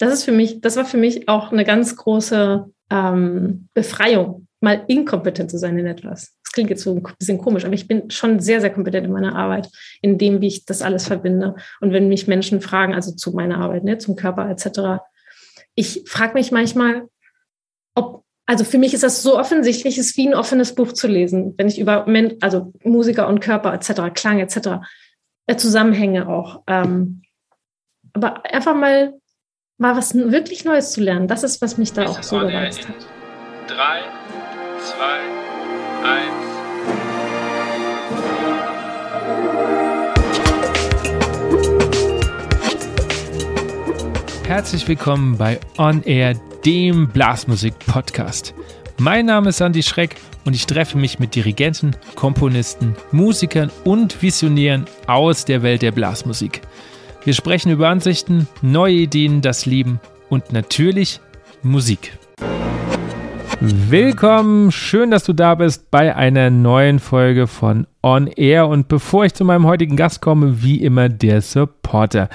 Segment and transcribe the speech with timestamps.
[0.00, 4.82] das ist für mich, das war für mich auch eine ganz große ähm, Befreiung, mal
[4.88, 6.36] inkompetent zu sein in etwas.
[6.42, 9.12] Das klingt jetzt so ein bisschen komisch, aber ich bin schon sehr, sehr kompetent in
[9.12, 9.68] meiner Arbeit,
[10.00, 11.54] in dem, wie ich das alles verbinde.
[11.80, 15.02] Und wenn mich Menschen fragen, also zu meiner Arbeit, ne, zum Körper etc.,
[15.74, 17.06] ich frage mich manchmal,
[17.94, 21.08] ob, also für mich ist das so offensichtlich, es ist wie ein offenes Buch zu
[21.08, 24.82] lesen, wenn ich über Men also Musiker und Körper etc., Klang etc.,
[25.46, 26.62] äh, Zusammenhänge auch.
[26.66, 27.22] Ähm,
[28.14, 29.19] aber einfach mal,
[29.80, 32.96] mal was wirklich Neues zu lernen, das ist, was mich da auch so gereizt hat.
[33.66, 34.02] Drei,
[34.78, 35.20] zwei,
[36.06, 36.50] eins.
[44.46, 46.34] Herzlich willkommen bei On Air,
[46.66, 48.52] dem Blasmusik-Podcast.
[48.98, 54.84] Mein Name ist Andy Schreck und ich treffe mich mit Dirigenten, Komponisten, Musikern und Visionären
[55.06, 56.60] aus der Welt der Blasmusik.
[57.22, 61.20] Wir sprechen über Ansichten, neue Ideen, das Leben und natürlich
[61.62, 62.16] Musik.
[63.60, 68.68] Willkommen, schön, dass du da bist bei einer neuen Folge von On Air.
[68.68, 72.30] Und bevor ich zu meinem heutigen Gast komme, wie immer der Supporter.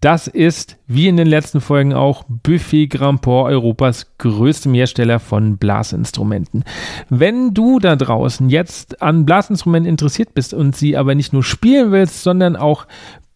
[0.00, 6.64] Das ist, wie in den letzten Folgen auch, Buffet Grandport, Europas größtem Hersteller von Blasinstrumenten.
[7.10, 11.92] Wenn du da draußen jetzt an Blasinstrumenten interessiert bist und sie aber nicht nur spielen
[11.92, 12.86] willst, sondern auch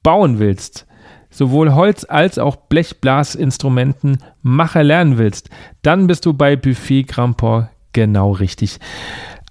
[0.02, 0.86] bauen willst,
[1.34, 5.50] sowohl Holz- als auch Blechblasinstrumenten Macher lernen willst,
[5.82, 8.78] dann bist du bei Buffet Grandport genau richtig.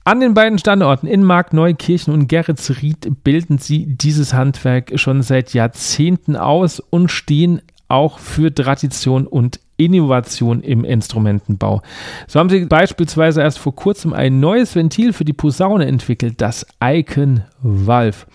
[0.05, 6.35] An den beiden Standorten in Markneukirchen und Geretsried bilden sie dieses Handwerk schon seit Jahrzehnten
[6.35, 11.81] aus und stehen auch für Tradition und Innovation im Instrumentenbau.
[12.27, 16.65] So haben sie beispielsweise erst vor kurzem ein neues Ventil für die Posaune entwickelt, das
[16.83, 18.25] Icon Valve.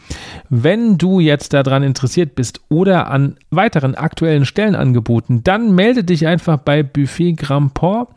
[0.48, 6.58] Wenn du jetzt daran interessiert bist oder an weiteren aktuellen Stellenangeboten, dann melde dich einfach
[6.58, 8.08] bei Buffet Grandport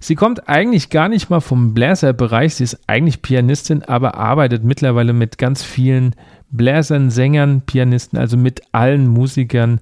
[0.01, 2.55] Sie kommt eigentlich gar nicht mal vom Bläserbereich.
[2.55, 6.15] Sie ist eigentlich Pianistin, aber arbeitet mittlerweile mit ganz vielen
[6.51, 9.81] Bläsern, Sängern, Pianisten, also mit allen Musikern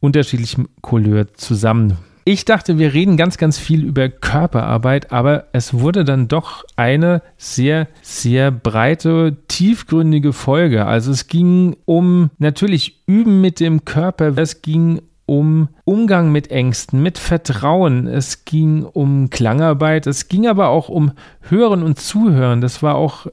[0.00, 1.98] unterschiedlichem Couleur zusammen.
[2.24, 7.20] Ich dachte, wir reden ganz, ganz viel über Körperarbeit, aber es wurde dann doch eine
[7.36, 10.86] sehr, sehr breite, tiefgründige Folge.
[10.86, 17.02] Also es ging um natürlich Üben mit dem Körper, es ging um Umgang mit Ängsten,
[17.02, 22.60] mit Vertrauen, es ging um Klangarbeit, es ging aber auch um Hören und Zuhören.
[22.60, 23.26] Das war auch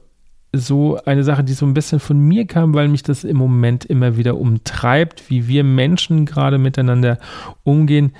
[0.52, 3.84] so eine Sache, die so ein bisschen von mir kam, weil mich das im Moment
[3.84, 7.18] immer wieder umtreibt, wie wir Menschen gerade miteinander
[7.62, 8.12] umgehen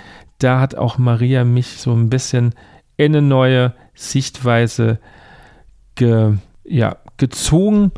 [0.42, 2.54] da hat auch Maria mich so ein bisschen
[2.96, 4.98] in eine neue Sichtweise
[5.94, 6.34] ge,
[6.64, 7.92] ja, gezogen.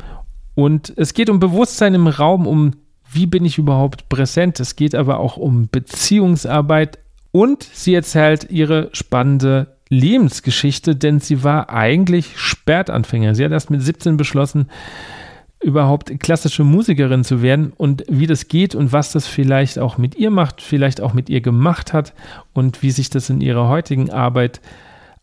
[0.55, 2.71] Und es geht um Bewusstsein im Raum, um
[3.11, 4.59] wie bin ich überhaupt präsent.
[4.59, 6.99] Es geht aber auch um Beziehungsarbeit.
[7.31, 13.35] Und sie erzählt ihre spannende Lebensgeschichte, denn sie war eigentlich Spätanfänger.
[13.35, 14.69] Sie hat erst mit 17 beschlossen,
[15.63, 20.15] überhaupt klassische Musikerin zu werden und wie das geht und was das vielleicht auch mit
[20.15, 22.13] ihr macht, vielleicht auch mit ihr gemacht hat
[22.53, 24.61] und wie sich das in ihrer heutigen Arbeit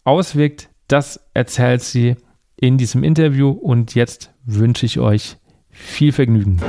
[0.05, 2.17] auswirkt, das erzählt sie
[2.57, 5.37] in diesem Interview und jetzt wünsche ich euch
[5.71, 6.61] viel Vergnügen.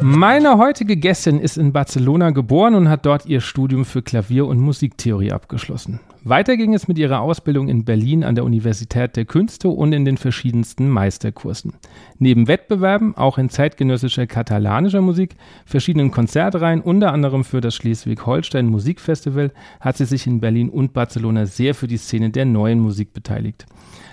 [0.00, 4.58] Meine heutige Gästin ist in Barcelona geboren und hat dort ihr Studium für Klavier- und
[4.58, 6.00] Musiktheorie abgeschlossen.
[6.24, 10.04] Weiter ging es mit ihrer Ausbildung in Berlin an der Universität der Künste und in
[10.04, 11.72] den verschiedensten Meisterkursen.
[12.18, 15.34] Neben Wettbewerben, auch in zeitgenössischer katalanischer Musik,
[15.66, 19.50] verschiedenen Konzertreihen, unter anderem für das Schleswig-Holstein Musikfestival,
[19.80, 23.66] hat sie sich in Berlin und Barcelona sehr für die Szene der neuen Musik beteiligt.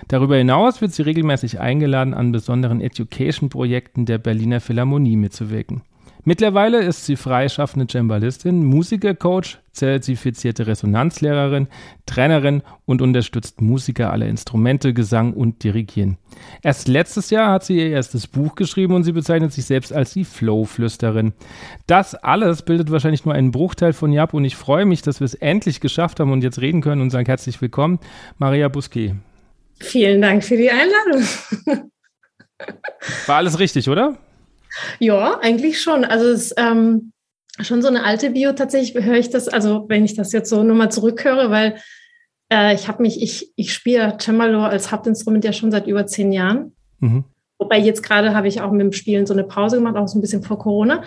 [0.08, 5.82] Darüber hinaus wird sie regelmäßig eingeladen, an besonderen Education-Projekten der Berliner Philharmonie mitzuwirken.
[6.24, 11.68] Mittlerweile ist sie freischaffende Cembalistin, Musikercoach, zertifizierte Resonanzlehrerin,
[12.04, 16.18] Trainerin und unterstützt Musiker aller Instrumente, Gesang und Dirigieren.
[16.62, 20.12] Erst letztes Jahr hat sie ihr erstes Buch geschrieben und sie bezeichnet sich selbst als
[20.12, 21.32] die Flow-Flüsterin.
[21.86, 25.24] Das alles bildet wahrscheinlich nur einen Bruchteil von Jap und ich freue mich, dass wir
[25.24, 27.98] es endlich geschafft haben und jetzt reden können und sagen herzlich willkommen,
[28.38, 29.14] Maria Busquet.
[29.78, 31.26] Vielen Dank für die Einladung.
[33.26, 34.18] War alles richtig, oder?
[34.98, 36.04] Ja, eigentlich schon.
[36.04, 37.12] Also es ist ähm,
[37.60, 38.52] schon so eine alte Bio.
[38.52, 41.76] Tatsächlich höre ich das, also wenn ich das jetzt so nochmal zurückhöre, weil
[42.52, 46.32] äh, ich habe mich, ich, ich spiele Cembalo als Hauptinstrument ja schon seit über zehn
[46.32, 46.74] Jahren.
[46.98, 47.24] Mhm.
[47.58, 50.18] Wobei jetzt gerade habe ich auch mit dem Spielen so eine Pause gemacht, auch so
[50.18, 51.02] ein bisschen vor Corona.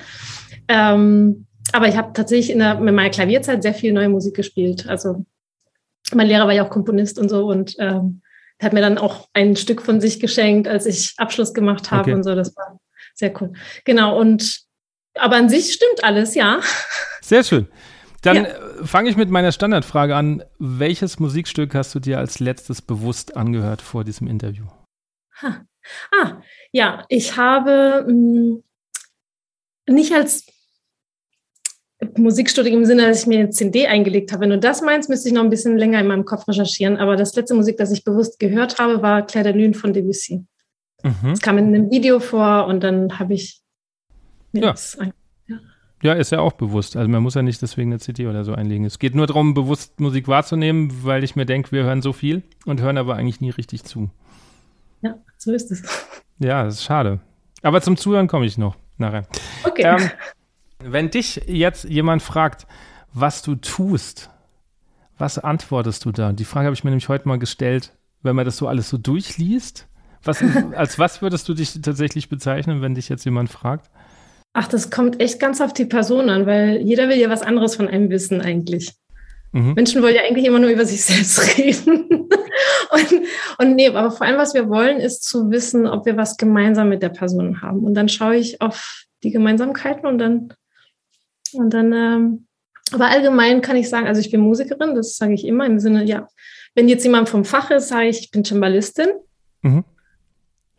[0.68, 4.88] Ähm, aber ich habe tatsächlich in, der, in meiner Klavierzeit sehr viel neue Musik gespielt.
[4.88, 5.26] Also
[6.14, 8.22] mein Lehrer war ja auch Komponist und so und ähm,
[8.62, 12.14] hat mir dann auch ein Stück von sich geschenkt, als ich Abschluss gemacht habe okay.
[12.14, 12.36] und so.
[12.36, 12.80] Das war
[13.24, 13.54] sehr cool.
[13.86, 14.20] Genau.
[14.20, 14.62] Und
[15.16, 16.60] aber an sich stimmt alles, ja.
[17.22, 17.68] Sehr schön.
[18.22, 18.44] Dann ja.
[18.44, 20.44] Äh, fange ich mit meiner Standardfrage an.
[20.60, 24.66] Welches Musikstück hast du dir als letztes bewusst angehört vor diesem Interview?
[25.42, 25.66] Ha.
[26.12, 26.42] Ah,
[26.72, 28.64] ja, ich habe mh, hm,
[29.90, 30.46] nicht als
[32.18, 34.42] Musikstück im Sinne, dass ich mir eine CD eingelegt habe.
[34.42, 36.98] Wenn du das meinst, müsste ich noch ein bisschen länger in meinem Kopf recherchieren.
[36.98, 40.46] Aber das letzte Musik, das ich bewusst gehört habe, war Claire de Lune von Debussy.
[41.04, 41.32] Mhm.
[41.32, 43.62] Es kam in einem Video vor und dann habe ich
[44.52, 44.72] mir ja.
[44.72, 44.98] das
[45.48, 45.58] ja.
[46.02, 46.96] ja, ist ja auch bewusst.
[46.96, 48.86] Also man muss ja nicht deswegen eine CD oder so einlegen.
[48.86, 52.44] Es geht nur darum, bewusst Musik wahrzunehmen, weil ich mir denke, wir hören so viel
[52.66, 54.10] und hören aber eigentlich nie richtig zu.
[55.02, 55.84] Ja, so ist es.
[56.40, 57.20] Ja, das ist schade.
[57.62, 59.28] Aber zum Zuhören komme ich noch nachher.
[59.64, 59.84] Okay.
[59.84, 60.10] Ähm,
[60.80, 62.66] wenn dich jetzt jemand fragt,
[63.14, 64.32] was du tust,
[65.18, 66.34] was antwortest du da?
[66.34, 68.98] Die Frage habe ich mir nämlich heute mal gestellt, wenn man das so alles so
[68.98, 69.88] durchliest.
[70.24, 70.44] Was,
[70.76, 73.90] als was würdest du dich tatsächlich bezeichnen, wenn dich jetzt jemand fragt?
[74.54, 77.76] Ach, das kommt echt ganz auf die Person an, weil jeder will ja was anderes
[77.76, 78.94] von einem wissen eigentlich.
[79.52, 79.74] Mhm.
[79.74, 82.08] Menschen wollen ja eigentlich immer nur über sich selbst reden.
[82.10, 83.28] und,
[83.58, 86.90] und nee, aber vor allem, was wir wollen, ist zu wissen, ob wir was gemeinsam
[86.90, 87.84] mit der Person haben.
[87.84, 90.54] Und dann schaue ich auf die Gemeinsamkeiten und dann,
[91.54, 92.48] und dann, ähm,
[92.92, 96.04] aber allgemein kann ich sagen, also ich bin Musikerin, das sage ich immer im Sinne,
[96.04, 96.28] ja,
[96.76, 99.10] wenn jetzt jemand vom Fach ist, sage ich, ich bin Cembalistin.
[99.62, 99.84] Mhm.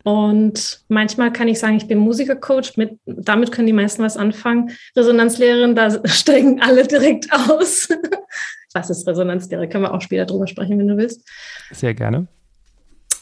[0.05, 4.69] Und manchmal kann ich sagen, ich bin Musikercoach, mit, damit können die meisten was anfangen.
[4.95, 7.89] Resonanzlehrerin, da steigen alle direkt aus.
[8.73, 9.67] was ist Resonanzlehre?
[9.67, 11.27] Können wir auch später drüber sprechen, wenn du willst.
[11.71, 12.27] Sehr gerne.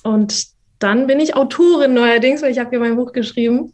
[0.04, 0.48] Und
[0.80, 3.72] dann bin ich Autorin neuerdings, weil ich habe hier mein Buch geschrieben.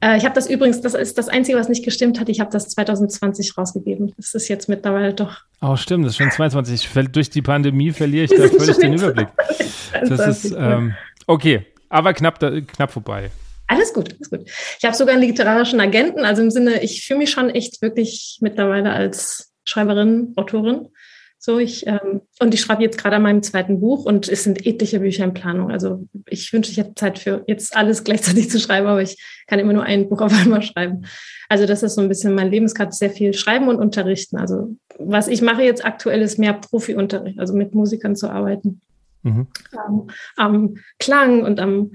[0.00, 2.28] Äh, ich habe das übrigens, das ist das Einzige, was nicht gestimmt hat.
[2.28, 4.12] Ich habe das 2020 rausgegeben.
[4.18, 5.44] Das ist jetzt mittlerweile doch.
[5.62, 6.90] Oh, stimmt, das ist schon 22.
[7.10, 9.28] Durch die Pandemie verliere ich da völlig den Überblick.
[10.06, 10.92] Das ist, ähm,
[11.26, 13.30] okay, aber knapp, knapp vorbei.
[13.66, 14.40] Alles gut, alles gut.
[14.78, 18.38] Ich habe sogar einen literarischen Agenten, also im Sinne, ich fühle mich schon echt wirklich
[18.40, 20.88] mittlerweile als Schreiberin, Autorin.
[21.38, 24.66] So, ich, ähm, und ich schreibe jetzt gerade an meinem zweiten Buch und es sind
[24.66, 25.70] etliche Bücher in Planung.
[25.70, 29.16] Also ich wünsche, ich hätte Zeit für jetzt alles gleichzeitig zu schreiben, aber ich
[29.46, 31.06] kann immer nur ein Buch auf einmal schreiben.
[31.48, 34.36] Also das ist so ein bisschen mein Leben, sehr viel schreiben und unterrichten.
[34.36, 38.82] Also was ich mache jetzt aktuell ist mehr Profi-Unterricht, also mit Musikern zu arbeiten
[39.22, 39.48] mhm.
[39.72, 41.92] ähm, am Klang und am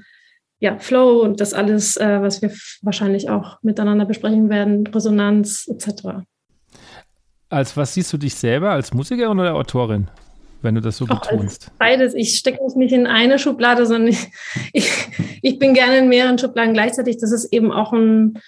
[0.59, 2.51] ja, Flow und das alles, äh, was wir
[2.81, 6.25] wahrscheinlich auch miteinander besprechen werden, Resonanz etc.
[7.49, 10.07] Als was siehst du dich selber, als Musikerin oder Autorin,
[10.61, 11.71] wenn du das so betonst?
[11.77, 12.13] Beides.
[12.13, 14.27] Ich stecke mich nicht in eine Schublade, sondern ich,
[14.73, 14.91] ich,
[15.41, 17.17] ich, bin gerne in mehreren Schubladen gleichzeitig.
[17.17, 18.39] Das ist eben auch ein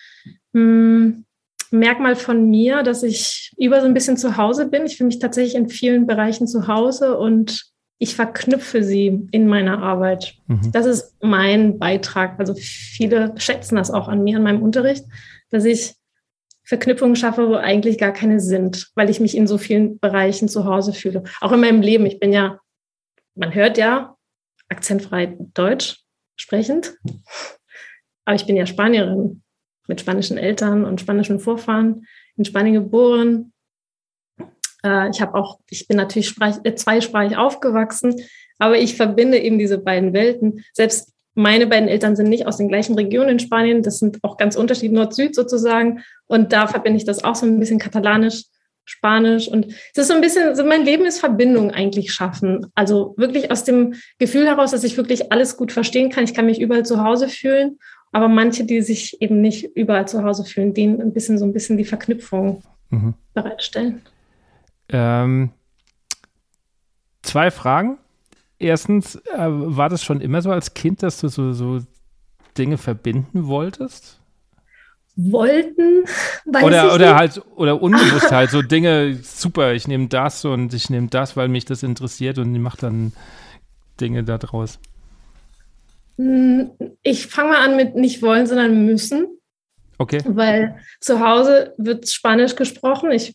[0.53, 1.25] hm,
[1.69, 4.85] Merkmal von mir, dass ich über so ein bisschen zu Hause bin.
[4.85, 7.67] Ich fühle mich tatsächlich in vielen Bereichen zu Hause und
[7.99, 10.35] ich verknüpfe sie in meiner Arbeit.
[10.47, 10.71] Mhm.
[10.71, 12.39] Das ist mein Beitrag.
[12.39, 15.05] Also viele schätzen das auch an mir, an meinem Unterricht,
[15.49, 15.95] dass ich
[16.63, 20.65] Verknüpfungen schaffe, wo eigentlich gar keine sind, weil ich mich in so vielen Bereichen zu
[20.65, 21.23] Hause fühle.
[21.39, 22.05] Auch in meinem Leben.
[22.05, 22.59] Ich bin ja,
[23.35, 24.15] man hört ja,
[24.69, 26.03] akzentfrei Deutsch
[26.35, 26.93] sprechend,
[28.25, 29.43] aber ich bin ja Spanierin
[29.87, 32.05] mit spanischen Eltern und spanischen Vorfahren,
[32.35, 33.53] in Spanien geboren,
[34.83, 38.15] äh, ich habe auch, ich bin natürlich sprach, äh, zweisprachig aufgewachsen,
[38.59, 40.63] aber ich verbinde eben diese beiden Welten.
[40.73, 44.37] Selbst meine beiden Eltern sind nicht aus den gleichen Regionen in Spanien, das sind auch
[44.37, 46.01] ganz unterschiedlich, Nord-Süd sozusagen.
[46.25, 48.43] Und da verbinde ich das auch so ein bisschen katalanisch,
[48.85, 49.47] Spanisch.
[49.49, 52.67] Und es ist so ein bisschen, so mein Leben ist Verbindung eigentlich schaffen.
[52.73, 56.23] Also wirklich aus dem Gefühl heraus, dass ich wirklich alles gut verstehen kann.
[56.23, 57.77] Ich kann mich überall zu Hause fühlen.
[58.13, 61.51] Aber manche, die sich eben nicht überall zu Hause fühlen, denen ein bisschen so ein
[61.53, 63.13] bisschen die Verknüpfung mhm.
[63.33, 64.01] bereitstellen.
[64.89, 65.51] Ähm,
[67.21, 67.97] zwei Fragen.
[68.59, 71.79] Erstens, äh, war das schon immer so als Kind, dass du so, so
[72.57, 74.19] Dinge verbinden wolltest?
[75.15, 76.05] Wollten,
[76.45, 77.19] weiß oder, ich oder nicht.
[77.19, 81.47] halt oder unbewusst halt so Dinge, super, ich nehme das und ich nehme das, weil
[81.47, 83.13] mich das interessiert und ich mache dann
[83.99, 84.79] Dinge daraus.
[86.17, 86.71] Hm,
[87.03, 89.27] ich fange mal an mit nicht wollen, sondern müssen.
[89.99, 90.21] Okay.
[90.25, 93.11] Weil zu Hause wird Spanisch gesprochen.
[93.11, 93.33] Ich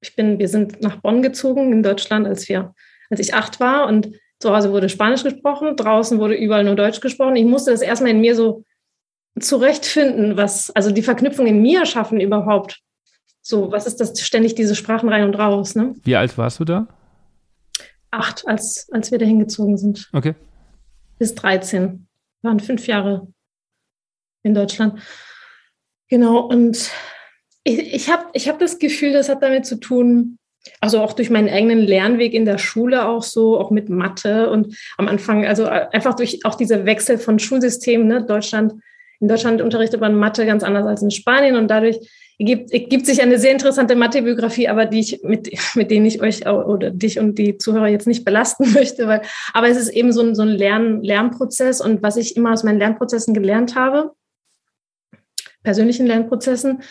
[0.00, 2.74] ich bin, wir sind nach Bonn gezogen in Deutschland, als wir,
[3.10, 7.00] als ich acht war und zu Hause wurde Spanisch gesprochen, draußen wurde überall nur Deutsch
[7.00, 7.36] gesprochen.
[7.36, 8.64] Ich musste das erstmal in mir so
[9.38, 12.80] zurechtfinden, was, also die Verknüpfung in mir schaffen überhaupt.
[13.42, 15.94] So, was ist das ständig diese Sprachen rein und raus, ne?
[16.02, 16.88] Wie alt warst du da?
[18.10, 20.08] Acht, als, als wir da hingezogen sind.
[20.12, 20.34] Okay.
[21.18, 22.06] Bis 13.
[22.42, 23.28] Waren fünf Jahre
[24.42, 25.00] in Deutschland.
[26.08, 26.90] Genau, und
[27.64, 30.38] ich, ich habe ich hab das Gefühl, das hat damit zu tun,
[30.80, 34.76] also auch durch meinen eigenen Lernweg in der Schule auch so, auch mit Mathe und
[34.98, 38.74] am Anfang, also einfach durch auch diese Wechsel von Schulsystemen, ne, Deutschland,
[39.20, 41.98] in Deutschland unterrichtet man Mathe ganz anders als in Spanien und dadurch
[42.38, 46.46] gibt, gibt sich eine sehr interessante Mathebiografie, aber die ich mit, mit denen ich euch
[46.46, 50.22] oder dich und die Zuhörer jetzt nicht belasten möchte, weil, aber es ist eben so
[50.22, 54.12] ein, so ein Lern, Lernprozess und was ich immer aus meinen Lernprozessen gelernt habe,
[55.62, 56.82] persönlichen Lernprozessen,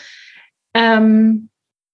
[0.74, 1.50] ähm,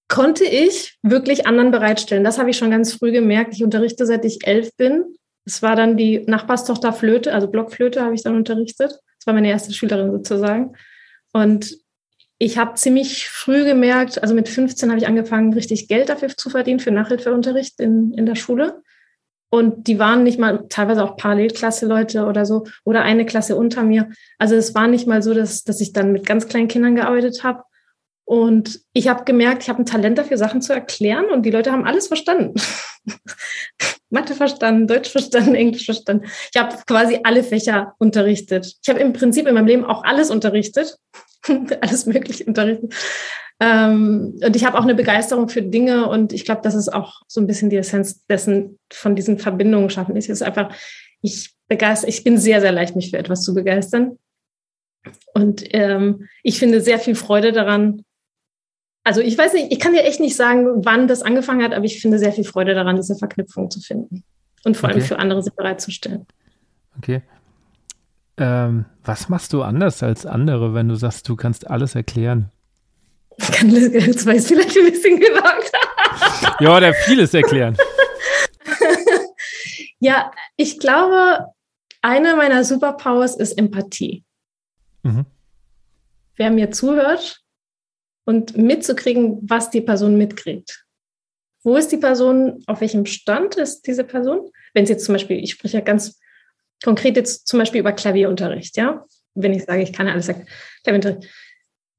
[0.08, 2.24] konnte ich wirklich anderen bereitstellen.
[2.24, 3.54] Das habe ich schon ganz früh gemerkt.
[3.54, 5.04] Ich unterrichte, seit ich elf bin.
[5.44, 8.90] Es war dann die Nachbarstochter Flöte, also Blockflöte habe ich dann unterrichtet.
[8.90, 10.74] Das war meine erste Schülerin sozusagen.
[11.32, 11.76] Und
[12.38, 16.50] ich habe ziemlich früh gemerkt, also mit 15 habe ich angefangen, richtig Geld dafür zu
[16.50, 18.82] verdienen, für Nachhilfeunterricht in, in der Schule.
[19.48, 24.10] Und die waren nicht mal, teilweise auch Parallelklasse-Leute oder so, oder eine Klasse unter mir.
[24.38, 27.42] Also es war nicht mal so, dass, dass ich dann mit ganz kleinen Kindern gearbeitet
[27.42, 27.62] habe.
[28.26, 31.70] Und ich habe gemerkt, ich habe ein Talent dafür, Sachen zu erklären und die Leute
[31.70, 32.60] haben alles verstanden.
[34.10, 36.26] Mathe verstanden, Deutsch verstanden, Englisch verstanden.
[36.52, 38.74] Ich habe quasi alle Fächer unterrichtet.
[38.82, 40.96] Ich habe im Prinzip in meinem Leben auch alles unterrichtet,
[41.80, 42.92] alles Mögliche unterrichtet.
[43.60, 47.22] Ähm, und ich habe auch eine Begeisterung für Dinge und ich glaube, das ist auch
[47.28, 50.16] so ein bisschen die Essenz dessen, von diesen Verbindungen schaffen.
[50.16, 50.74] Es ist einfach,
[51.22, 54.18] ich begeister, ich bin sehr, sehr leicht, mich für etwas zu begeistern.
[55.32, 58.02] Und ähm, ich finde sehr viel Freude daran,
[59.06, 61.84] also ich weiß nicht, ich kann dir echt nicht sagen, wann das angefangen hat, aber
[61.84, 64.24] ich finde sehr viel Freude daran, diese Verknüpfung zu finden
[64.64, 64.98] und vor okay.
[64.98, 66.26] allem für andere sie bereitzustellen.
[66.98, 67.22] Okay.
[68.36, 72.50] Ähm, was machst du anders als andere, wenn du sagst, du kannst alles erklären?
[73.36, 75.70] Ich kann das weiß vielleicht ein bisschen gewagt.
[76.60, 77.76] ja, oder vieles erklären.
[80.00, 81.46] ja, ich glaube,
[82.02, 84.24] eine meiner Superpowers ist Empathie.
[85.04, 85.26] Mhm.
[86.34, 87.45] Wer mir zuhört,
[88.26, 90.84] und mitzukriegen, was die Person mitkriegt.
[91.62, 94.50] Wo ist die Person, auf welchem Stand ist diese Person?
[94.74, 96.20] Wenn es jetzt zum Beispiel, ich spreche ja ganz
[96.84, 99.04] konkret jetzt zum Beispiel über Klavierunterricht, ja?
[99.34, 100.46] Wenn ich sage, ich kann alles sagen,
[100.84, 101.28] Klavierunterricht.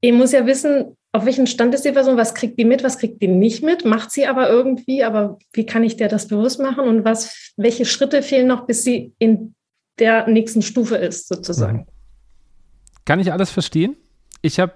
[0.02, 3.00] Ich muss ja wissen, auf welchem Stand ist die Person, was kriegt die mit, was
[3.00, 6.60] kriegt die nicht mit, macht sie aber irgendwie, aber wie kann ich der das bewusst
[6.60, 9.56] machen und was, welche Schritte fehlen noch, bis sie in
[10.00, 11.88] der nächsten Stufe ist, sozusagen.
[13.06, 13.98] Kann ich alles verstehen?
[14.42, 14.74] Ich habe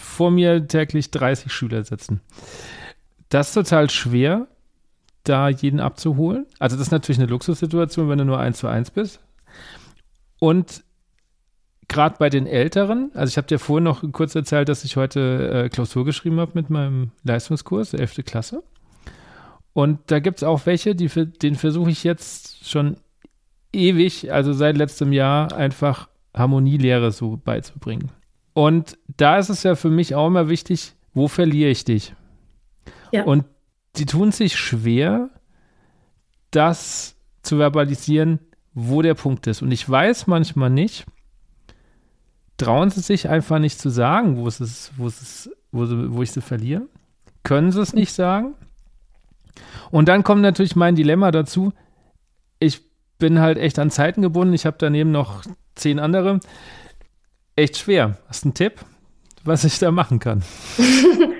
[0.00, 2.20] vor mir täglich 30 Schüler sitzen.
[3.28, 4.46] Das ist total schwer,
[5.24, 6.46] da jeden abzuholen.
[6.58, 9.20] Also das ist natürlich eine Luxussituation, wenn du nur eins zu eins bist.
[10.38, 10.84] Und
[11.88, 15.64] gerade bei den Älteren, also ich habe dir vorhin noch kurz erzählt, dass ich heute
[15.64, 18.24] äh, Klausur geschrieben habe mit meinem Leistungskurs, 11.
[18.24, 18.62] Klasse.
[19.72, 22.96] Und da gibt es auch welche, die den versuche ich jetzt schon
[23.72, 28.10] ewig, also seit letztem Jahr, einfach Harmonielehre so beizubringen.
[28.56, 32.14] Und da ist es ja für mich auch immer wichtig, wo verliere ich dich?
[33.12, 33.24] Ja.
[33.24, 33.44] Und
[33.96, 35.28] die tun sich schwer,
[36.52, 38.38] das zu verbalisieren,
[38.72, 39.60] wo der Punkt ist.
[39.60, 41.04] Und ich weiß manchmal nicht,
[42.56, 46.14] trauen sie sich einfach nicht zu sagen, wo es ist, wo es ist, wo, sie,
[46.14, 46.88] wo ich sie verliere?
[47.42, 48.54] Können sie es nicht sagen?
[49.90, 51.74] Und dann kommt natürlich mein Dilemma dazu.
[52.58, 52.80] Ich
[53.18, 54.54] bin halt echt an Zeiten gebunden.
[54.54, 55.42] Ich habe daneben noch
[55.74, 56.40] zehn andere
[57.56, 58.18] echt schwer.
[58.28, 58.74] Hast du einen Tipp,
[59.44, 60.42] was ich da machen kann?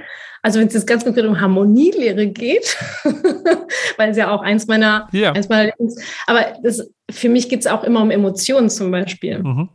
[0.47, 2.77] Also wenn es jetzt ganz konkret um Harmonielehre geht,
[3.97, 5.33] weil es ja auch eins meiner, ja.
[5.33, 5.73] eins meiner
[6.29, 9.43] aber das, für mich geht es auch immer um Emotionen zum Beispiel.
[9.43, 9.71] Mhm.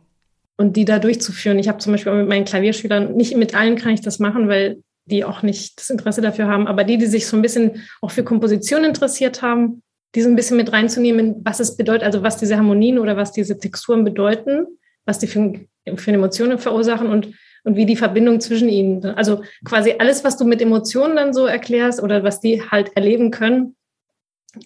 [0.56, 1.58] Und die da durchzuführen.
[1.58, 4.78] Ich habe zum Beispiel mit meinen Klavierschülern, nicht mit allen kann ich das machen, weil
[5.04, 8.10] die auch nicht das Interesse dafür haben, aber die, die sich so ein bisschen auch
[8.10, 9.82] für Komposition interessiert haben,
[10.14, 13.32] die so ein bisschen mit reinzunehmen, was es bedeutet, also was diese Harmonien oder was
[13.32, 14.66] diese Texturen bedeuten,
[15.04, 15.60] was die für
[15.96, 17.34] für Emotionen verursachen und,
[17.64, 19.04] und wie die Verbindung zwischen ihnen.
[19.04, 23.30] Also quasi alles, was du mit Emotionen dann so erklärst oder was die halt erleben
[23.30, 23.76] können,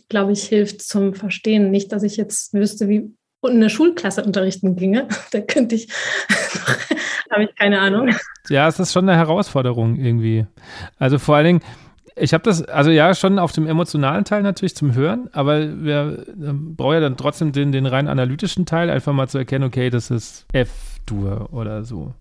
[0.09, 1.71] glaube ich, hilft zum Verstehen.
[1.71, 5.09] Nicht, dass ich jetzt wüsste, wie eine Schulklasse unterrichten ginge.
[5.31, 5.89] Da könnte ich,
[7.31, 8.15] habe ich keine Ahnung.
[8.49, 10.47] Ja, es ist schon eine Herausforderung irgendwie.
[10.99, 11.61] Also vor allen Dingen,
[12.19, 16.25] ich habe das, also ja, schon auf dem emotionalen Teil natürlich zum Hören, aber wir
[16.35, 20.11] brauchen ja dann trotzdem den, den rein analytischen Teil, einfach mal zu erkennen, okay, das
[20.11, 22.15] ist F-Dur oder so.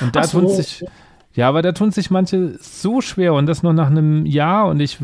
[0.00, 0.40] Und da so.
[0.40, 0.84] tun sich,
[1.34, 4.78] ja, aber da tun sich manche so schwer und das noch nach einem Jahr und
[4.78, 4.98] ich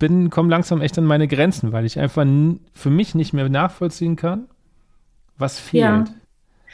[0.00, 2.26] bin, komme langsam echt an meine Grenzen, weil ich einfach
[2.74, 4.48] für mich nicht mehr nachvollziehen kann,
[5.38, 5.82] was fehlt.
[5.82, 6.04] Ja.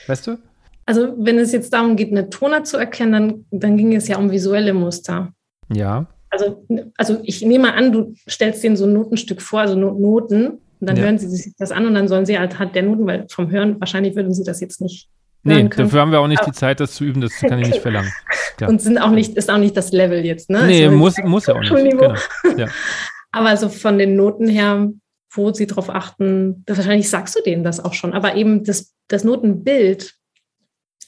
[0.06, 0.38] Weißt du?
[0.86, 4.16] Also, wenn es jetzt darum geht, eine Toner zu erkennen, dann, dann ging es ja
[4.16, 5.34] um visuelle Muster.
[5.72, 6.64] Ja also,
[6.96, 10.96] also ich nehme an, du stellst denen so ein Notenstück vor, also Noten, und dann
[10.96, 11.02] ja.
[11.02, 13.50] hören sie sich das an und dann sollen sie halt, halt der Noten, weil vom
[13.50, 15.10] Hören wahrscheinlich würden sie das jetzt nicht
[15.42, 17.80] Nee, dafür haben wir auch nicht die Zeit, das zu üben, das kann ich nicht
[17.80, 18.12] verlangen.
[18.60, 18.68] Ja.
[18.68, 20.66] Und sind auch nicht, ist auch nicht das Level jetzt, ne?
[20.66, 21.72] Nee, also, muss, muss ja auch nicht.
[21.72, 22.14] Genau.
[22.58, 22.68] Ja.
[23.32, 24.90] Aber so von den Noten her,
[25.32, 29.22] wo sie darauf achten, wahrscheinlich sagst du denen das auch schon, aber eben das, das
[29.22, 30.14] Notenbild,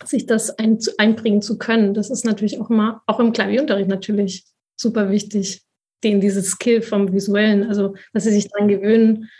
[0.05, 4.45] sich das ein, einbringen zu können, das ist natürlich auch immer, auch im Klavierunterricht natürlich
[4.83, 5.63] super wichtig,
[6.05, 9.31] denen dieses Skill vom Visuellen, also dass sie sich daran gewöhnen,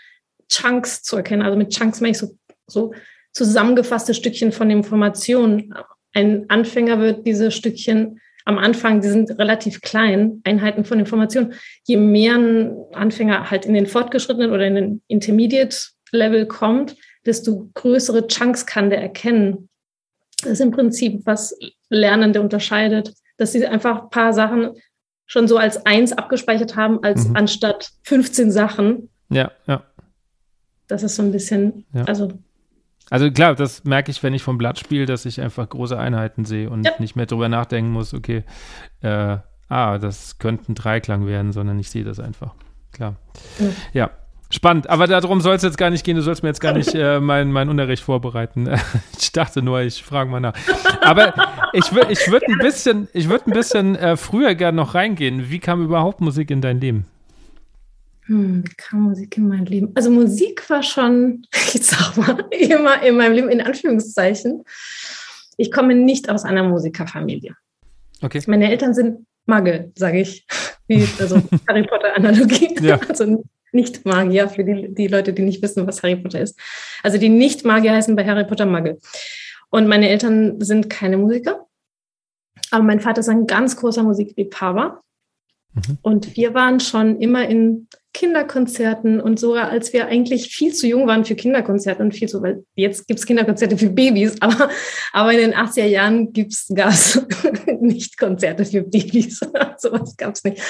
[0.49, 1.41] Chunks zu erkennen.
[1.41, 2.93] Also mit Chunks meine ich so, so
[3.33, 5.73] zusammengefasste Stückchen von Informationen.
[6.13, 11.53] Ein Anfänger wird diese Stückchen am Anfang, die sind relativ klein, Einheiten von Informationen.
[11.85, 15.75] Je mehr ein Anfänger halt in den fortgeschrittenen oder in den Intermediate
[16.11, 16.95] Level kommt,
[17.25, 19.69] desto größere Chunks kann der erkennen.
[20.41, 21.57] Das ist im Prinzip, was
[21.89, 24.71] Lernende unterscheidet, dass sie einfach ein paar Sachen
[25.33, 27.35] schon so als eins abgespeichert haben, als mhm.
[27.35, 29.09] anstatt 15 Sachen.
[29.29, 29.81] Ja, ja.
[30.87, 32.03] Das ist so ein bisschen, ja.
[32.03, 32.31] also
[33.09, 36.45] also klar, das merke ich, wenn ich vom Blatt spiele, dass ich einfach große Einheiten
[36.45, 36.91] sehe und ja.
[36.99, 38.43] nicht mehr drüber nachdenken muss, okay,
[39.01, 39.37] äh,
[39.69, 42.53] ah, das könnte ein Dreiklang werden, sondern ich sehe das einfach.
[42.91, 43.15] Klar.
[43.59, 43.65] Ja.
[43.93, 44.11] ja.
[44.53, 46.15] Spannend, aber darum soll es jetzt gar nicht gehen.
[46.15, 48.69] Du sollst mir jetzt gar nicht äh, meinen mein Unterricht vorbereiten.
[49.19, 50.53] ich dachte nur, ich frage mal nach.
[51.01, 51.33] Aber
[51.73, 55.49] ich, ich würde ein bisschen, ich würd ein bisschen äh, früher gerne noch reingehen.
[55.49, 57.07] Wie kam überhaupt Musik in dein Leben?
[58.27, 59.91] Hm, wie kam Musik in mein Leben?
[59.95, 64.65] Also Musik war schon, ich sag mal, immer in meinem Leben in Anführungszeichen.
[65.57, 67.55] Ich komme nicht aus einer Musikerfamilie.
[68.21, 68.43] Okay.
[68.45, 70.45] Meine Eltern sind Magel, sage ich.
[70.87, 72.75] Wie, also Harry Potter-Analogie.
[72.81, 72.99] Ja.
[73.09, 73.43] Also
[73.73, 76.59] nicht Magier für die, die Leute, die nicht wissen, was Harry Potter ist.
[77.01, 78.99] Also die Nicht-Magier heißen bei Harry Potter Magel.
[79.69, 81.67] Und meine Eltern sind keine Musiker.
[82.71, 85.01] Aber mein Vater ist ein ganz großer Musikliebhaber.
[85.73, 85.97] Mhm.
[86.01, 91.07] Und wir waren schon immer in Kinderkonzerten und sogar als wir eigentlich viel zu jung
[91.07, 94.69] waren für Kinderkonzerte und viel zu, weil jetzt gibt es Kinderkonzerte für Babys, aber,
[95.13, 97.25] aber in den 80er Jahren gibt's es
[97.81, 99.39] nicht Konzerte für Babys.
[99.77, 100.61] Sowas gab es nicht.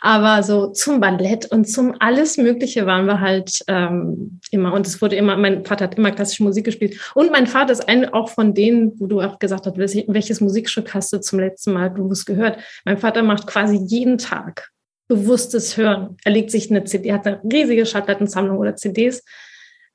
[0.00, 4.72] Aber so zum Ballett und zum alles Mögliche waren wir halt ähm, immer.
[4.72, 7.12] Und es wurde immer, mein Vater hat immer klassische Musik gespielt.
[7.14, 10.94] Und mein Vater ist ein, auch von denen, wo du auch gesagt hast, welches Musikstück
[10.94, 12.58] hast du zum letzten Mal bewusst gehört?
[12.84, 14.70] Mein Vater macht quasi jeden Tag
[15.08, 16.16] bewusstes Hören.
[16.24, 19.24] Er legt sich eine CD, hat eine riesige Schallplattensammlung oder CDs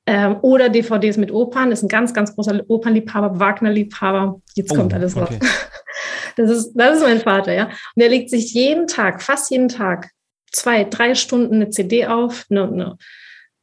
[0.06, 4.40] ähm, oder DVDs mit Opern, ist ein ganz, ganz großer Opernliebhaber, Wagner-Liebhaber.
[4.54, 5.30] Jetzt oh, kommt alles raus.
[6.36, 7.64] Das ist, das ist mein Vater, ja.
[7.66, 10.10] Und er legt sich jeden Tag, fast jeden Tag,
[10.50, 12.96] zwei, drei Stunden eine CD auf, eine, eine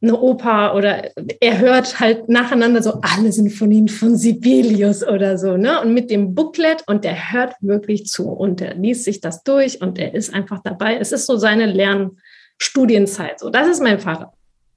[0.01, 5.79] eine Oper oder er hört halt nacheinander so alle Sinfonien von Sibelius oder so, ne?
[5.79, 9.81] Und mit dem Booklet und der hört wirklich zu und der liest sich das durch
[9.81, 10.97] und er ist einfach dabei.
[10.97, 13.39] Es ist so seine Lernstudienzeit.
[13.39, 14.33] So, das ist mein Vater.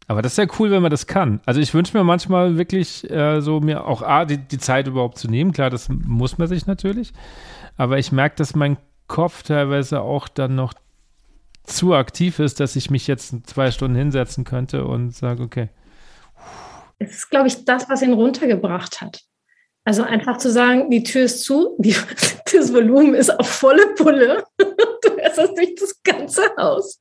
[0.06, 1.40] Aber das ist ja cool, wenn man das kann.
[1.46, 5.16] Also ich wünsche mir manchmal wirklich äh, so mir auch A, die, die Zeit überhaupt
[5.16, 5.52] zu nehmen.
[5.52, 7.14] Klar, das muss man sich natürlich.
[7.76, 10.74] Aber ich merke, dass mein Kopf teilweise auch dann noch
[11.64, 15.68] zu aktiv ist, dass ich mich jetzt zwei Stunden hinsetzen könnte und sage, okay.
[16.98, 19.22] Es ist, glaube ich, das, was ihn runtergebracht hat.
[19.86, 21.94] Also einfach zu sagen, die Tür ist zu, die,
[22.52, 24.44] das Volumen ist auf volle Pulle.
[25.04, 26.98] Du hörst das durch das ganze Haus.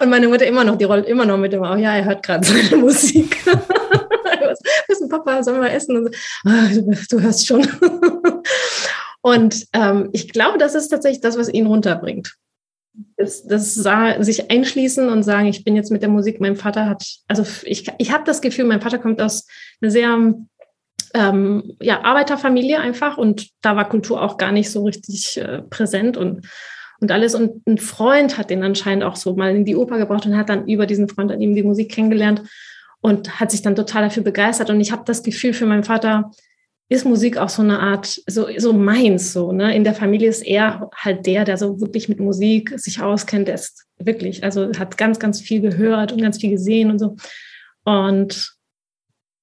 [0.00, 2.22] Und meine Mutter immer noch, die rollt immer noch mit dem Auge, ja, er hört
[2.22, 3.44] gerade seine Musik.
[3.46, 6.02] Was denn Papa, sollen wir essen?
[6.02, 6.10] So,
[6.50, 7.68] ah, du, du hörst schon.
[9.22, 12.36] Und ähm, ich glaube, das ist tatsächlich das, was ihn runterbringt
[13.16, 16.86] das, das sah, sich einschließen und sagen, ich bin jetzt mit der Musik, mein Vater
[16.86, 19.46] hat, also ich, ich habe das Gefühl, mein Vater kommt aus
[19.80, 20.34] einer sehr
[21.14, 26.16] ähm, ja, Arbeiterfamilie einfach und da war Kultur auch gar nicht so richtig äh, präsent
[26.16, 26.48] und,
[27.00, 27.34] und alles.
[27.34, 30.48] Und ein Freund hat den anscheinend auch so mal in die Oper gebracht und hat
[30.48, 32.42] dann über diesen Freund an ihm die Musik kennengelernt
[33.00, 34.70] und hat sich dann total dafür begeistert.
[34.70, 36.30] Und ich habe das Gefühl für meinen Vater,
[36.90, 39.74] ist Musik auch so eine Art, so, so meins, so, ne?
[39.76, 43.54] In der Familie ist er halt der, der so wirklich mit Musik sich auskennt, der
[43.54, 47.14] ist wirklich, also hat ganz, ganz viel gehört und ganz viel gesehen und so.
[47.84, 48.56] Und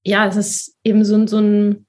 [0.03, 1.87] ja, es ist eben so, so ein,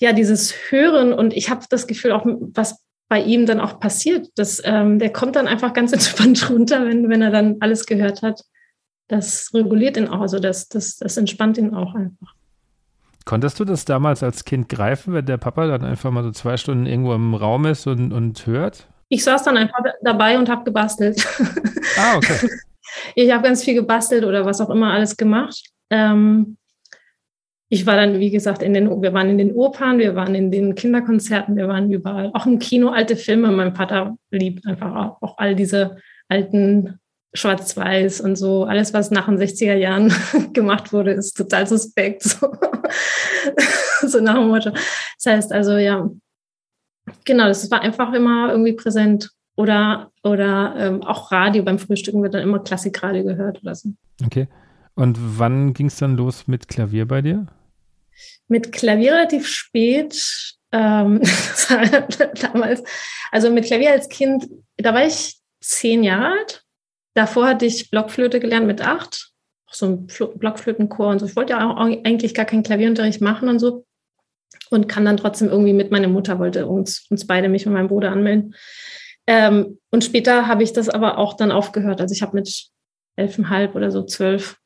[0.00, 4.30] ja, dieses Hören und ich habe das Gefühl auch, was bei ihm dann auch passiert,
[4.36, 8.22] dass ähm, der kommt dann einfach ganz entspannt runter, wenn, wenn er dann alles gehört
[8.22, 8.40] hat.
[9.08, 12.39] Das reguliert ihn auch, also das, das, das entspannt ihn auch einfach.
[13.24, 16.56] Konntest du das damals als Kind greifen, wenn der Papa dann einfach mal so zwei
[16.56, 18.88] Stunden irgendwo im Raum ist und, und hört?
[19.08, 21.26] Ich saß dann einfach dabei und habe gebastelt.
[21.98, 22.48] Ah, okay.
[23.14, 25.70] Ich habe ganz viel gebastelt oder was auch immer alles gemacht.
[25.90, 26.56] Ähm,
[27.68, 30.50] ich war dann, wie gesagt, in den, wir waren in den Opern, wir waren in
[30.50, 33.52] den Kinderkonzerten, wir waren überall, auch im Kino, alte Filme.
[33.52, 35.96] Mein Vater liebt einfach auch, auch all diese
[36.28, 36.99] alten
[37.32, 38.64] schwarz-weiß und so.
[38.64, 40.12] Alles, was nach den 60er Jahren
[40.52, 42.38] gemacht wurde, ist total suspekt.
[44.00, 44.70] So, so nach dem Motto.
[44.70, 46.10] Das heißt also, ja,
[47.24, 49.30] genau, das war einfach immer irgendwie präsent.
[49.56, 53.90] Oder, oder ähm, auch Radio, beim Frühstücken wird dann immer Klassikradio gehört oder so.
[54.24, 54.48] Okay.
[54.94, 57.46] Und wann ging es dann los mit Klavier bei dir?
[58.48, 60.56] Mit Klavier relativ spät.
[60.72, 61.20] Ähm,
[62.40, 62.82] damals,
[63.32, 66.59] also mit Klavier als Kind, da war ich zehn Jahre alt.
[67.14, 69.30] Davor hatte ich Blockflöte gelernt mit acht,
[69.70, 71.26] so ein Blockflötenchor und so.
[71.26, 73.84] Ich wollte ja auch eigentlich gar keinen Klavierunterricht machen und so.
[74.70, 77.88] Und kann dann trotzdem irgendwie mit, meiner Mutter wollte uns, uns beide, mich und meinen
[77.88, 78.54] Bruder anmelden.
[79.26, 82.00] Ähm, und später habe ich das aber auch dann aufgehört.
[82.00, 82.68] Also ich habe mit
[83.16, 84.56] elfeinhalb oder so zwölf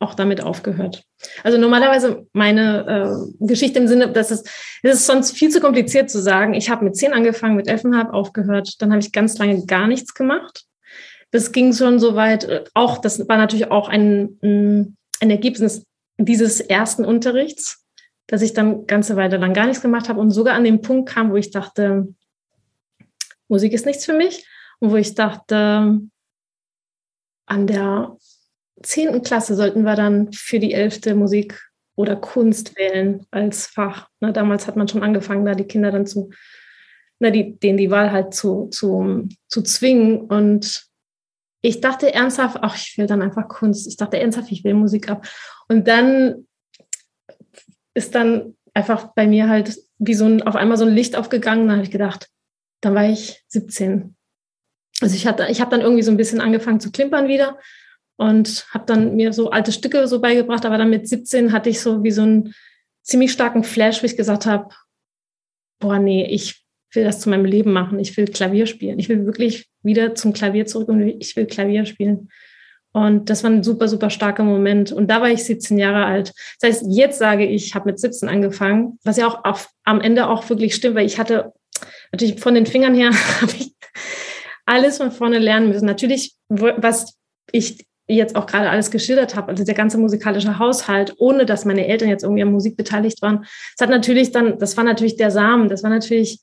[0.00, 1.04] auch damit aufgehört.
[1.44, 4.42] Also normalerweise meine äh, Geschichte im Sinne, dass es,
[4.82, 6.52] es ist sonst viel zu kompliziert zu sagen.
[6.52, 10.12] Ich habe mit zehn angefangen, mit elfeinhalb aufgehört, dann habe ich ganz lange gar nichts
[10.12, 10.66] gemacht
[11.34, 14.96] das ging schon so weit, äh, auch, das war natürlich auch ein, ein
[15.30, 15.84] Ergebnis
[16.16, 17.84] dieses ersten Unterrichts,
[18.28, 21.08] dass ich dann ganze Weile lang gar nichts gemacht habe und sogar an den Punkt
[21.08, 22.14] kam, wo ich dachte,
[23.48, 24.46] Musik ist nichts für mich
[24.78, 25.98] und wo ich dachte,
[27.46, 28.16] an der
[28.80, 31.60] zehnten Klasse sollten wir dann für die elfte Musik
[31.96, 34.08] oder Kunst wählen als Fach.
[34.20, 36.30] Ne, damals hat man schon angefangen, da die Kinder dann zu,
[37.18, 40.20] na, die, denen die Wahl halt zu, zu, zu zwingen.
[40.26, 40.93] Und
[41.64, 43.86] ich dachte ernsthaft, ach, ich will dann einfach Kunst.
[43.86, 45.26] Ich dachte ernsthaft, ich will Musik ab.
[45.66, 46.46] Und dann
[47.94, 51.68] ist dann einfach bei mir halt wie so ein, auf einmal so ein Licht aufgegangen.
[51.68, 52.28] Da habe ich gedacht,
[52.82, 54.14] dann war ich 17.
[55.00, 57.58] Also ich ich habe dann irgendwie so ein bisschen angefangen zu klimpern wieder
[58.16, 60.66] und habe dann mir so alte Stücke so beigebracht.
[60.66, 62.54] Aber dann mit 17 hatte ich so wie so einen
[63.02, 64.68] ziemlich starken Flash, wo ich gesagt habe,
[65.78, 66.63] boah, nee, ich
[66.94, 67.98] will das zu meinem Leben machen.
[67.98, 68.98] Ich will Klavier spielen.
[68.98, 72.28] Ich will wirklich wieder zum Klavier zurück und ich will Klavier spielen.
[72.92, 74.92] Und das war ein super, super starker Moment.
[74.92, 76.32] Und da war ich 17 Jahre alt.
[76.60, 80.00] Das heißt, jetzt sage ich, ich habe mit 17 angefangen, was ja auch auf, am
[80.00, 81.52] Ende auch wirklich stimmt, weil ich hatte
[82.12, 83.74] natürlich von den Fingern her habe ich
[84.64, 85.86] alles von vorne lernen müssen.
[85.86, 87.18] Natürlich, was
[87.50, 91.86] ich jetzt auch gerade alles geschildert habe, also der ganze musikalische Haushalt, ohne dass meine
[91.86, 95.30] Eltern jetzt irgendwie an Musik beteiligt waren, das hat natürlich dann, das war natürlich der
[95.30, 96.40] Samen, das war natürlich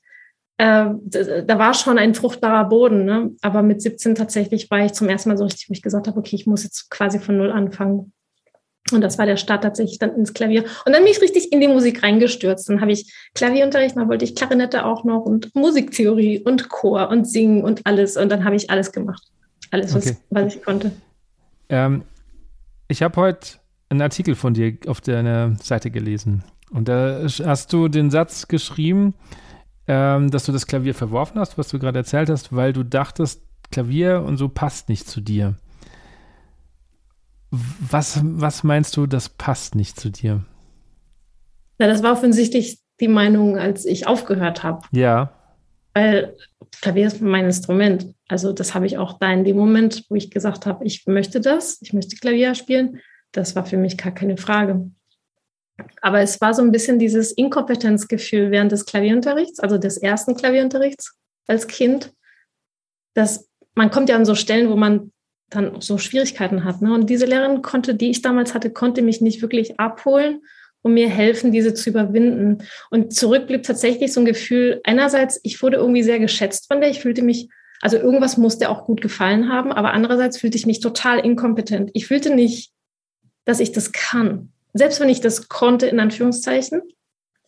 [0.61, 3.03] äh, da war schon ein fruchtbarer Boden.
[3.03, 3.31] Ne?
[3.41, 6.19] Aber mit 17 tatsächlich war ich zum ersten Mal so richtig, wo ich gesagt habe,
[6.19, 8.13] okay, ich muss jetzt quasi von Null anfangen.
[8.91, 10.63] Und das war der Start tatsächlich dann ins Klavier.
[10.85, 12.69] Und dann bin ich richtig in die Musik reingestürzt.
[12.69, 17.25] Dann habe ich Klavierunterricht, dann wollte ich Klarinette auch noch und Musiktheorie und Chor und
[17.25, 18.17] Singen und alles.
[18.17, 19.23] Und dann habe ich alles gemacht.
[19.71, 20.17] Alles, was, okay.
[20.29, 20.91] was ich konnte.
[21.69, 22.03] Ähm,
[22.87, 23.57] ich habe heute
[23.89, 26.43] einen Artikel von dir auf deiner Seite gelesen.
[26.69, 29.15] Und da hast du den Satz geschrieben,
[29.93, 33.43] ähm, dass du das Klavier verworfen hast, was du gerade erzählt hast, weil du dachtest,
[33.71, 35.55] Klavier und so passt nicht zu dir.
[37.51, 40.45] Was, was meinst du, das passt nicht zu dir?
[41.77, 44.87] Na, das war offensichtlich die Meinung, als ich aufgehört habe.
[44.91, 45.33] Ja.
[45.93, 46.37] Weil
[46.79, 48.15] Klavier ist mein Instrument.
[48.29, 51.41] Also das habe ich auch da in dem Moment, wo ich gesagt habe, ich möchte
[51.41, 53.01] das, ich möchte Klavier spielen.
[53.33, 54.89] Das war für mich gar keine Frage.
[56.01, 61.17] Aber es war so ein bisschen dieses Inkompetenzgefühl während des Klavierunterrichts, also des ersten Klavierunterrichts
[61.47, 62.13] als Kind,
[63.13, 65.11] dass man kommt ja an so Stellen, wo man
[65.49, 66.81] dann so Schwierigkeiten hat.
[66.81, 66.93] Ne?
[66.93, 70.41] Und diese Lehrerin konnte, die ich damals hatte, konnte mich nicht wirklich abholen
[70.81, 72.63] und mir helfen, diese zu überwinden.
[72.89, 76.89] Und zurück blieb tatsächlich so ein Gefühl, einerseits, ich wurde irgendwie sehr geschätzt von der,
[76.89, 77.49] ich fühlte mich,
[77.81, 81.91] also irgendwas musste auch gut gefallen haben, aber andererseits fühlte ich mich total inkompetent.
[81.93, 82.71] Ich fühlte nicht,
[83.45, 86.81] dass ich das kann selbst wenn ich das konnte, in Anführungszeichen,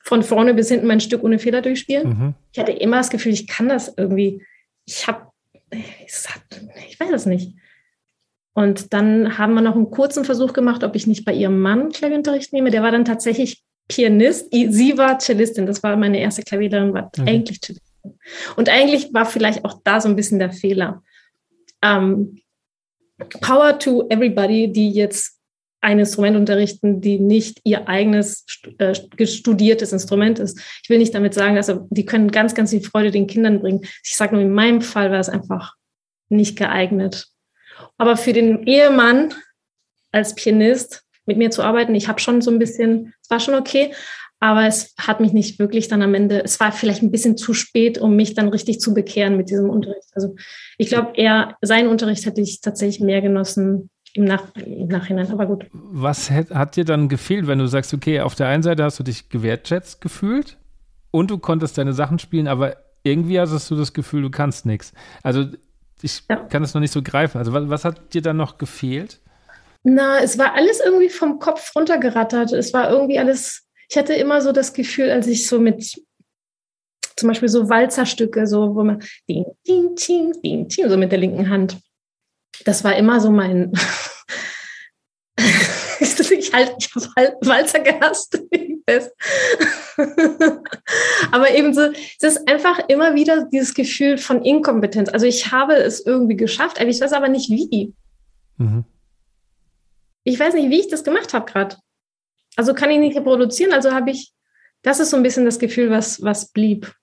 [0.01, 2.33] von vorne bis hinten mein Stück ohne Fehler durchspielen, mhm.
[2.51, 4.45] ich hatte immer das Gefühl, ich kann das irgendwie.
[4.86, 5.27] Ich habe,
[5.71, 7.55] ich weiß es nicht.
[8.53, 11.91] Und dann haben wir noch einen kurzen Versuch gemacht, ob ich nicht bei ihrem Mann
[11.91, 12.69] Klavierunterricht nehme.
[12.69, 14.49] Der war dann tatsächlich Pianist.
[14.51, 15.65] Sie war Cellistin.
[15.65, 17.23] Das war meine erste Klavierlehrerin, war okay.
[17.25, 18.19] eigentlich Cellistin.
[18.55, 21.01] Und eigentlich war vielleicht auch da so ein bisschen der Fehler.
[21.81, 22.41] Ähm,
[23.41, 25.39] power to everybody, die jetzt
[25.84, 28.46] ein Instrument unterrichten, die nicht ihr eigenes
[28.78, 30.60] äh, studiertes Instrument ist.
[30.82, 33.82] Ich will nicht damit sagen, dass die können ganz, ganz viel Freude den Kindern bringen.
[34.04, 35.74] Ich sage nur, in meinem Fall war es einfach
[36.30, 37.28] nicht geeignet.
[37.98, 39.34] Aber für den Ehemann
[40.12, 43.56] als Pianist mit mir zu arbeiten, ich habe schon so ein bisschen, es war schon
[43.56, 43.93] okay,
[44.39, 47.54] aber es hat mich nicht wirklich dann am Ende, es war vielleicht ein bisschen zu
[47.54, 50.10] spät, um mich dann richtig zu bekehren mit diesem Unterricht.
[50.13, 50.36] Also
[50.78, 55.45] ich glaube, eher seinen Unterricht hätte ich tatsächlich mehr genossen im, Nach im Nachhinein, aber
[55.47, 55.65] gut.
[55.71, 59.04] Was hat, dir dann gefehlt, wenn du sagst, okay, auf der einen Seite hast du
[59.04, 60.58] dich gewertschätzt gefühlt
[61.12, 64.93] und du konntest deine Sachen spielen, aber irgendwie hattest du das Gefühl, du kannst nichts.
[65.23, 65.45] Also
[66.02, 66.36] ich ja.
[66.36, 67.38] kann es noch nicht so greifen.
[67.38, 69.19] Also was, was hat dir dann noch gefehlt?
[69.84, 72.54] Na, es war alles irgendwie vom Kopf runtergerattert.
[72.54, 75.93] Es war irgendwie alles, ich hatte immer so das Gefühl, als ich so mit
[77.15, 81.19] zum Beispiel so Walzerstücke, so wo man ding, ding, ding, ding, ding, so mit der
[81.19, 81.78] linken Hand.
[82.65, 83.73] Das war immer so mein.
[86.43, 88.41] ich halt, ich habe Walzer gehasst.
[91.31, 95.09] Aber ebenso, es ist einfach immer wieder dieses Gefühl von Inkompetenz.
[95.09, 97.93] Also ich habe es irgendwie geschafft, ich weiß aber nicht wie.
[98.57, 98.83] Mhm.
[100.23, 101.77] Ich weiß nicht, wie ich das gemacht habe gerade.
[102.55, 104.31] Also kann ich nicht reproduzieren, also habe ich,
[104.81, 106.93] das ist so ein bisschen das Gefühl, was, was blieb.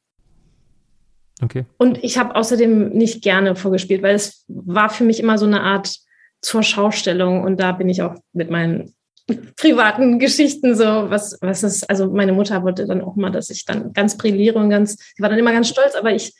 [1.42, 1.64] Okay.
[1.78, 5.62] Und ich habe außerdem nicht gerne vorgespielt, weil es war für mich immer so eine
[5.62, 5.96] Art
[6.42, 8.94] zur Schaustellung und da bin ich auch mit meinen
[9.56, 13.64] privaten Geschichten so, was, was ist, also meine Mutter wollte dann auch mal, dass ich
[13.64, 16.34] dann ganz brilliere und ganz, sie war dann immer ganz stolz, aber ich,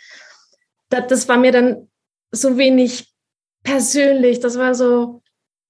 [0.88, 1.88] das, das war mir dann
[2.32, 3.12] so wenig
[3.62, 5.22] persönlich, das war so,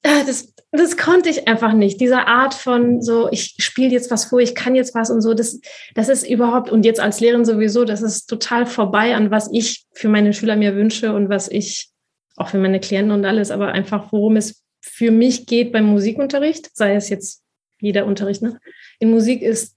[0.02, 2.00] das, das konnte ich einfach nicht.
[2.00, 5.34] Diese Art von so, ich spiele jetzt was vor, ich kann jetzt was und so,
[5.34, 5.60] das,
[5.94, 9.84] das ist überhaupt, und jetzt als Lehrerin sowieso, das ist total vorbei an was ich
[9.92, 11.90] für meine Schüler mir wünsche und was ich
[12.36, 16.74] auch für meine Klienten und alles, aber einfach worum es für mich geht beim Musikunterricht,
[16.74, 17.42] sei es jetzt
[17.80, 18.58] jeder Unterricht, ne?
[18.98, 19.76] in Musik ist,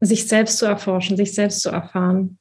[0.00, 2.38] sich selbst zu erforschen, sich selbst zu erfahren.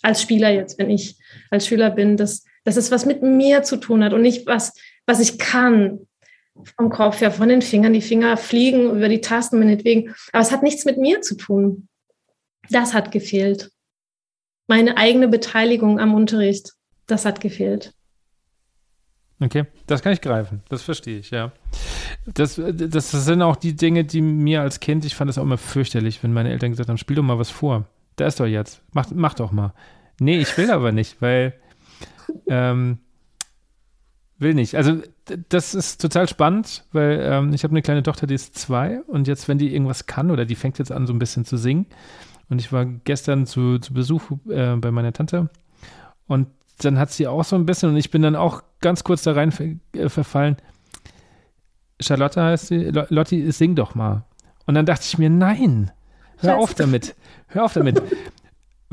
[0.00, 1.16] Als Spieler jetzt, wenn ich
[1.50, 4.74] als Schüler bin, dass, dass es was mit mir zu tun hat und nicht was,
[5.06, 6.06] was ich kann,
[6.76, 7.92] vom Kopf her, von den Fingern.
[7.92, 10.14] Die Finger fliegen über die Tasten meinetwegen.
[10.32, 11.88] Aber es hat nichts mit mir zu tun.
[12.70, 13.70] Das hat gefehlt.
[14.68, 16.72] Meine eigene Beteiligung am Unterricht,
[17.06, 17.94] das hat gefehlt.
[19.40, 20.62] Okay, das kann ich greifen.
[20.68, 21.52] Das verstehe ich, ja.
[22.26, 25.58] Das, das, sind auch die Dinge, die mir als Kind, ich fand es auch immer
[25.58, 27.86] fürchterlich, wenn meine Eltern gesagt haben, spiel doch mal was vor.
[28.14, 28.82] Da ist doch jetzt.
[28.92, 29.74] Mach, mach doch mal.
[30.20, 31.54] Nee, ich will aber nicht, weil
[32.46, 32.98] ähm,
[34.38, 34.76] will nicht.
[34.76, 35.02] Also
[35.48, 39.28] das ist total spannend, weil ähm, ich habe eine kleine Tochter, die ist zwei und
[39.28, 41.86] jetzt, wenn die irgendwas kann oder die fängt jetzt an, so ein bisschen zu singen
[42.48, 45.48] und ich war gestern zu, zu Besuch äh, bei meiner Tante
[46.26, 49.22] und dann hat sie auch so ein bisschen und ich bin dann auch ganz kurz
[49.22, 50.56] da rein ver äh, verfallen.
[52.00, 54.24] Charlotte heißt sie, Lotti, sing doch mal.
[54.66, 55.92] Und dann dachte ich mir, nein,
[56.38, 57.14] hör auf damit,
[57.48, 58.02] hör auf damit.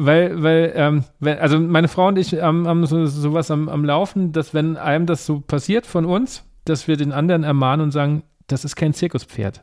[0.01, 3.83] Weil, weil, ähm, wenn, also meine Frau und ich haben, haben so, sowas am, am
[3.83, 7.91] Laufen, dass wenn einem das so passiert von uns, dass wir den anderen ermahnen und
[7.91, 9.62] sagen, das ist kein Zirkuspferd.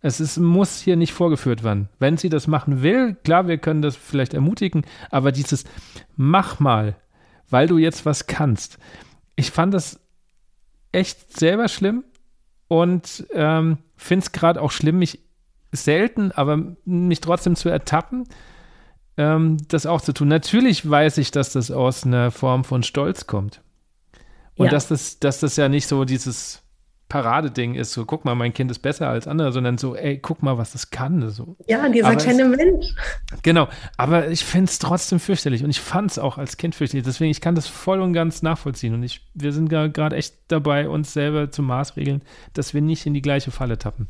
[0.00, 1.88] Es ist, muss hier nicht vorgeführt werden.
[2.00, 5.62] Wenn sie das machen will, klar, wir können das vielleicht ermutigen, aber dieses
[6.16, 6.96] mach mal,
[7.48, 8.80] weil du jetzt was kannst.
[9.36, 10.00] Ich fand das
[10.90, 12.02] echt selber schlimm
[12.66, 15.20] und ähm, finde es gerade auch schlimm, mich
[15.70, 18.24] selten, aber mich trotzdem zu ertappen,
[19.16, 20.28] ähm, das auch zu tun.
[20.28, 23.60] Natürlich weiß ich, dass das aus einer Form von Stolz kommt.
[24.56, 24.70] Und ja.
[24.70, 26.62] dass, das, dass das ja nicht so dieses
[27.08, 30.42] Paradeding ist, so guck mal, mein Kind ist besser als andere, sondern so, ey, guck
[30.42, 31.28] mal, was das kann.
[31.30, 31.56] So.
[31.68, 32.86] Ja, dieser kleine Mensch.
[33.42, 37.04] Genau, aber ich finde es trotzdem fürchterlich und ich fand es auch als Kind fürchterlich.
[37.04, 40.88] Deswegen, ich kann das voll und ganz nachvollziehen und ich, wir sind gerade echt dabei,
[40.88, 42.22] uns selber zu maßregeln,
[42.54, 44.08] dass wir nicht in die gleiche Falle tappen.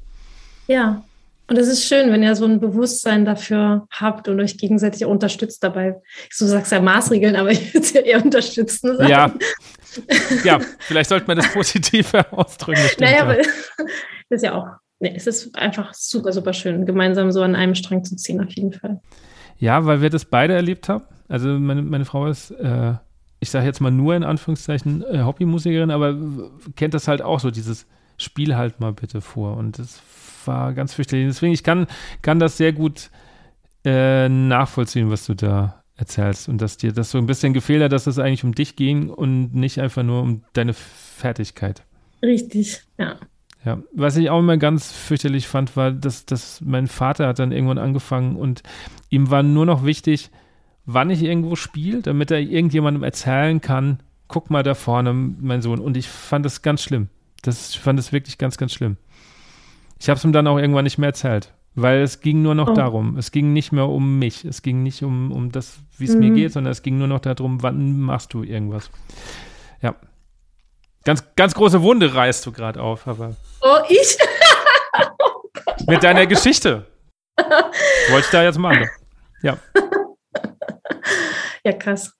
[0.69, 1.03] Ja,
[1.53, 5.63] und es ist schön, wenn ihr so ein Bewusstsein dafür habt und euch gegenseitig unterstützt
[5.63, 6.01] dabei.
[6.39, 8.97] Du sagst ja Maßregeln, aber ich würde es ja eher unterstützen.
[8.97, 9.11] Sagen.
[9.11, 9.35] Ja.
[10.45, 12.81] ja, vielleicht sollte man das positiver ausdrücken.
[13.01, 13.23] Naja, ja.
[13.25, 13.47] aber das
[14.31, 14.67] ist ja auch,
[14.99, 18.51] nee, es ist einfach super, super schön, gemeinsam so an einem Strang zu ziehen, auf
[18.53, 19.03] jeden Fall.
[19.59, 21.05] Ja, weil wir das beide erlebt haben.
[21.29, 22.95] Also meine, meine Frau ist, äh,
[23.41, 26.17] ich sage jetzt mal nur in Anführungszeichen äh, Hobbymusikerin, aber
[26.77, 27.87] kennt das halt auch so, dieses
[28.17, 29.59] Spiel halt mal bitte vor.
[29.59, 30.01] Und das
[30.47, 31.27] war ganz fürchterlich.
[31.27, 31.87] Deswegen, ich kann,
[32.23, 33.11] kann das sehr gut
[33.85, 36.49] äh, nachvollziehen, was du da erzählst.
[36.49, 39.11] Und dass dir das so ein bisschen gefehlt hat, dass es eigentlich um dich ging
[39.11, 41.85] und nicht einfach nur um deine Fertigkeit.
[42.23, 43.17] Richtig, ja.
[43.65, 47.53] Ja, was ich auch immer ganz fürchterlich fand, war, dass, dass mein Vater hat dann
[47.53, 48.65] irgendwann angefangen und
[49.09, 50.31] ihm war nur noch wichtig,
[50.85, 55.79] wann ich irgendwo spiele, damit er irgendjemandem erzählen kann, guck mal da vorne, mein Sohn.
[55.79, 57.09] Und ich fand das ganz schlimm.
[57.43, 58.97] Das, ich fand das wirklich ganz, ganz schlimm.
[60.03, 62.71] Ich habe es ihm dann auch irgendwann nicht mehr erzählt, weil es ging nur noch
[62.71, 62.75] oh.
[62.75, 63.17] darum.
[63.19, 64.45] Es ging nicht mehr um mich.
[64.45, 66.19] Es ging nicht um, um das, wie es mhm.
[66.19, 68.91] mir geht, sondern es ging nur noch darum, wann machst du irgendwas.
[69.81, 69.95] Ja.
[71.05, 73.37] Ganz, ganz große Wunde reißt du gerade auf, aber.
[73.61, 74.19] Oh, ich?
[74.99, 76.85] oh mit deiner Geschichte.
[77.37, 78.91] Wollte ich da jetzt mal.
[79.45, 79.57] Ja.
[81.65, 82.13] Ja, krass.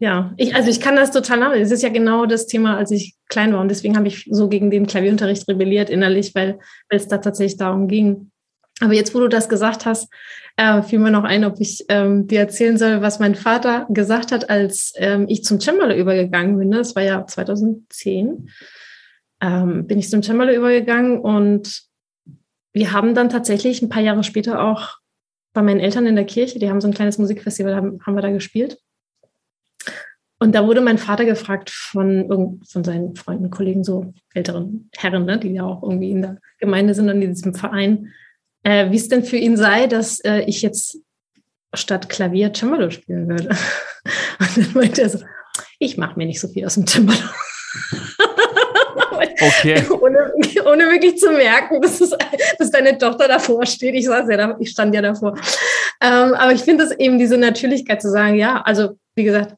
[0.00, 1.64] Ja, ich, also ich kann das total nachvollziehen.
[1.64, 3.60] Es ist ja genau das Thema, als ich klein war.
[3.60, 7.58] Und deswegen habe ich so gegen den Klavierunterricht rebelliert innerlich, weil, weil es da tatsächlich
[7.58, 8.30] darum ging.
[8.80, 10.08] Aber jetzt, wo du das gesagt hast,
[10.56, 14.30] äh, fiel mir noch ein, ob ich ähm, dir erzählen soll, was mein Vater gesagt
[14.30, 16.70] hat, als ähm, ich zum Cembalo übergegangen bin.
[16.70, 18.50] Das war ja 2010.
[19.40, 21.82] Ähm, bin ich zum Cembalo übergegangen und
[22.72, 24.98] wir haben dann tatsächlich ein paar Jahre später auch
[25.52, 28.22] bei meinen Eltern in der Kirche, die haben so ein kleines Musikfestival, haben, haben wir
[28.22, 28.78] da gespielt.
[30.40, 35.38] Und da wurde mein Vater gefragt von, von seinen Freunden, Kollegen, so älteren Herren, ne,
[35.38, 38.12] die ja auch irgendwie in der Gemeinde sind und in diesem Verein,
[38.62, 40.98] äh, wie es denn für ihn sei, dass äh, ich jetzt
[41.74, 43.48] statt Klavier Cembalo spielen würde.
[44.38, 45.18] Und dann meinte er so,
[45.78, 47.18] ich mache mir nicht so viel aus dem Cembalo.
[49.40, 49.84] Okay.
[49.90, 50.32] ohne,
[50.64, 52.10] ohne, wirklich zu merken, dass, es,
[52.58, 53.94] dass deine Tochter davor steht.
[53.94, 55.38] Ich, saß ja da, ich stand ja davor.
[56.00, 59.54] Ähm, aber ich finde es eben diese Natürlichkeit zu sagen, ja, also wie gesagt,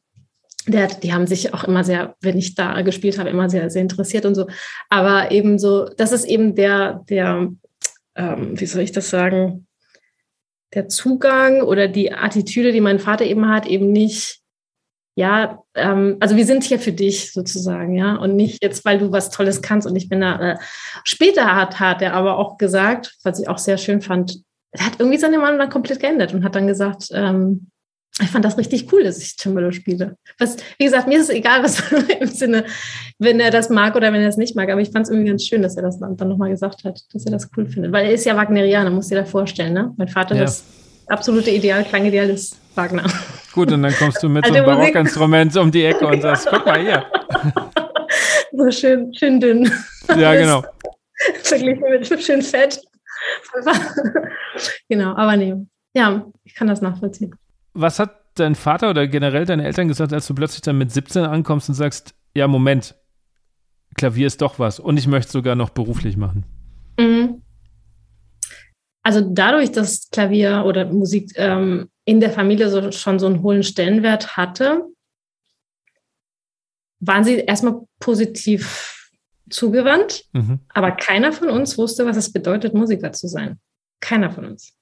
[0.71, 3.83] der, die haben sich auch immer sehr, wenn ich da gespielt habe, immer sehr, sehr
[3.83, 4.47] interessiert und so.
[4.89, 7.49] Aber eben so, das ist eben der, der,
[8.15, 9.67] ähm, wie soll ich das sagen,
[10.75, 14.41] der Zugang oder die Attitüde, die mein Vater eben hat, eben nicht,
[15.17, 19.11] ja, ähm, also wir sind hier für dich sozusagen, ja, und nicht jetzt, weil du
[19.13, 20.53] was Tolles kannst und ich bin da.
[20.53, 20.59] Äh,
[21.05, 24.95] später hat, hat er aber auch gesagt, was ich auch sehr schön fand, er hat
[25.01, 27.71] irgendwie seine Meinung dann komplett geändert und hat dann gesagt, ähm,
[28.19, 30.17] ich fand das richtig cool, dass ich Cembalo spiele.
[30.39, 31.81] Was, wie gesagt, mir ist es egal, was
[32.21, 32.65] im Sinne,
[33.19, 34.69] wenn er das mag oder wenn er es nicht mag.
[34.71, 37.25] Aber ich fand es irgendwie ganz schön, dass er das dann nochmal gesagt hat, dass
[37.25, 37.93] er das cool findet.
[37.93, 39.95] Weil er ist ja Wagnerianer, muss dir da vorstellen, ne?
[39.97, 40.43] Mein Vater, ja.
[40.43, 40.65] das
[41.07, 43.05] absolute Ideal, Klangideal ist Wagner.
[43.53, 46.67] Gut, und dann kommst du mit so einem Barockinstrument um die Ecke und sagst, guck
[46.67, 47.05] mal hier.
[48.53, 49.73] so schön, schön dünn.
[50.17, 50.65] Ja, genau.
[51.43, 52.81] Verglichen mit schön fett.
[54.89, 55.55] genau, aber nee.
[55.95, 57.35] Ja, ich kann das nachvollziehen
[57.73, 61.25] was hat dein Vater oder generell deine Eltern gesagt, als du plötzlich dann mit 17
[61.25, 62.95] ankommst und sagst, ja, Moment,
[63.95, 66.45] Klavier ist doch was und ich möchte sogar noch beruflich machen?
[66.99, 67.43] Mhm.
[69.03, 73.63] Also dadurch, dass Klavier oder Musik ähm, in der Familie so, schon so einen hohen
[73.63, 74.85] Stellenwert hatte,
[77.01, 79.11] waren sie erstmal positiv
[79.49, 80.61] zugewandt, mhm.
[80.69, 83.59] aber keiner von uns wusste, was es bedeutet, Musiker zu sein.
[84.01, 84.75] Keiner von uns.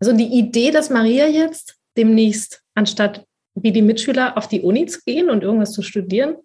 [0.00, 5.00] Also die Idee, dass Maria jetzt demnächst, anstatt wie die Mitschüler auf die Uni zu
[5.04, 6.36] gehen und irgendwas zu studieren,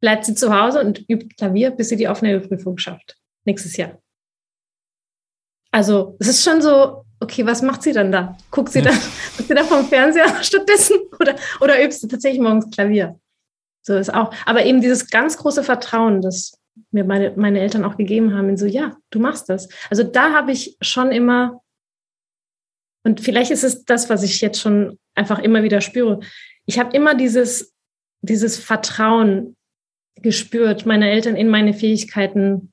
[0.00, 3.16] bleibt sie zu Hause und übt Klavier, bis sie die Aufnahmeprüfung schafft.
[3.44, 3.98] Nächstes Jahr.
[5.70, 8.36] Also es ist schon so, okay, was macht sie dann da?
[8.50, 8.86] Guckt sie ja.
[8.86, 8.98] dann,
[9.36, 13.18] guckt sie da vom Fernseher stattdessen oder, oder übst du tatsächlich morgens Klavier?
[13.80, 14.32] So ist auch.
[14.44, 16.58] Aber eben dieses ganz große Vertrauen, das
[16.90, 19.68] mir meine, meine Eltern auch gegeben haben, in so, ja, du machst das.
[19.90, 21.61] Also da habe ich schon immer
[23.04, 26.20] und vielleicht ist es das, was ich jetzt schon einfach immer wieder spüre.
[26.66, 27.74] Ich habe immer dieses,
[28.20, 29.56] dieses Vertrauen
[30.16, 32.72] gespürt, meine Eltern in meine Fähigkeiten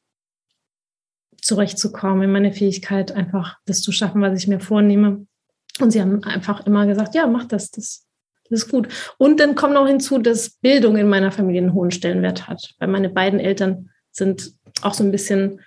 [1.42, 5.26] zurechtzukommen, in meine Fähigkeit einfach das zu schaffen, was ich mir vornehme.
[5.80, 8.06] Und sie haben einfach immer gesagt, ja, mach das, das,
[8.50, 8.88] das ist gut.
[9.18, 12.90] Und dann kommt noch hinzu, dass Bildung in meiner Familie einen hohen Stellenwert hat, weil
[12.90, 15.62] meine beiden Eltern sind auch so ein bisschen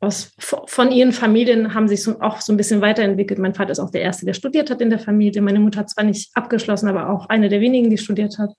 [0.00, 3.38] aus, von ihren Familien haben sich so, auch so ein bisschen weiterentwickelt.
[3.38, 5.40] Mein Vater ist auch der Erste, der studiert hat in der Familie.
[5.40, 8.52] Meine Mutter hat zwar nicht abgeschlossen, aber auch eine der wenigen, die studiert hat.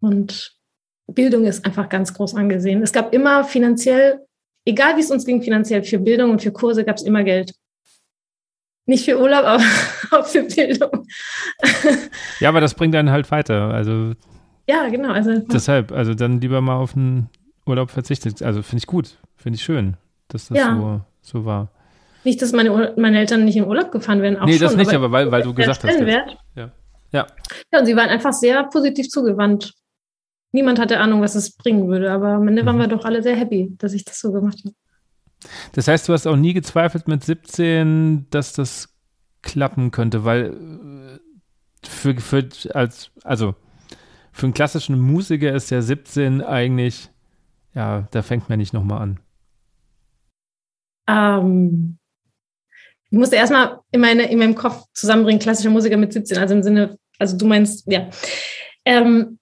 [0.00, 0.56] Und
[1.08, 2.82] Bildung ist einfach ganz groß angesehen.
[2.82, 4.20] Es gab immer finanziell,
[4.64, 7.52] egal wie es uns ging finanziell, für Bildung und für Kurse gab es immer Geld.
[8.86, 9.64] Nicht für Urlaub, aber
[10.12, 11.06] auch für Bildung.
[12.38, 13.74] Ja, aber das bringt einen halt weiter.
[13.74, 14.12] Also
[14.68, 15.12] ja, genau.
[15.12, 17.28] Also deshalb, also dann lieber mal auf einen
[17.66, 18.42] Urlaub verzichtet.
[18.42, 19.96] Also finde ich gut, finde ich schön
[20.34, 20.76] dass das ja.
[20.76, 21.70] so, so war.
[22.24, 24.92] Nicht, dass meine, meine Eltern nicht in Urlaub gefahren wären, auch Nee, schon, das nicht,
[24.92, 26.00] aber, weil, weil du gesagt hast.
[26.00, 26.26] Ja.
[26.54, 27.26] ja.
[27.72, 29.74] Ja, und sie waren einfach sehr positiv zugewandt.
[30.52, 32.80] Niemand hatte Ahnung, was es bringen würde, aber am Ende waren mhm.
[32.80, 34.74] wir doch alle sehr happy, dass ich das so gemacht habe.
[35.72, 38.94] Das heißt, du hast auch nie gezweifelt mit 17, dass das
[39.42, 41.18] klappen könnte, weil
[41.82, 43.54] äh, für, für als, also
[44.30, 47.10] für einen klassischen Musiker ist ja 17 eigentlich,
[47.74, 49.20] ja, da fängt man nicht nochmal an.
[51.08, 51.98] Ähm,
[53.10, 56.62] ich musste erstmal in, meine, in meinem Kopf zusammenbringen, klassischer Musiker mit 17, also im
[56.62, 58.08] Sinne, also du meinst, ja.
[58.84, 59.38] Ähm,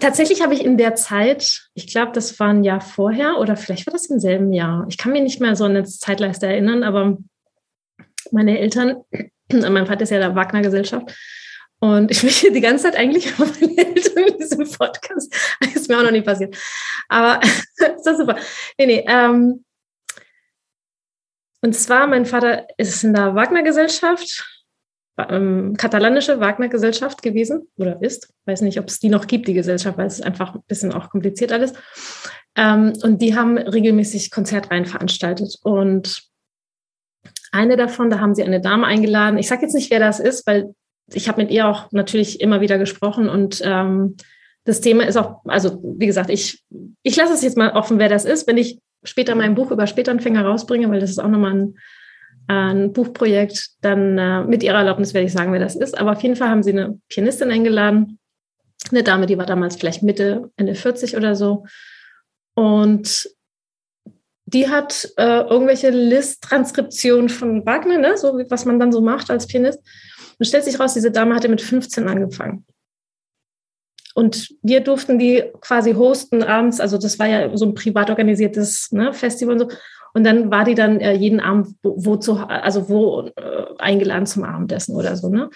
[0.00, 3.86] tatsächlich habe ich in der Zeit, ich glaube, das war ein Jahr vorher oder vielleicht
[3.86, 4.86] war das im selben Jahr.
[4.88, 7.18] Ich kann mich nicht mehr so an eine Zeitleiste erinnern, aber
[8.30, 9.02] meine Eltern,
[9.52, 11.12] mein Vater ist ja der Wagner-Gesellschaft,
[11.80, 15.32] und ich möchte die ganze Zeit eigentlich auf meine Eltern in diesem Podcast.
[15.60, 16.56] Das ist mir auch noch nie passiert.
[17.08, 18.36] Aber ist das super.
[18.78, 19.04] Nee, nee.
[19.06, 19.64] Ähm,
[21.60, 24.44] und zwar, mein Vater ist in der Wagner-Gesellschaft,
[25.28, 28.32] ähm, katalanische Wagner-Gesellschaft gewesen oder ist.
[28.46, 30.92] Weiß nicht, ob es die noch gibt, die Gesellschaft, weil es ist einfach ein bisschen
[30.92, 31.72] auch kompliziert alles.
[32.56, 35.56] Ähm, und die haben regelmäßig Konzertreihen veranstaltet.
[35.62, 36.22] Und
[37.50, 39.38] eine davon, da haben sie eine Dame eingeladen.
[39.38, 40.74] Ich sage jetzt nicht, wer das ist, weil
[41.12, 44.16] ich habe mit ihr auch natürlich immer wieder gesprochen und ähm,
[44.64, 46.62] das Thema ist auch, also wie gesagt, ich,
[47.02, 48.46] ich lasse es jetzt mal offen, wer das ist.
[48.46, 51.74] Wenn ich später mein Buch über Spätanfänger rausbringe, weil das ist auch nochmal ein,
[52.46, 55.98] ein Buchprojekt, dann äh, mit ihrer Erlaubnis werde ich sagen, wer das ist.
[55.98, 58.18] Aber auf jeden Fall haben sie eine Pianistin eingeladen,
[58.90, 61.64] eine Dame, die war damals vielleicht Mitte, Ende 40 oder so.
[62.54, 63.28] Und
[64.46, 68.16] die hat äh, irgendwelche List-Transkriptionen von Wagner, ne?
[68.16, 69.80] so was man dann so macht als Pianist.
[70.38, 72.64] Und stellt sich raus, diese Dame hatte mit 15 angefangen.
[74.18, 76.80] Und wir durften die quasi hosten abends.
[76.80, 79.68] Also das war ja so ein privat organisiertes ne, Festival und so.
[80.12, 84.42] Und dann war die dann äh, jeden Abend wo, zu, also wo äh, eingeladen zum
[84.42, 85.28] Abendessen oder so.
[85.28, 85.50] Ne?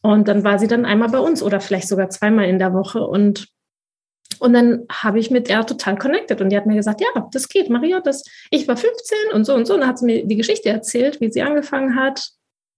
[0.00, 3.04] Und dann war sie dann einmal bei uns oder vielleicht sogar zweimal in der Woche.
[3.04, 3.48] Und
[4.38, 7.48] und dann habe ich mit der total connected und die hat mir gesagt, ja, das
[7.48, 9.74] geht, Maria, das, ich war 15 und so und so.
[9.74, 12.28] Und dann hat sie mir die Geschichte erzählt, wie sie angefangen hat.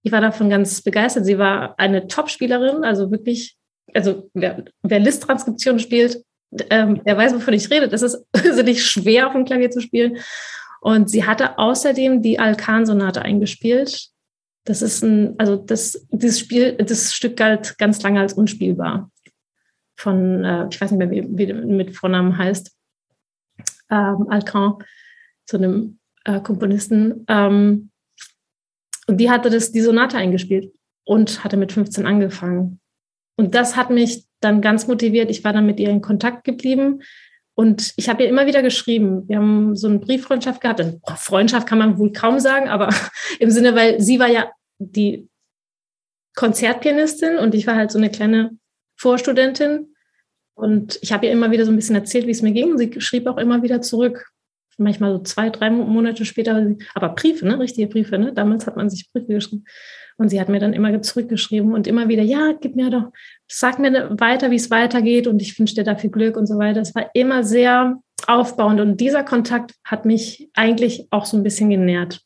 [0.01, 1.25] Ich war davon ganz begeistert.
[1.25, 3.55] Sie war eine Top-Spielerin, also wirklich,
[3.95, 6.23] also wer, wer List-Transkription spielt,
[6.69, 7.87] ähm, der weiß, wovon ich rede.
[7.87, 10.17] Das ist irrsinnig schwer, auf dem Klavier zu spielen.
[10.81, 14.09] Und sie hatte außerdem die Alkan-Sonate eingespielt.
[14.65, 19.11] Das ist ein, also das, dieses Spiel, das Stück galt ganz lange als unspielbar
[19.95, 22.75] von, äh, ich weiß nicht mehr, wie, wie mit Vornamen heißt,
[23.89, 24.75] ähm, Alcan,
[25.45, 27.25] zu einem äh, Komponisten.
[27.27, 27.91] Ähm,
[29.07, 30.73] und die hatte das, die Sonate eingespielt
[31.05, 32.79] und hatte mit 15 angefangen.
[33.35, 35.29] Und das hat mich dann ganz motiviert.
[35.29, 37.01] Ich war dann mit ihr in Kontakt geblieben.
[37.55, 39.27] Und ich habe ihr immer wieder geschrieben.
[39.27, 40.81] Wir haben so eine Brieffreundschaft gehabt.
[40.81, 42.89] Und, Freundschaft kann man wohl kaum sagen, aber
[43.39, 45.29] im Sinne, weil sie war ja die
[46.35, 48.57] Konzertpianistin und ich war halt so eine kleine
[48.97, 49.95] Vorstudentin.
[50.53, 52.77] Und ich habe ihr immer wieder so ein bisschen erzählt, wie es mir ging.
[52.77, 54.31] Sie schrieb auch immer wieder zurück.
[54.77, 56.75] Manchmal so zwei, drei Monate später.
[56.93, 57.59] Aber Briefe, ne?
[57.59, 58.33] Richtige Briefe, ne?
[58.33, 59.65] Damals hat man sich Briefe geschrieben.
[60.17, 63.11] Und sie hat mir dann immer zurückgeschrieben und immer wieder, ja, gib mir doch,
[63.47, 66.57] sag mir weiter, wie es weitergeht und ich wünsche dir da viel Glück und so
[66.57, 66.81] weiter.
[66.81, 71.69] Es war immer sehr aufbauend und dieser Kontakt hat mich eigentlich auch so ein bisschen
[71.69, 72.21] genährt.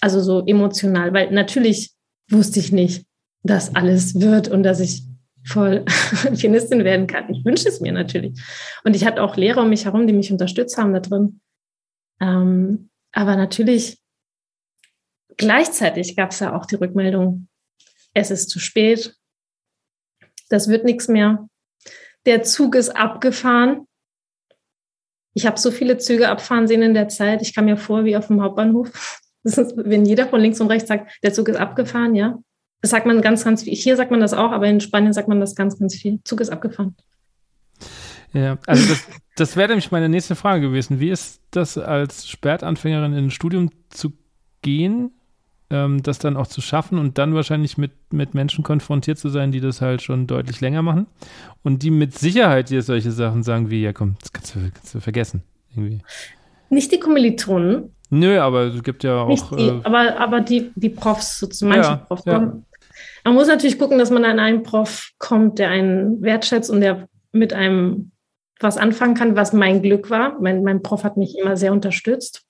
[0.00, 1.92] Also so emotional, weil natürlich
[2.30, 3.06] wusste ich nicht,
[3.42, 5.04] dass alles wird und dass ich
[5.44, 5.84] voll
[6.36, 7.30] Pianistin werden kann.
[7.30, 8.38] Ich wünsche es mir natürlich.
[8.84, 11.40] Und ich hatte auch Lehrer um mich herum, die mich unterstützt haben da drin.
[12.20, 13.98] Ähm, aber natürlich,
[15.36, 17.48] gleichzeitig gab es ja auch die Rückmeldung,
[18.14, 19.16] es ist zu spät,
[20.48, 21.48] das wird nichts mehr.
[22.26, 23.86] Der Zug ist abgefahren.
[25.34, 27.42] Ich habe so viele Züge abfahren sehen in der Zeit.
[27.42, 29.20] Ich kam mir vor wie auf dem Hauptbahnhof.
[29.46, 32.38] Ist, wenn jeder von links und rechts sagt, der Zug ist abgefahren, ja,
[32.80, 33.74] das sagt man ganz, ganz viel.
[33.74, 36.18] Hier sagt man das auch, aber in Spanien sagt man das ganz, ganz viel.
[36.24, 36.96] Zug ist abgefahren.
[38.32, 39.06] Ja, also das,
[39.36, 40.98] das wäre nämlich meine nächste Frage gewesen.
[40.98, 44.12] Wie ist das als Spätanfängerin in ein Studium zu
[44.62, 45.12] gehen,
[45.70, 49.52] ähm, das dann auch zu schaffen und dann wahrscheinlich mit, mit Menschen konfrontiert zu sein,
[49.52, 51.06] die das halt schon deutlich länger machen
[51.62, 54.94] und die mit Sicherheit dir solche Sachen sagen wie, ja komm, das kannst du, kannst
[54.94, 55.42] du vergessen.
[55.74, 56.00] Irgendwie.
[56.70, 57.90] Nicht die Kommilitonen.
[58.10, 59.56] Nö, aber es gibt ja auch.
[59.56, 62.24] Die, äh, aber, aber die, die Profs, sozusagen, manche ja, Profs.
[62.26, 62.52] Ja.
[63.24, 67.08] Man muss natürlich gucken, dass man an einen Prof kommt, der einen wertschätzt und der
[67.32, 68.12] mit einem
[68.60, 70.38] was anfangen kann, was mein Glück war.
[70.40, 72.44] Mein, mein Prof hat mich immer sehr unterstützt.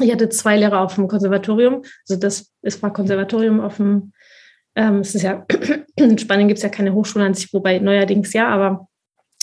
[0.00, 1.82] Ich hatte zwei Lehrer auf dem Konservatorium.
[2.08, 4.12] Also das, es war Konservatorium auf dem,
[4.74, 5.44] ähm, es ist ja,
[5.96, 8.88] in Spanien gibt es ja keine Hochschule an sich, wobei neuerdings ja, aber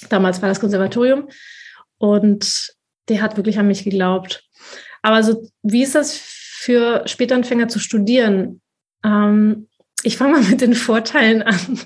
[0.09, 1.29] damals war das Konservatorium.
[1.97, 2.73] Und
[3.09, 4.43] der hat wirklich an mich geglaubt.
[5.01, 8.61] Aber so, wie ist das für Spätanfänger zu studieren?
[9.03, 9.67] Ähm,
[10.03, 11.79] ich fange mal mit den Vorteilen an.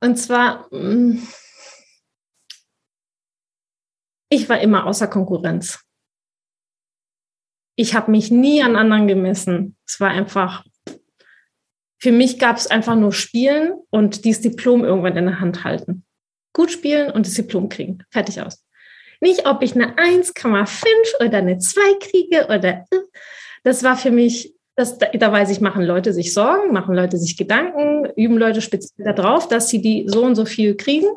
[0.00, 1.26] Und zwar, mm,
[4.30, 5.80] ich war immer außer Konkurrenz.
[7.80, 9.76] Ich habe mich nie an anderen gemessen.
[9.86, 10.64] Es war einfach,
[12.00, 16.04] für mich gab es einfach nur Spielen und dieses Diplom irgendwann in der Hand halten.
[16.52, 18.02] Gut spielen und das Diplom kriegen.
[18.10, 18.66] Fertig aus.
[19.20, 20.86] Nicht, ob ich eine 1,5
[21.24, 22.84] oder eine 2 kriege oder
[23.62, 27.36] das war für mich das, da weiß ich, machen Leute sich Sorgen, machen Leute sich
[27.36, 31.08] Gedanken, üben Leute speziell darauf, dass sie die so und so viel kriegen.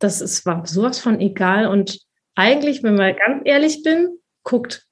[0.00, 1.68] Das ist, war sowas von egal.
[1.68, 2.00] Und
[2.34, 4.88] eigentlich, wenn man ganz ehrlich bin, guckt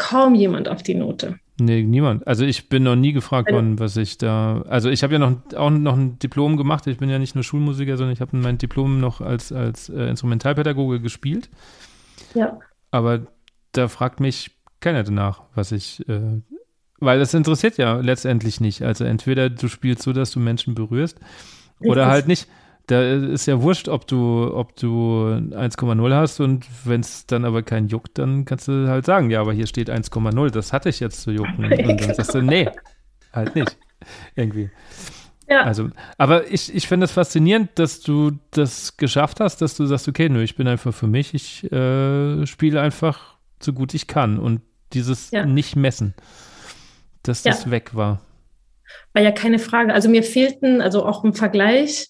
[0.00, 1.38] kaum jemand auf die Note.
[1.60, 2.26] Nee, niemand.
[2.26, 4.62] Also ich bin noch nie gefragt also worden, was ich da.
[4.62, 6.86] Also ich habe ja noch, auch noch ein Diplom gemacht.
[6.86, 10.04] Ich bin ja nicht nur Schulmusiker, sondern ich habe mein Diplom noch als, als äh,
[10.04, 11.50] Instrumentalpädagoge gespielt.
[12.34, 12.58] Ja.
[12.90, 13.26] Aber
[13.72, 16.40] da fragt mich keiner danach, was ich äh,
[17.00, 18.82] weil das interessiert ja letztendlich nicht.
[18.82, 21.18] Also entweder du spielst so, dass du Menschen berührst,
[21.80, 21.90] Richtig.
[21.90, 22.46] oder halt nicht.
[22.90, 27.62] Da ist ja wurscht, ob du, ob du 1,0 hast und wenn es dann aber
[27.62, 30.98] keinen juckt, dann kannst du halt sagen, ja, aber hier steht 1,0, das hatte ich
[30.98, 31.64] jetzt zu jucken.
[31.72, 32.68] Und dann sagst du, nee,
[33.32, 33.78] halt nicht.
[34.34, 34.70] Irgendwie.
[35.48, 35.62] Ja.
[35.62, 39.86] Also, aber ich, ich finde es das faszinierend, dass du das geschafft hast, dass du
[39.86, 44.08] sagst, okay, nö, ich bin einfach für mich, ich äh, spiele einfach so gut ich
[44.08, 44.62] kann und
[44.92, 45.46] dieses ja.
[45.46, 46.14] nicht messen,
[47.22, 47.70] dass das ja.
[47.70, 48.20] weg war.
[49.12, 49.92] War ja keine Frage.
[49.94, 52.08] Also mir fehlten, also auch im Vergleich,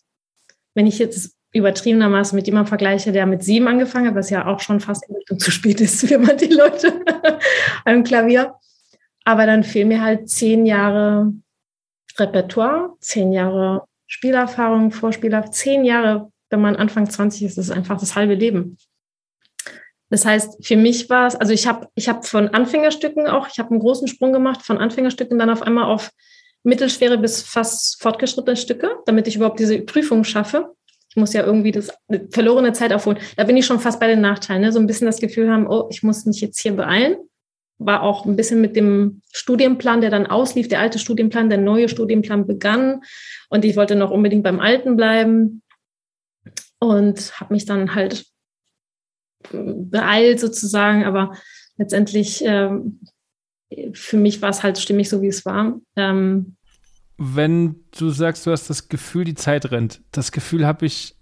[0.75, 4.61] wenn ich jetzt übertriebenermaßen mit jemandem vergleiche, der mit sieben angefangen hat, was ja auch
[4.61, 5.05] schon fast
[5.39, 7.05] zu spät ist für man die Leute
[7.85, 8.55] am Klavier.
[9.25, 11.33] Aber dann fehlen mir halt zehn Jahre
[12.19, 18.17] Repertoire, zehn Jahre Spielerfahrung, Vorspieler, zehn Jahre, wenn man Anfang 20 ist, ist einfach das
[18.17, 18.77] halbe Leben.
[20.09, 23.61] Das heißt, für mich war es, also ich habe ich hab von Anfängerstücken auch, ich
[23.61, 26.11] habe einen großen Sprung gemacht von Anfängerstücken dann auf einmal auf
[26.63, 30.75] mittelschwere bis fast fortgeschrittene Stücke, damit ich überhaupt diese Prüfung schaffe.
[31.09, 31.91] Ich muss ja irgendwie das
[32.31, 33.19] verlorene Zeit aufholen.
[33.37, 34.63] Da bin ich schon fast bei den Nachteilen.
[34.63, 34.73] Ne?
[34.73, 37.17] So ein bisschen das Gefühl haben, oh, ich muss mich jetzt hier beeilen.
[37.79, 41.89] War auch ein bisschen mit dem Studienplan, der dann auslief, der alte Studienplan, der neue
[41.89, 43.01] Studienplan begann.
[43.49, 45.63] Und ich wollte noch unbedingt beim alten bleiben.
[46.79, 48.27] Und habe mich dann halt
[49.51, 51.05] beeilt sozusagen.
[51.05, 51.35] Aber
[51.77, 53.01] letztendlich ähm,
[53.93, 55.75] für mich war es halt stimmig so, wie es war.
[55.97, 56.57] Ähm,
[57.17, 61.17] Wenn du sagst, du hast das Gefühl, die Zeit rennt, das Gefühl habe ich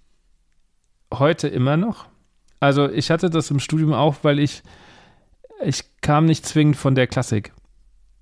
[1.12, 2.06] heute immer noch.
[2.60, 4.62] Also ich hatte das im Studium auch, weil ich,
[5.64, 7.52] ich kam nicht zwingend von der Klassik.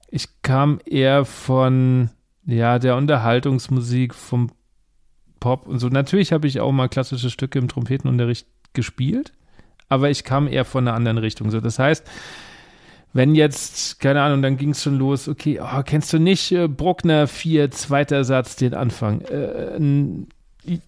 [0.08, 2.10] Ich kam eher von,
[2.44, 4.50] ja, der Unterhaltungsmusik, vom
[5.40, 5.88] Pop und so.
[5.88, 9.32] Natürlich habe ich auch mal klassische Stücke im Trompetenunterricht gespielt,
[9.88, 11.50] aber ich kam eher von einer anderen Richtung.
[11.50, 12.06] So, das heißt,
[13.16, 16.68] wenn jetzt, keine Ahnung, dann ging es schon los, okay, oh, kennst du nicht äh,
[16.68, 19.22] Bruckner 4, zweiter Satz, den Anfang?
[19.22, 19.78] Äh,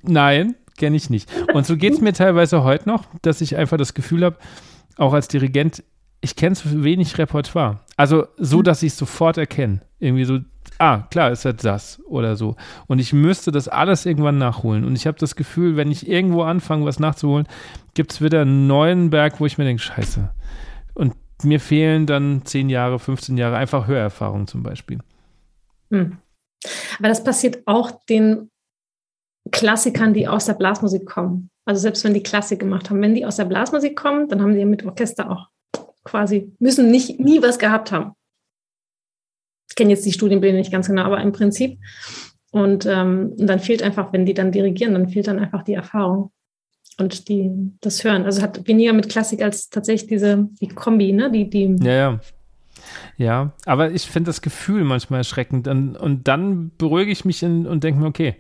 [0.03, 1.29] nein, kenne ich nicht.
[1.55, 4.37] Und so geht es mir teilweise heute noch, dass ich einfach das Gefühl habe,
[4.97, 5.83] auch als Dirigent,
[6.21, 7.81] ich kenne zu wenig Repertoire.
[7.97, 8.65] Also so, mhm.
[8.65, 9.81] dass ich es sofort erkenne.
[9.99, 10.39] Irgendwie so,
[10.79, 12.57] ah, klar, ist halt das oder so.
[12.89, 14.85] Und ich müsste das alles irgendwann nachholen.
[14.85, 17.47] Und ich habe das Gefühl, wenn ich irgendwo anfange, was nachzuholen,
[17.95, 20.31] gibt es wieder einen neuen Berg, wo ich mir denke, scheiße.
[21.45, 24.99] Mir fehlen dann 10 Jahre, 15 Jahre einfach Hörerfahrung zum Beispiel.
[25.91, 26.19] Hm.
[26.99, 28.51] Aber das passiert auch den
[29.51, 31.51] Klassikern, die aus der Blasmusik kommen.
[31.65, 34.55] Also selbst wenn die Klassik gemacht haben, wenn die aus der Blasmusik kommen, dann haben
[34.55, 35.49] die mit Orchester auch
[36.05, 38.13] quasi, müssen nicht, nie was gehabt haben.
[39.69, 41.79] Ich kenne jetzt die Studienpläne nicht ganz genau, aber im Prinzip.
[42.51, 45.75] Und, ähm, und dann fehlt einfach, wenn die dann dirigieren, dann fehlt dann einfach die
[45.75, 46.33] Erfahrung
[46.99, 48.25] und die das hören.
[48.25, 51.31] Also hat weniger mit Klassik als tatsächlich diese die Kombi, ne?
[51.31, 52.21] Die, die ja, ja.
[53.17, 55.67] Ja, aber ich finde das Gefühl manchmal erschreckend.
[55.69, 58.37] Und, und dann beruhige ich mich in, und denke mir, okay,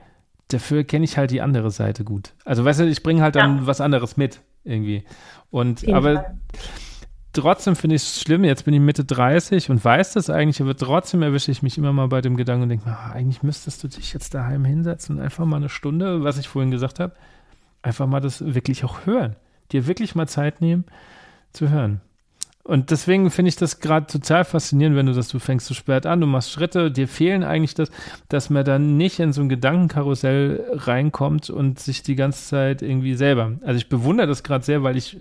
[0.48, 2.32] dafür kenne ich halt die andere Seite gut.
[2.44, 3.66] Also weißt du, ich bringe halt dann ja.
[3.66, 5.04] was anderes mit irgendwie.
[5.50, 6.38] Und aber Fall.
[7.32, 10.76] trotzdem finde ich es schlimm, jetzt bin ich Mitte 30 und weiß das eigentlich, aber
[10.76, 13.82] trotzdem erwische ich mich immer mal bei dem Gedanken und denke mir, ah, eigentlich müsstest
[13.82, 17.14] du dich jetzt daheim hinsetzen und einfach mal eine Stunde, was ich vorhin gesagt habe,
[17.88, 19.36] einfach mal das wirklich auch hören.
[19.72, 20.84] Dir wirklich mal Zeit nehmen
[21.52, 22.00] zu hören.
[22.68, 26.04] Und deswegen finde ich das gerade total faszinierend, wenn du das, du fängst zu spät
[26.04, 27.90] an, du machst Schritte, dir fehlen eigentlich das,
[28.28, 33.14] dass man dann nicht in so ein Gedankenkarussell reinkommt und sich die ganze Zeit irgendwie
[33.14, 33.56] selber.
[33.62, 35.18] Also ich bewundere das gerade sehr, weil ich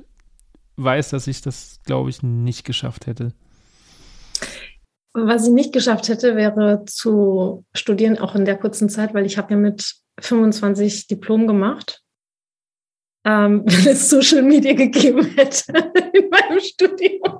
[0.75, 3.31] weiß, dass ich das, glaube ich, nicht geschafft hätte.
[5.13, 9.37] Was ich nicht geschafft hätte, wäre zu studieren, auch in der kurzen Zeit, weil ich
[9.37, 12.03] habe ja mit 25 Diplom gemacht
[13.27, 15.73] ähm, wenn es Social Media gegeben hätte
[16.13, 17.39] in meinem Studium.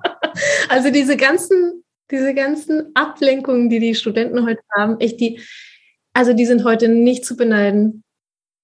[0.70, 5.40] Also diese ganzen, diese ganzen Ablenkungen, die die Studenten heute haben, echt die,
[6.14, 8.04] also die sind heute nicht zu beneiden,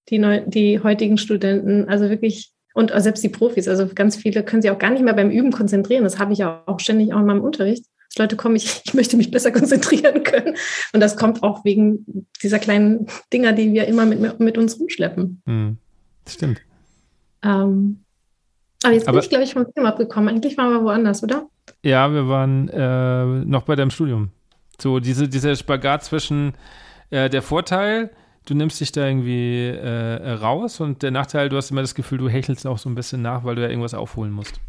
[0.09, 1.87] die, neu, die heutigen Studenten.
[1.87, 5.13] Also wirklich, und selbst die Profis, also ganz viele können sich auch gar nicht mehr
[5.13, 6.03] beim Üben konzentrieren.
[6.03, 7.85] Das habe ich ja auch ständig auch in meinem Unterricht.
[8.15, 10.55] Leute kommen, ich, ich möchte mich besser konzentrieren können.
[10.93, 15.41] Und das kommt auch wegen dieser kleinen Dinger, die wir immer mit, mit uns rumschleppen.
[15.47, 15.77] Hm,
[16.27, 16.61] stimmt.
[17.43, 18.03] Ähm,
[18.83, 20.29] aber jetzt aber, bin ich, glaube ich, vom Thema abgekommen.
[20.29, 21.47] Eigentlich waren wir woanders, oder?
[21.83, 24.31] Ja, wir waren äh, noch bei deinem Studium.
[24.79, 26.53] So, diese, dieser Spagat zwischen
[27.09, 28.11] äh, der Vorteil,
[28.45, 32.17] du nimmst dich da irgendwie äh, raus und der Nachteil, du hast immer das Gefühl,
[32.17, 34.59] du hechelst auch so ein bisschen nach, weil du ja irgendwas aufholen musst.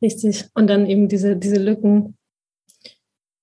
[0.00, 0.46] Richtig.
[0.54, 2.16] Und dann eben diese, diese Lücken.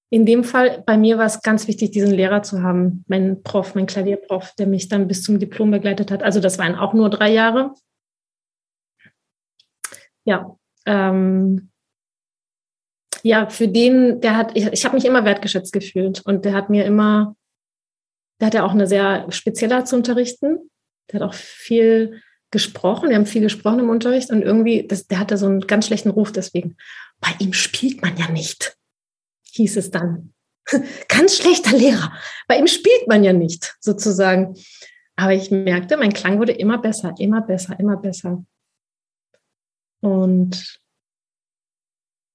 [0.10, 3.76] In dem Fall, bei mir war es ganz wichtig, diesen Lehrer zu haben, mein Prof,
[3.76, 6.22] mein Klavierprof, der mich dann bis zum Diplom begleitet hat.
[6.22, 7.74] Also das waren auch nur drei Jahre,
[10.26, 10.56] ja,
[10.86, 11.72] ähm,
[13.24, 16.70] ja, für den, der hat, ich, ich habe mich immer wertgeschätzt gefühlt und der hat
[16.70, 17.36] mir immer,
[18.40, 20.72] der hat ja auch eine sehr spezielle Art zu unterrichten.
[21.12, 25.20] Der hat auch viel gesprochen, wir haben viel gesprochen im Unterricht und irgendwie, das, der
[25.20, 26.76] hatte so einen ganz schlechten Ruf deswegen.
[27.20, 28.76] Bei ihm spielt man ja nicht,
[29.54, 30.34] hieß es dann.
[31.08, 32.12] ganz schlechter Lehrer.
[32.48, 34.56] Bei ihm spielt man ja nicht, sozusagen.
[35.16, 38.44] Aber ich merkte, mein Klang wurde immer besser, immer besser, immer besser.
[40.02, 40.80] Und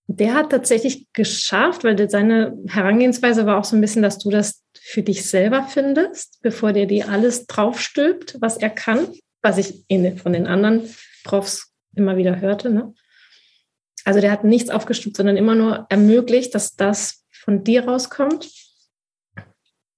[0.08, 4.62] der hat tatsächlich geschafft, weil seine Herangehensweise war auch so ein bisschen, dass du das
[4.80, 9.08] für dich selber findest, bevor der dir alles draufstülpt, was er kann,
[9.42, 9.84] was ich
[10.22, 10.88] von den anderen
[11.24, 12.70] Profs immer wieder hörte.
[12.70, 12.94] Ne?
[14.04, 18.48] Also der hat nichts aufgestülpt, sondern immer nur ermöglicht, dass das von dir rauskommt.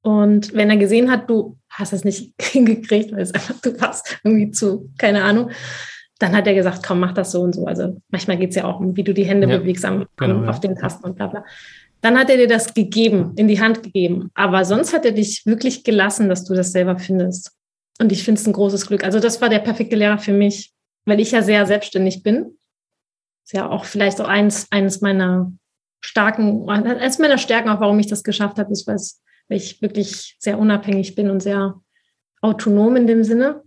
[0.01, 4.19] Und wenn er gesehen hat, du hast es nicht hingekriegt, weil es einfach, du warst
[4.25, 5.51] irgendwie zu, keine Ahnung,
[6.19, 7.67] dann hat er gesagt, komm, mach das so und so.
[7.67, 10.49] Also manchmal geht es ja auch um, wie du die Hände ja, bewegst am, genau,
[10.49, 10.61] auf ja.
[10.61, 11.45] den Tasten und bla bla.
[12.01, 14.31] Dann hat er dir das gegeben, in die Hand gegeben.
[14.35, 17.53] Aber sonst hat er dich wirklich gelassen, dass du das selber findest.
[18.01, 19.05] Und ich finde es ein großes Glück.
[19.05, 20.73] Also das war der perfekte Lehrer für mich,
[21.05, 22.57] weil ich ja sehr selbstständig bin.
[23.45, 25.53] Ist ja auch vielleicht auch eins, eines meiner
[26.01, 30.59] starken, eines meiner Stärken auch, warum ich das geschafft habe, ist, weil ich wirklich sehr
[30.59, 31.81] unabhängig bin und sehr
[32.41, 33.63] autonom in dem Sinne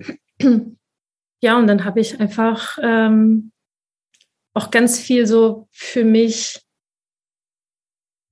[1.42, 3.52] ja, und dann habe ich einfach ähm,
[4.54, 6.62] auch ganz viel so für mich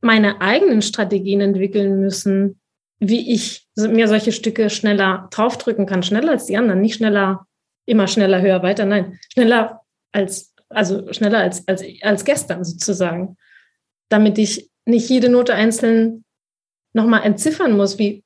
[0.01, 2.61] meine eigenen Strategien entwickeln müssen,
[2.99, 7.47] wie ich mir solche Stücke schneller draufdrücken kann, schneller als die anderen, nicht schneller,
[7.85, 9.81] immer schneller, höher, weiter, nein, schneller
[10.11, 13.37] als, also schneller als, als, als gestern sozusagen,
[14.09, 16.25] damit ich nicht jede Note einzeln
[16.93, 18.23] nochmal entziffern muss, wie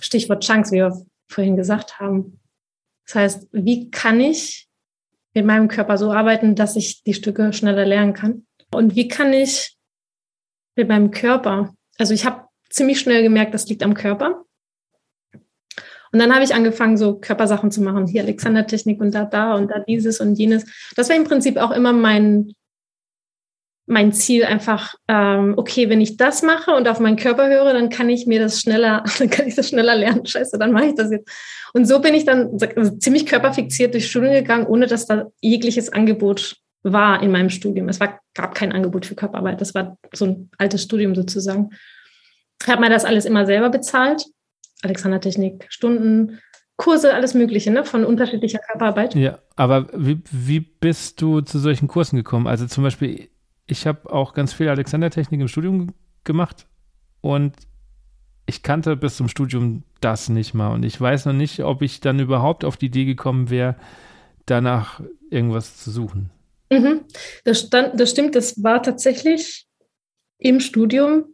[0.00, 2.40] Stichwort Chunks, wie wir vorhin gesagt haben.
[3.06, 4.68] Das heißt, wie kann ich
[5.34, 8.46] mit meinem Körper so arbeiten, dass ich die Stücke schneller lernen kann?
[8.72, 9.76] Und wie kann ich
[10.76, 14.44] mit meinem Körper, also ich habe ziemlich schnell gemerkt, das liegt am Körper.
[16.12, 18.06] Und dann habe ich angefangen, so Körpersachen zu machen.
[18.06, 20.64] Hier Alexander-Technik und da, da und da dieses und jenes.
[20.94, 22.52] Das war im Prinzip auch immer mein,
[23.86, 27.90] mein Ziel einfach, ähm, okay, wenn ich das mache und auf meinen Körper höre, dann
[27.90, 30.26] kann ich mir das schneller, dann kann ich das schneller lernen.
[30.26, 31.30] Scheiße, dann mache ich das jetzt.
[31.74, 32.58] Und so bin ich dann
[33.00, 37.88] ziemlich körperfixiert durch Studien gegangen, ohne dass da jegliches Angebot war in meinem Studium.
[37.88, 39.60] Es war, gab kein Angebot für Körperarbeit.
[39.60, 41.70] Das war so ein altes Studium sozusagen.
[42.62, 44.24] Ich habe mir das alles immer selber bezahlt.
[44.82, 46.38] Alexander-Technik, Stunden,
[46.76, 49.14] Kurse, alles Mögliche, ne, von unterschiedlicher Körperarbeit.
[49.14, 52.46] Ja, aber wie, wie bist du zu solchen Kursen gekommen?
[52.46, 53.28] Also zum Beispiel,
[53.66, 55.94] ich habe auch ganz viel Alexander-Technik im Studium
[56.24, 56.66] gemacht
[57.20, 57.54] und
[58.46, 60.72] ich kannte bis zum Studium das nicht mal.
[60.72, 63.76] Und ich weiß noch nicht, ob ich dann überhaupt auf die Idee gekommen wäre,
[64.46, 65.00] danach
[65.30, 66.30] irgendwas zu suchen.
[66.70, 67.00] Mhm.
[67.44, 69.66] Das, stand, das stimmt, das war tatsächlich
[70.38, 71.33] im Studium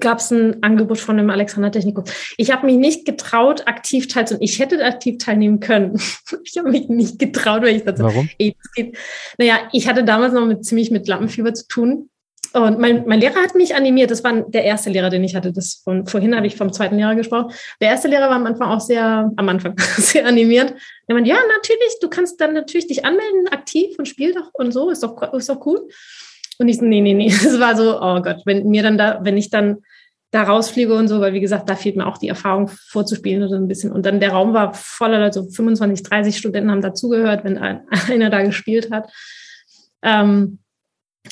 [0.00, 2.04] gab es ein Angebot von dem Alexander Technikum.
[2.36, 4.44] Ich habe mich nicht getraut, aktiv teilzunehmen.
[4.44, 6.00] Ich hätte aktiv teilnehmen können.
[6.44, 8.28] ich habe mich nicht getraut, weil ich dachte, Warum?
[8.38, 8.96] Ey, geht.
[9.38, 12.08] Naja, ich hatte damals noch mit, ziemlich mit Lampenfieber zu tun.
[12.54, 14.10] Und mein, mein Lehrer hat mich animiert.
[14.10, 15.52] Das war der erste Lehrer, den ich hatte.
[15.52, 17.52] Das von, vorhin habe ich vom zweiten Lehrer gesprochen.
[17.80, 20.74] Der erste Lehrer war am Anfang auch sehr, am Anfang sehr animiert.
[21.06, 24.72] Er meinte, ja, natürlich, du kannst dann natürlich dich anmelden, aktiv und spiel doch und
[24.72, 25.88] so, ist doch, ist doch cool.
[26.62, 27.28] Und ich so, nee, nee, nee.
[27.42, 29.78] Das war so, oh Gott, wenn mir dann da, wenn ich dann
[30.30, 33.56] da rausfliege und so, weil wie gesagt, da fehlt mir auch die Erfahrung vorzuspielen oder
[33.56, 33.90] ein bisschen.
[33.90, 37.58] Und dann der Raum war voller Leute, so 25, 30 Studenten haben dazugehört, wenn
[38.08, 39.12] einer da gespielt hat.
[40.02, 40.60] Ähm,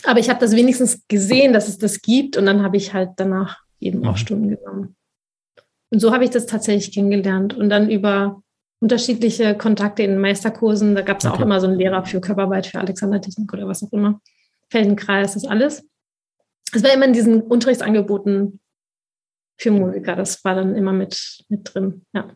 [0.05, 3.11] aber ich habe das wenigstens gesehen, dass es das gibt und dann habe ich halt
[3.17, 4.17] danach eben auch mhm.
[4.17, 4.97] Stunden genommen.
[5.91, 8.43] Und so habe ich das tatsächlich kennengelernt und dann über
[8.81, 11.37] unterschiedliche Kontakte in Meisterkursen, da gab es okay.
[11.37, 14.21] auch immer so einen Lehrer für Körperarbeit, für Alexander-Technik oder was auch immer,
[14.71, 15.87] Feldenkreis, das alles.
[16.73, 18.61] Es war immer in diesen Unterrichtsangeboten
[19.59, 22.35] für Musiker, das war dann immer mit, mit drin, ja.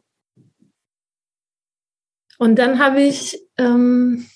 [2.39, 4.29] Und dann habe ich ähm,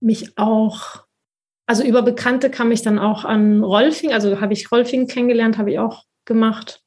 [0.00, 1.06] mich auch
[1.66, 5.72] also über Bekannte kam ich dann auch an Rolfing, also habe ich Rolfing kennengelernt, habe
[5.72, 6.80] ich auch gemacht.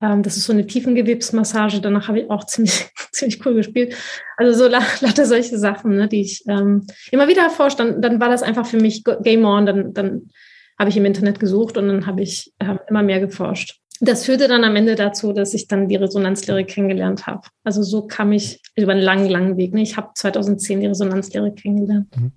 [0.00, 3.94] Ähm, das ist so eine Tiefengewebsmassage, danach habe ich auch ziemlich, ziemlich cool gespielt.
[4.36, 4.68] Also so
[5.06, 7.80] lauter solche Sachen, ne, die ich ähm, immer wieder erforscht.
[7.80, 10.30] Dann, dann war das einfach für mich Game On, dann, dann
[10.78, 13.80] habe ich im Internet gesucht und dann habe ich äh, immer mehr geforscht.
[14.00, 17.48] Das führte dann am Ende dazu, dass ich dann die Resonanzlehre kennengelernt habe.
[17.64, 19.74] Also so kam ich über einen langen, langen Weg.
[19.74, 19.82] Ne?
[19.82, 22.06] Ich habe 2010 die Resonanzlehre kennengelernt.
[22.16, 22.32] Mhm.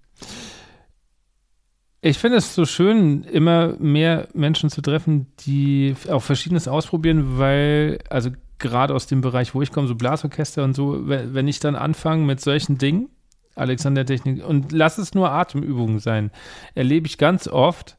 [2.02, 8.00] Ich finde es so schön, immer mehr Menschen zu treffen, die auch Verschiedenes ausprobieren, weil,
[8.10, 11.76] also gerade aus dem Bereich, wo ich komme, so Blasorchester und so, wenn ich dann
[11.76, 13.10] anfange mit solchen Dingen,
[13.56, 16.32] Alexander Technik, und lass es nur Atemübungen sein,
[16.74, 17.98] erlebe ich ganz oft,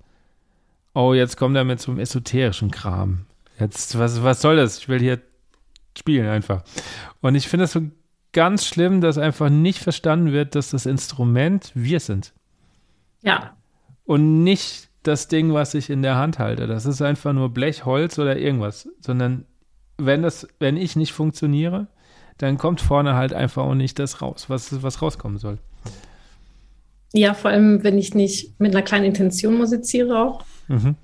[0.95, 3.27] oh, jetzt kommt er mit so einem esoterischen Kram.
[3.61, 4.79] Jetzt, was, was soll das?
[4.79, 5.21] Ich will hier
[5.97, 6.65] spielen einfach.
[7.21, 7.83] Und ich finde es so
[8.33, 12.33] ganz schlimm, dass einfach nicht verstanden wird, dass das Instrument wir sind.
[13.23, 13.55] Ja.
[14.13, 16.67] Und nicht das Ding, was ich in der Hand halte.
[16.67, 18.87] Das ist einfach nur Blech, Holz oder irgendwas.
[19.01, 19.47] Sondern
[19.97, 21.87] wenn das, wenn ich nicht funktioniere,
[22.37, 25.57] dann kommt vorne halt einfach auch nicht das raus, was, was rauskommen soll.
[27.15, 30.45] Ja, vor allem, wenn ich nicht mit einer kleinen Intention musiziere auch.
[30.69, 30.97] Mhm.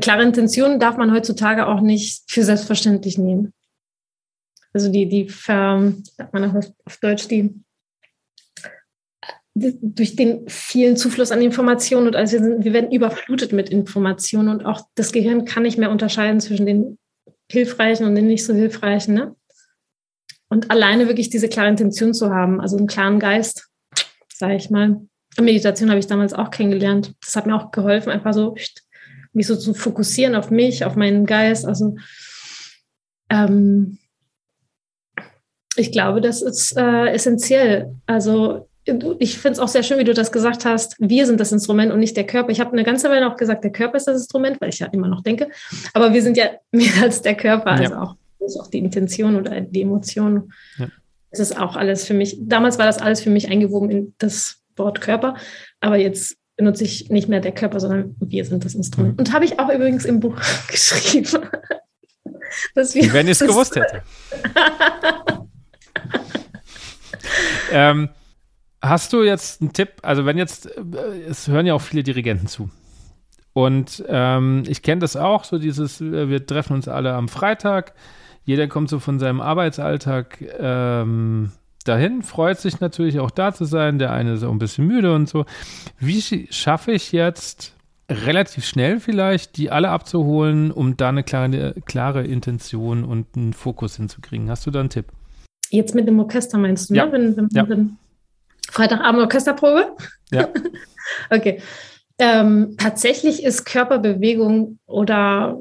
[0.00, 3.52] Klare Intention darf man heutzutage auch nicht für selbstverständlich nehmen.
[4.72, 7.54] Also die, die, sagt man auf Deutsch, die,
[9.80, 14.48] durch den vielen Zufluss an Informationen und also wir, sind, wir werden überflutet mit Informationen
[14.48, 16.98] und auch das Gehirn kann nicht mehr unterscheiden zwischen den
[17.50, 19.14] hilfreichen und den nicht so hilfreichen.
[19.14, 19.34] Ne?
[20.48, 23.68] Und alleine wirklich diese klare Intention zu haben, also einen klaren Geist,
[24.32, 25.00] sage ich mal.
[25.40, 27.14] Meditation habe ich damals auch kennengelernt.
[27.20, 28.56] Das hat mir auch geholfen, einfach so
[29.32, 31.64] mich so zu fokussieren auf mich, auf meinen Geist.
[31.64, 31.96] Also
[33.30, 33.98] ähm,
[35.76, 37.94] ich glaube, das ist äh, essentiell.
[38.06, 38.67] Also
[39.18, 40.96] ich finde es auch sehr schön, wie du das gesagt hast.
[40.98, 42.50] Wir sind das Instrument und nicht der Körper.
[42.50, 44.86] Ich habe eine ganze Weile auch gesagt, der Körper ist das Instrument, weil ich ja
[44.88, 45.48] immer noch denke.
[45.94, 48.02] Aber wir sind ja mehr als der Körper, also ja.
[48.02, 48.16] auch,
[48.60, 50.52] auch die Intention oder die Emotion.
[50.78, 50.88] Ja.
[51.30, 52.38] Das ist auch alles für mich.
[52.40, 55.34] Damals war das alles für mich eingewoben in das Wort Körper.
[55.80, 59.14] Aber jetzt benutze ich nicht mehr der Körper, sondern wir sind das Instrument.
[59.14, 59.18] Mhm.
[59.18, 60.36] Und habe ich auch übrigens im Buch
[60.68, 61.46] geschrieben.
[62.74, 64.02] dass wir Wenn ich es gewusst hätte.
[67.72, 68.08] ähm,
[68.82, 69.90] hast du jetzt einen Tipp?
[70.02, 70.80] Also, wenn jetzt, äh,
[71.28, 72.70] es hören ja auch viele Dirigenten zu.
[73.52, 77.94] Und ähm, ich kenne das auch, so dieses, äh, wir treffen uns alle am Freitag,
[78.44, 81.50] jeder kommt so von seinem Arbeitsalltag ähm,
[81.84, 85.14] dahin, freut sich natürlich auch da zu sein, der eine ist auch ein bisschen müde
[85.14, 85.44] und so.
[85.98, 86.20] Wie
[86.50, 87.74] schaffe ich jetzt
[88.10, 93.96] relativ schnell vielleicht, die alle abzuholen, um da eine klare, klare Intention und einen Fokus
[93.96, 94.48] hinzukriegen?
[94.50, 95.06] Hast du da einen Tipp?
[95.70, 97.06] Jetzt mit dem Orchester meinst du, ja.
[97.06, 97.12] ne?
[97.12, 97.68] Wenn, wenn, ja.
[97.68, 97.96] wenn
[98.70, 99.96] Freitagabend Orchesterprobe?
[100.30, 100.48] Ja.
[101.30, 101.60] okay.
[102.18, 105.58] Ähm, tatsächlich ist Körperbewegung oder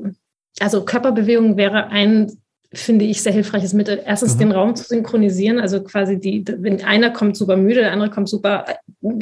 [0.60, 2.32] also Körperbewegung wäre ein,
[2.74, 4.01] finde ich, sehr hilfreiches Mittel.
[4.03, 4.39] Erstens mhm.
[4.39, 8.28] den Raum zu synchronisieren, also quasi die, wenn einer kommt super müde, der andere kommt
[8.28, 8.66] super,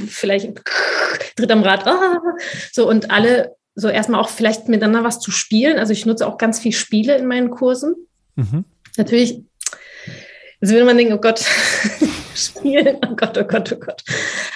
[0.08, 0.62] vielleicht
[1.36, 2.22] tritt am Rad, ah,
[2.72, 5.78] so und alle so erstmal auch vielleicht miteinander was zu spielen.
[5.78, 7.96] Also ich nutze auch ganz viel Spiele in meinen Kursen.
[8.36, 8.64] Mhm.
[8.96, 9.44] Natürlich
[10.62, 11.46] also würde man denken, oh Gott,
[12.36, 14.04] spielen, oh Gott, oh Gott, oh Gott.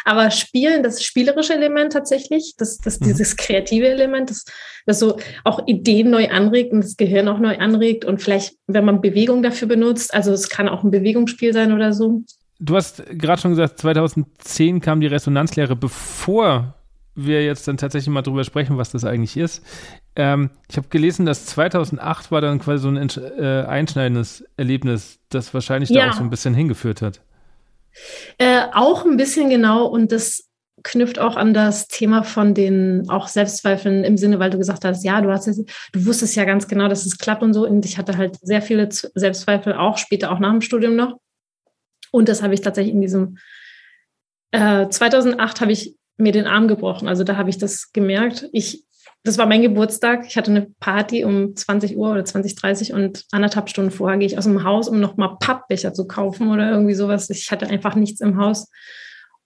[0.05, 3.05] Aber spielen, das spielerische Element tatsächlich, das, das, mhm.
[3.05, 4.45] dieses kreative Element, das,
[4.85, 8.85] das so auch Ideen neu anregt und das Gehirn auch neu anregt und vielleicht, wenn
[8.85, 12.23] man Bewegung dafür benutzt, also es kann auch ein Bewegungsspiel sein oder so.
[12.59, 16.75] Du hast gerade schon gesagt, 2010 kam die Resonanzlehre, bevor
[17.15, 19.63] wir jetzt dann tatsächlich mal drüber sprechen, was das eigentlich ist.
[20.15, 25.53] Ähm, ich habe gelesen, dass 2008 war dann quasi so ein äh, einschneidendes Erlebnis, das
[25.53, 26.05] wahrscheinlich ja.
[26.05, 27.21] da auch so ein bisschen hingeführt hat.
[28.37, 30.49] Äh, auch ein bisschen genau und das
[30.83, 35.03] knüpft auch an das Thema von den auch Selbstzweifeln im Sinne, weil du gesagt hast,
[35.03, 37.67] ja, du hast du wusstest ja ganz genau, dass es klappt und so.
[37.67, 41.19] Und ich hatte halt sehr viele Selbstzweifel, auch später, auch nach dem Studium noch.
[42.11, 43.37] Und das habe ich tatsächlich in diesem
[44.51, 47.07] äh, 2008 habe ich mir den Arm gebrochen.
[47.07, 48.47] Also da habe ich das gemerkt.
[48.51, 48.83] Ich,
[49.23, 50.25] das war mein Geburtstag.
[50.27, 54.37] Ich hatte eine Party um 20 Uhr oder 20.30 und anderthalb Stunden vorher gehe ich
[54.37, 57.29] aus dem Haus, um nochmal Pappbecher zu kaufen oder irgendwie sowas.
[57.29, 58.69] Ich hatte einfach nichts im Haus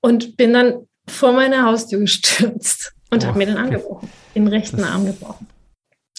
[0.01, 4.47] und bin dann vor meine Haustür gestürzt und oh, habe mir den Arm gebrochen, den
[4.47, 5.47] rechten Arm gebrochen.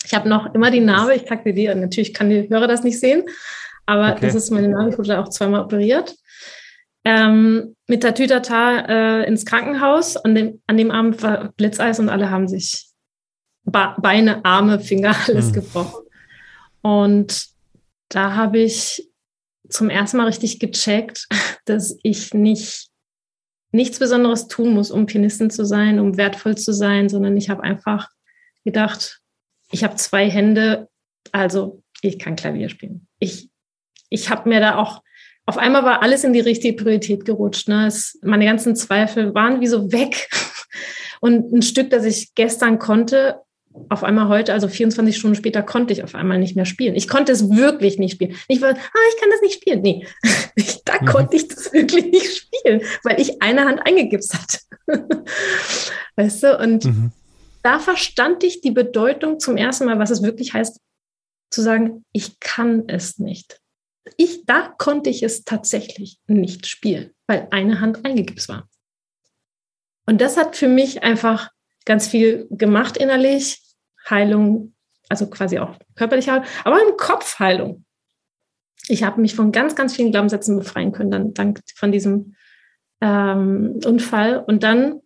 [0.04, 2.82] Ich habe noch immer die Narbe, ich packe dir die, natürlich kann die Hörer das
[2.82, 3.24] nicht sehen,
[3.86, 4.26] aber okay.
[4.26, 6.14] das ist meine Narbe, ich wurde auch zweimal operiert
[7.04, 10.16] ähm, mit der Tütata äh, ins Krankenhaus.
[10.16, 12.88] An dem, an dem Abend war Blitzeis und alle haben sich
[13.64, 15.52] Beine, Arme, Finger, alles mhm.
[15.52, 16.04] gebrochen.
[16.82, 17.48] Und
[18.08, 19.08] da habe ich
[19.68, 21.26] zum ersten Mal richtig gecheckt,
[21.64, 22.88] dass ich nicht
[23.72, 27.64] nichts Besonderes tun muss, um Pianistin zu sein, um wertvoll zu sein, sondern ich habe
[27.64, 28.08] einfach
[28.64, 29.20] gedacht,
[29.72, 30.88] ich habe zwei Hände,
[31.32, 33.08] also ich kann Klavier spielen.
[33.18, 33.50] Ich,
[34.10, 35.02] ich habe mir da auch
[35.46, 37.68] auf einmal war alles in die richtige Priorität gerutscht.
[37.68, 37.86] Ne?
[37.86, 40.28] Es, meine ganzen Zweifel waren wie so weg.
[41.20, 43.40] Und ein Stück, das ich gestern konnte,
[43.88, 46.94] auf einmal heute, also 24 Stunden später, konnte ich auf einmal nicht mehr spielen.
[46.94, 48.36] Ich konnte es wirklich nicht spielen.
[48.48, 49.82] Nicht, weil, ah, ich kann das nicht spielen.
[49.82, 50.06] Nee,
[50.84, 51.06] da mhm.
[51.06, 54.58] konnte ich das wirklich nicht spielen, weil ich eine Hand eingegipst hatte.
[56.16, 56.58] weißt du?
[56.58, 57.12] Und mhm.
[57.62, 60.80] da verstand ich die Bedeutung zum ersten Mal, was es wirklich heißt,
[61.50, 63.60] zu sagen, ich kann es nicht
[64.16, 68.68] ich, da konnte ich es tatsächlich nicht spielen, weil eine Hand eingegipst war.
[70.06, 71.50] Und das hat für mich einfach
[71.84, 73.60] ganz viel gemacht innerlich.
[74.08, 74.74] Heilung,
[75.08, 77.84] also quasi auch körperliche Heilung, aber im Kopf Heilung.
[78.88, 82.34] ich habe mich von ganz, ganz vielen Glaubenssätzen befreien können, dann dank von diesem
[83.00, 84.44] ähm, Unfall.
[84.46, 85.00] Und dann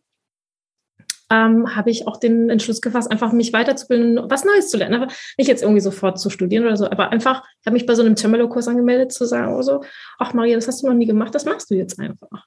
[1.31, 5.03] ähm, habe ich auch den Entschluss gefasst, einfach mich weiterzubilden, was Neues zu lernen.
[5.03, 7.95] Aber nicht jetzt irgendwie sofort zu studieren oder so, aber einfach, ich habe mich bei
[7.95, 9.83] so einem Cembalo-Kurs angemeldet, zu sagen, oh so,
[10.19, 12.47] ach Maria, das hast du noch nie gemacht, das machst du jetzt einfach.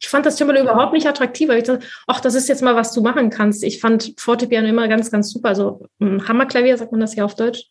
[0.00, 2.76] Ich fand das Cembalo überhaupt nicht attraktiv, weil ich dachte, ach, das ist jetzt mal,
[2.76, 3.64] was du machen kannst.
[3.64, 5.48] Ich fand Fortepiano immer ganz, ganz super.
[5.48, 7.64] Also Hammerklavier, sagt man das ja auf Deutsch.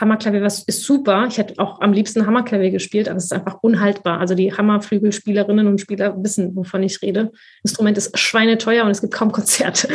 [0.00, 1.26] Hammerklavier was ist super.
[1.28, 4.18] Ich hätte auch am liebsten Hammerklavier gespielt, aber es ist einfach unhaltbar.
[4.18, 7.32] Also die Hammerflügelspielerinnen und Spieler wissen, wovon ich rede.
[7.62, 9.88] Instrument ist schweineteuer und es gibt kaum Konzerte.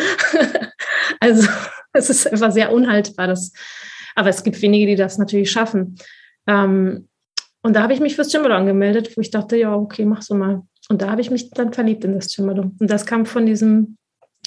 [1.19, 1.47] also
[1.93, 3.27] es ist einfach sehr unhaltbar.
[3.27, 3.51] Das,
[4.15, 5.97] aber es gibt wenige, die das natürlich schaffen.
[6.47, 7.09] Ähm,
[7.61, 10.33] und da habe ich mich fürs Cembalo angemeldet, wo ich dachte, ja, okay, mach so
[10.33, 10.61] mal.
[10.89, 12.71] Und da habe ich mich dann verliebt in das Cembalo.
[12.79, 13.97] Und das kam von diesem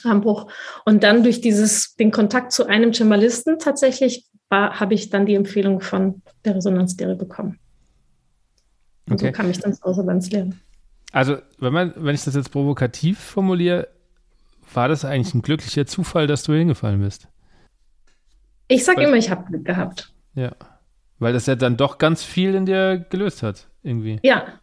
[0.04, 0.50] Anbruch.
[0.84, 5.80] Und dann durch dieses, den Kontakt zu einem Cembalisten tatsächlich habe ich dann die Empfehlung
[5.80, 7.58] von der Resonanzlehre bekommen.
[9.08, 9.26] Und okay.
[9.26, 10.50] so kam ich dann zur Resonanzlehre.
[11.12, 13.88] Also, wenn man, wenn ich das jetzt provokativ formuliere,
[14.74, 17.28] war das eigentlich ein glücklicher Zufall, dass du hingefallen bist?
[18.68, 20.12] Ich sage immer, ich habe Glück gehabt.
[20.34, 20.52] Ja.
[21.18, 24.18] Weil das ja dann doch ganz viel in dir gelöst hat, irgendwie.
[24.22, 24.60] Ja,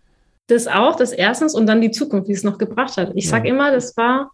[0.49, 3.11] das auch, das erstens und dann die Zukunft, die es noch gebracht hat.
[3.15, 3.53] Ich sage ja.
[3.53, 4.31] immer, das war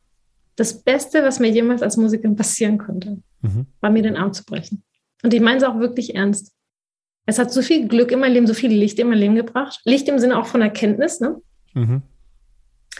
[0.55, 3.67] das Beste, was mir jemals als Musikerin passieren konnte, mhm.
[3.81, 4.83] war mir den Arm zu brechen.
[5.23, 6.53] Und ich meine es auch wirklich ernst.
[7.25, 9.81] Es hat so viel Glück in mein Leben, so viel Licht in mein Leben gebracht.
[9.83, 11.19] Licht im Sinne auch von Erkenntnis.
[11.19, 11.41] Ne?
[11.73, 12.03] Mhm.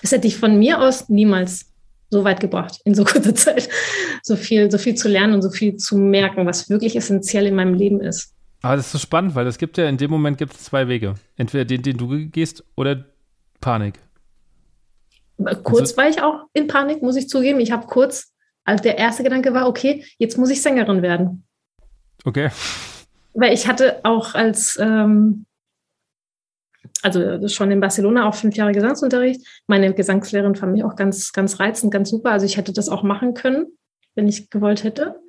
[0.02, 1.72] Es hätte ich von mir aus niemals
[2.10, 3.70] so weit gebracht, in so kurzer Zeit,
[4.24, 7.56] so viel, so viel zu lernen und so viel zu merken, was wirklich essentiell in
[7.56, 8.35] meinem Leben ist.
[8.66, 10.88] Aber das ist so spannend, weil es gibt ja in dem Moment gibt es zwei
[10.88, 11.14] Wege.
[11.36, 13.06] Entweder den, den du gehst, oder
[13.62, 14.00] Panik.
[15.62, 17.60] Kurz also, war ich auch in Panik, muss ich zugeben.
[17.60, 21.46] Ich habe kurz, also der erste Gedanke war, okay, jetzt muss ich Sängerin werden.
[22.24, 22.50] Okay.
[23.36, 25.46] Weil ich hatte auch als, ähm,
[27.04, 29.46] also schon in Barcelona auch fünf Jahre Gesangsunterricht.
[29.68, 32.32] Meine Gesangslehrerin fand mich auch ganz, ganz reizend, ganz super.
[32.32, 33.68] Also ich hätte das auch machen können,
[34.16, 35.22] wenn ich gewollt hätte.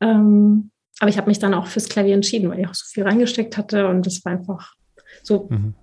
[0.00, 3.04] Ähm, aber ich habe mich dann auch fürs Klavier entschieden, weil ich auch so viel
[3.04, 4.74] reingesteckt hatte und das war einfach
[5.22, 5.74] so mhm.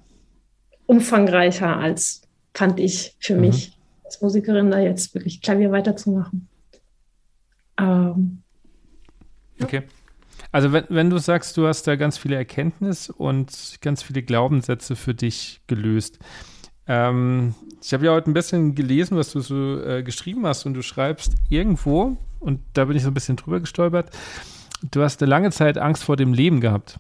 [0.86, 2.22] umfangreicher als
[2.54, 3.42] fand ich für mhm.
[3.42, 6.48] mich als Musikerin da jetzt wirklich Klavier weiterzumachen.
[7.80, 8.44] Ähm,
[9.62, 9.84] Okay.
[10.52, 14.96] Also wenn, wenn du sagst, du hast da ganz viele Erkenntnis und ganz viele Glaubenssätze
[14.96, 16.20] für dich gelöst.
[16.88, 20.74] Ähm, ich habe ja heute ein bisschen gelesen, was du so äh, geschrieben hast und
[20.74, 24.12] du schreibst irgendwo, und da bin ich so ein bisschen drüber gestolpert,
[24.92, 27.00] du hast eine lange Zeit Angst vor dem Leben gehabt.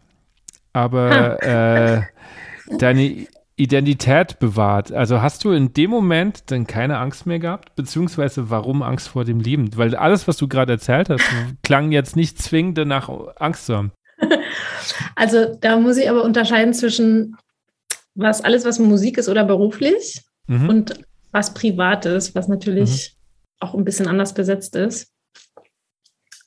[0.73, 2.01] Aber äh,
[2.77, 3.27] deine
[3.57, 4.91] Identität bewahrt.
[4.91, 7.73] Also hast du in dem Moment dann keine Angst mehr gehabt?
[7.75, 9.69] Beziehungsweise warum Angst vor dem Leben?
[9.77, 11.23] Weil alles, was du gerade erzählt hast,
[11.63, 13.91] klang jetzt nicht zwingend danach Angst zu haben.
[15.15, 17.35] Also da muss ich aber unterscheiden zwischen
[18.13, 20.69] was alles, was Musik ist oder beruflich mhm.
[20.69, 20.99] und
[21.31, 23.67] was privat ist, was natürlich mhm.
[23.67, 25.11] auch ein bisschen anders besetzt ist.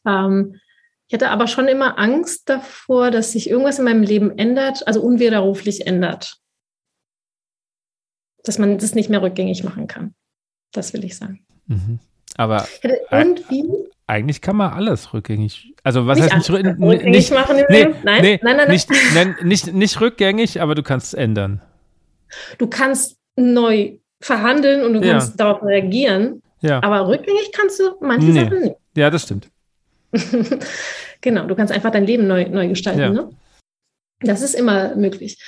[0.06, 0.56] Ähm,
[1.08, 5.00] ich hatte aber schon immer Angst davor, dass sich irgendwas in meinem Leben ändert, also
[5.00, 6.38] unwiderruflich ändert
[8.48, 10.14] dass man das nicht mehr rückgängig machen kann.
[10.72, 11.40] Das will ich sagen.
[11.66, 11.98] Mhm.
[12.36, 12.66] Aber
[13.10, 13.64] irgendwie
[14.06, 15.74] eigentlich kann man alles rückgängig.
[15.82, 17.56] Also was nicht heißt nicht, rückgängig nicht, machen?
[17.68, 21.60] Nee, nein, nee, nein, nein, nicht, nein, nicht, nicht rückgängig, aber du kannst es ändern.
[22.56, 25.12] Du kannst neu verhandeln und du ja.
[25.12, 26.42] kannst darauf reagieren.
[26.60, 26.82] Ja.
[26.82, 28.44] Aber rückgängig kannst du manche nee.
[28.44, 28.76] Sachen nicht.
[28.96, 29.50] Ja, das stimmt.
[31.20, 33.00] genau, du kannst einfach dein Leben neu, neu gestalten.
[33.00, 33.10] Ja.
[33.10, 33.30] Ne?
[34.20, 35.42] Das ist immer möglich.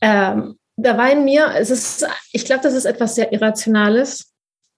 [0.00, 4.32] Ähm, da war in mir, es ist, ich glaube, das ist etwas sehr Irrationales,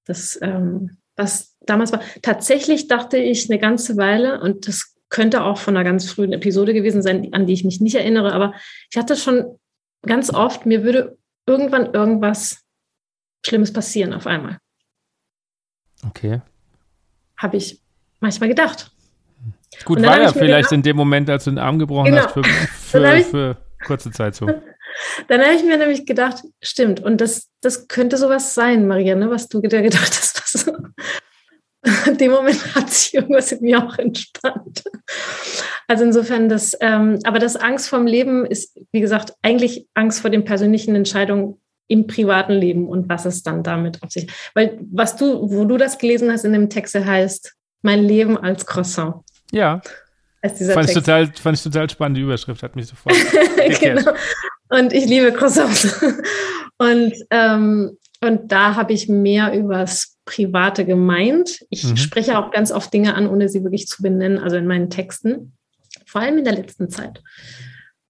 [0.06, 2.00] das, ähm, was damals war.
[2.22, 6.74] Tatsächlich dachte ich eine ganze Weile, und das könnte auch von einer ganz frühen Episode
[6.74, 8.54] gewesen sein, an die ich mich nicht erinnere, aber
[8.90, 9.58] ich hatte schon
[10.02, 11.16] ganz oft, mir würde
[11.46, 12.64] irgendwann irgendwas
[13.46, 14.58] Schlimmes passieren auf einmal.
[16.06, 16.40] Okay.
[17.36, 17.80] Habe ich
[18.20, 18.90] manchmal gedacht.
[19.84, 22.24] Gut, war ja vielleicht gedacht, in dem Moment, als du den Arm gebrochen genau.
[22.24, 22.44] hast, für,
[22.90, 24.46] für, für kurze Zeit so.
[25.28, 29.30] Dann habe ich mir nämlich gedacht, stimmt, und das, das könnte sowas sein, Maria, ne,
[29.30, 30.70] was du dir gedacht hast.
[32.06, 34.84] In dem Moment hat sich irgendwas in mir auch entspannt.
[35.86, 40.30] Also insofern, das, ähm, aber das Angst vorm Leben ist, wie gesagt, eigentlich Angst vor
[40.30, 44.30] den persönlichen Entscheidungen im privaten Leben und was es dann damit auf sich.
[44.54, 48.64] Weil was du, wo du das gelesen hast in dem Text, heißt mein Leben als
[48.64, 49.16] Croissant.
[49.54, 49.80] Ja.
[50.42, 53.16] Fand ich, total, fand ich total spannend, die Überschrift hat mich sofort
[53.80, 54.12] genau.
[54.68, 56.02] Und ich liebe Croissants.
[56.76, 61.64] Und, ähm, und da habe ich mehr übers Private gemeint.
[61.70, 61.96] Ich mhm.
[61.96, 65.56] spreche auch ganz oft Dinge an, ohne sie wirklich zu benennen, also in meinen Texten,
[66.04, 67.22] vor allem in der letzten Zeit.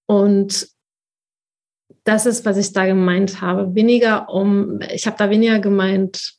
[0.07, 0.69] Und
[2.05, 3.75] das ist, was ich da gemeint habe.
[3.75, 6.35] Weniger um, ich habe da weniger gemeint,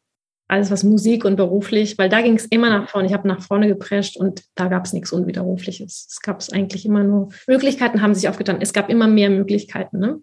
[0.47, 3.07] alles was Musik und beruflich, weil da ging es immer nach vorne.
[3.07, 6.07] Ich habe nach vorne geprescht und da gab es nichts Unwiderrufliches.
[6.11, 8.57] Es gab es eigentlich immer nur, Möglichkeiten haben sich aufgetan.
[8.61, 9.97] Es gab immer mehr Möglichkeiten.
[9.97, 10.19] Ne?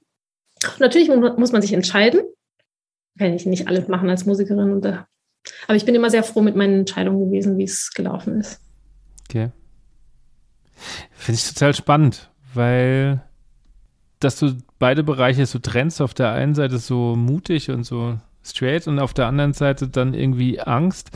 [0.78, 2.22] Natürlich muss man sich entscheiden.
[3.18, 4.72] Kann ich nicht alles machen als Musikerin.
[4.72, 8.60] Und, aber ich bin immer sehr froh mit meinen Entscheidungen gewesen, wie es gelaufen ist.
[9.28, 9.50] Okay.
[11.14, 13.22] Finde ich total spannend, weil
[14.20, 18.86] dass du beide Bereiche so trennst, auf der einen Seite so mutig und so straight
[18.86, 21.10] und auf der anderen Seite dann irgendwie Angst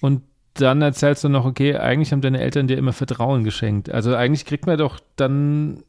[0.00, 0.22] und
[0.54, 3.90] dann erzählst du noch, okay, eigentlich haben deine Eltern dir immer Vertrauen geschenkt.
[3.90, 5.84] Also eigentlich kriegt man doch dann.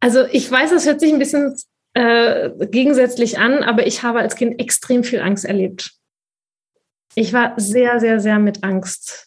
[0.00, 1.56] Also ich weiß, es hört sich ein bisschen
[1.94, 5.92] äh, gegensätzlich an, aber ich habe als Kind extrem viel Angst erlebt.
[7.14, 9.26] Ich war sehr, sehr, sehr mit Angst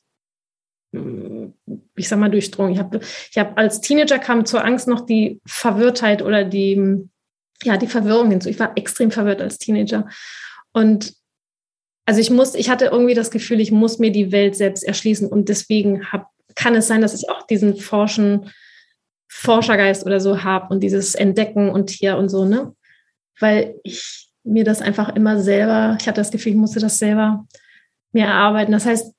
[1.95, 2.73] ich sag mal, durchdrungen.
[2.73, 7.07] Ich habe ich hab als Teenager kam zur Angst noch die Verwirrtheit oder die,
[7.63, 8.49] ja, die Verwirrung hinzu.
[8.49, 10.07] Ich war extrem verwirrt als Teenager.
[10.71, 11.13] Und
[12.05, 15.27] also ich muss, ich hatte irgendwie das Gefühl, ich muss mir die Welt selbst erschließen.
[15.27, 18.51] Und deswegen hab, kann es sein, dass ich auch diesen Forschen,
[19.31, 22.73] Forschergeist oder so habe und dieses Entdecken und hier und so, ne?
[23.39, 27.45] Weil ich mir das einfach immer selber, ich hatte das Gefühl, ich musste das selber
[28.11, 28.71] mir erarbeiten.
[28.71, 29.13] Das heißt,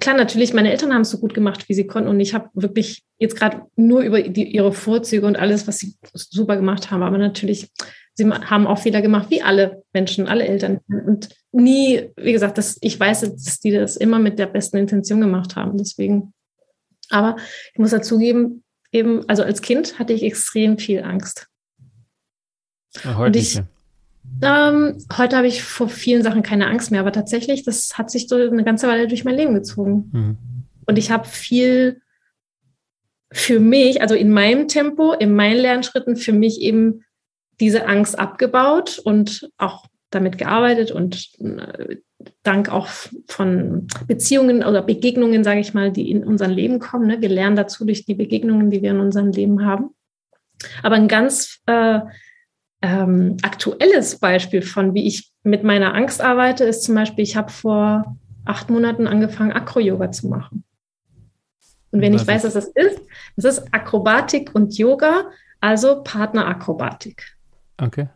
[0.00, 2.10] klar, natürlich, meine Eltern haben es so gut gemacht, wie sie konnten.
[2.10, 5.96] Und ich habe wirklich jetzt gerade nur über die, ihre Vorzüge und alles, was sie
[6.14, 7.02] super gemacht haben.
[7.02, 7.70] Aber natürlich,
[8.14, 10.80] sie haben auch Fehler gemacht, wie alle Menschen, alle Eltern.
[10.88, 15.20] Und nie, wie gesagt, das, ich weiß, dass die das immer mit der besten Intention
[15.20, 15.76] gemacht haben.
[15.76, 16.32] Deswegen.
[17.10, 17.36] Aber
[17.72, 18.62] ich muss dazugeben,
[18.92, 21.48] eben, also als Kind hatte ich extrem viel Angst.
[23.04, 23.60] Heute und ich,
[24.42, 28.28] ähm, heute habe ich vor vielen Sachen keine Angst mehr, aber tatsächlich, das hat sich
[28.28, 30.10] so eine ganze Weile durch mein Leben gezogen.
[30.12, 30.36] Mhm.
[30.86, 32.00] Und ich habe viel
[33.32, 37.04] für mich, also in meinem Tempo, in meinen Lernschritten, für mich eben
[37.60, 41.96] diese Angst abgebaut und auch damit gearbeitet und äh,
[42.42, 42.88] dank auch
[43.26, 47.06] von Beziehungen oder Begegnungen, sage ich mal, die in unser Leben kommen.
[47.06, 47.20] Ne?
[47.20, 49.90] Wir lernen dazu durch die Begegnungen, die wir in unserem Leben haben.
[50.82, 52.00] Aber ein ganz äh,
[52.80, 57.50] ähm, aktuelles Beispiel von, wie ich mit meiner Angst arbeite, ist zum Beispiel, ich habe
[57.50, 60.64] vor acht Monaten angefangen, Akro-Yoga zu machen.
[61.90, 63.00] Und wenn ich weiß, was das ist,
[63.36, 65.30] das ist Akrobatik und Yoga,
[65.60, 67.36] also Partnerakrobatik.
[67.80, 68.08] Okay.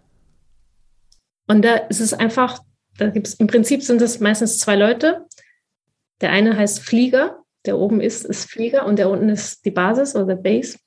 [1.48, 2.60] Und da ist es einfach,
[2.98, 5.26] da gibt es im Prinzip sind es meistens zwei Leute.
[6.20, 10.14] Der eine heißt Flieger, der oben ist, ist Flieger und der unten ist die Basis
[10.14, 10.78] oder Base.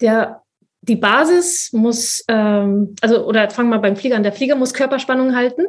[0.00, 0.42] Der
[0.82, 4.22] die Basis muss, ähm, also, oder fangen wir beim Flieger an.
[4.22, 5.66] Der Flieger muss Körperspannung halten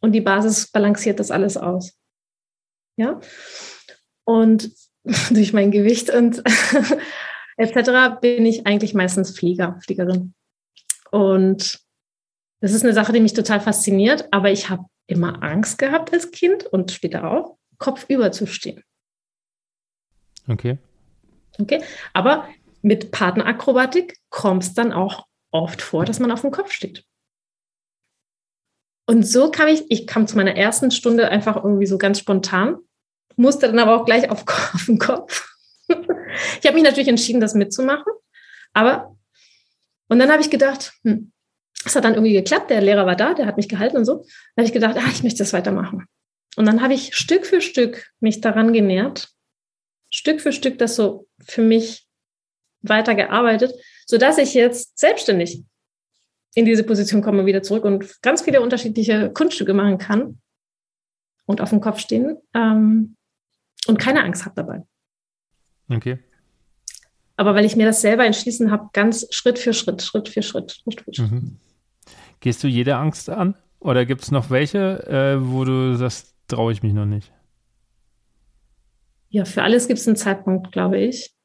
[0.00, 1.98] und die Basis balanciert das alles aus.
[2.96, 3.20] Ja.
[4.26, 4.70] Und
[5.30, 6.42] durch mein Gewicht und
[7.56, 8.20] etc.
[8.20, 10.34] bin ich eigentlich meistens Flieger, Fliegerin.
[11.10, 11.80] Und
[12.60, 16.30] das ist eine Sache, die mich total fasziniert, aber ich habe immer Angst gehabt als
[16.30, 18.82] Kind und später auch, kopfüber zu stehen.
[20.48, 20.78] Okay.
[21.58, 22.48] Okay, aber
[22.82, 27.04] mit Partnerakrobatik kommt es dann auch oft vor, dass man auf dem Kopf steht.
[29.06, 32.78] Und so kam ich, ich kam zu meiner ersten Stunde einfach irgendwie so ganz spontan,
[33.36, 35.48] musste dann aber auch gleich auf, auf den Kopf.
[35.88, 38.12] ich habe mich natürlich entschieden, das mitzumachen,
[38.72, 39.16] aber
[40.08, 41.32] und dann habe ich gedacht, hm,
[41.84, 44.18] es hat dann irgendwie geklappt, der Lehrer war da, der hat mich gehalten und so.
[44.54, 46.06] Dann habe ich gedacht, ah, ich möchte das weitermachen.
[46.56, 49.28] Und dann habe ich Stück für Stück mich daran genährt,
[50.10, 52.06] Stück für Stück das so für mich
[52.82, 53.72] weitergearbeitet,
[54.06, 55.64] sodass ich jetzt selbstständig
[56.54, 60.40] in diese Position komme, wieder zurück und ganz viele unterschiedliche Kunststücke machen kann
[61.44, 63.15] und auf dem Kopf stehen ähm,
[63.88, 64.82] und keine Angst habe dabei.
[65.88, 66.18] Okay.
[67.36, 70.72] Aber weil ich mir das selber entschließen habe, ganz Schritt für Schritt, Schritt für Schritt.
[70.72, 71.30] Schritt, für Schritt.
[71.30, 71.58] Mhm.
[72.40, 73.56] Gehst du jede Angst an?
[73.78, 77.32] Oder gibt es noch welche, äh, wo du sagst, traue ich mich noch nicht?
[79.28, 81.36] Ja, für alles gibt es einen Zeitpunkt, glaube ich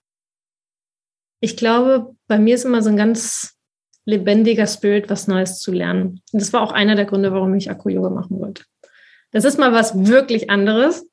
[1.42, 3.58] ich glaube, bei mir ist immer so ein ganz
[4.06, 6.22] lebendiger Spirit, was Neues zu lernen.
[6.32, 8.64] Und das war auch einer der Gründe, warum ich Akku-Yoga machen wollte.
[9.32, 11.06] Das ist mal was wirklich anderes,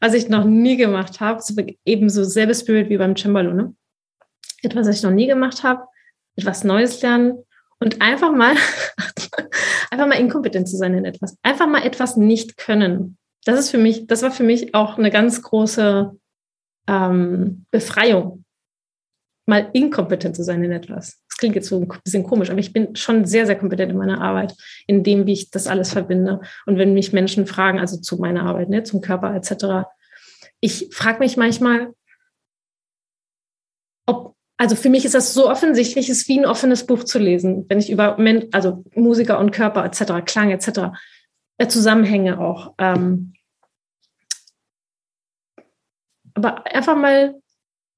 [0.00, 1.42] was ich noch nie gemacht habe.
[1.84, 3.52] Ebenso selbe Spirit wie beim Cembalo.
[3.52, 3.74] Ne?
[4.62, 5.86] Etwas, was ich noch nie gemacht habe,
[6.36, 7.44] etwas Neues lernen
[7.78, 8.54] und einfach mal,
[9.90, 11.36] einfach mal inkompetent zu sein in etwas.
[11.42, 13.18] Einfach mal etwas nicht können.
[13.44, 16.18] Das ist für mich, das war für mich auch eine ganz große
[16.88, 18.44] ähm, Befreiung
[19.46, 21.20] mal inkompetent zu sein in etwas.
[21.40, 24.20] Klingt jetzt so ein bisschen komisch, aber ich bin schon sehr, sehr kompetent in meiner
[24.20, 24.54] Arbeit,
[24.86, 26.42] in dem, wie ich das alles verbinde.
[26.66, 29.88] Und wenn mich Menschen fragen, also zu meiner Arbeit, ne, zum Körper etc.,
[30.60, 31.94] ich frage mich manchmal,
[34.04, 37.18] ob also für mich ist das so offensichtlich, es ist wie ein offenes Buch zu
[37.18, 40.92] lesen, wenn ich über Men also Musiker und Körper etc., Klang etc.,
[41.56, 42.74] äh, Zusammenhänge auch.
[42.76, 43.32] Ähm,
[46.34, 47.39] aber einfach mal,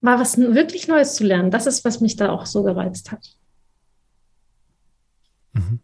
[0.02, 3.36] mal was wirklich Neues zu lernen, das ist, was mich da auch so gereizt hat.
[5.52, 5.80] Mhm.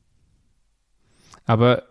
[1.46, 1.84] Aber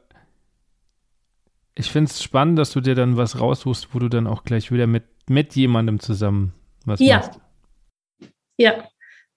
[1.73, 4.71] ich finde es spannend, dass du dir dann was raussuchst, wo du dann auch gleich
[4.71, 6.53] wieder mit, mit jemandem zusammen
[6.85, 7.17] was ja.
[7.17, 7.39] machst.
[8.57, 8.87] Ja,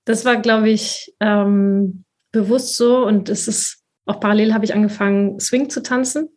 [0.05, 5.38] das war, glaube ich, ähm, bewusst so und es ist auch parallel habe ich angefangen,
[5.38, 6.28] Swing zu tanzen.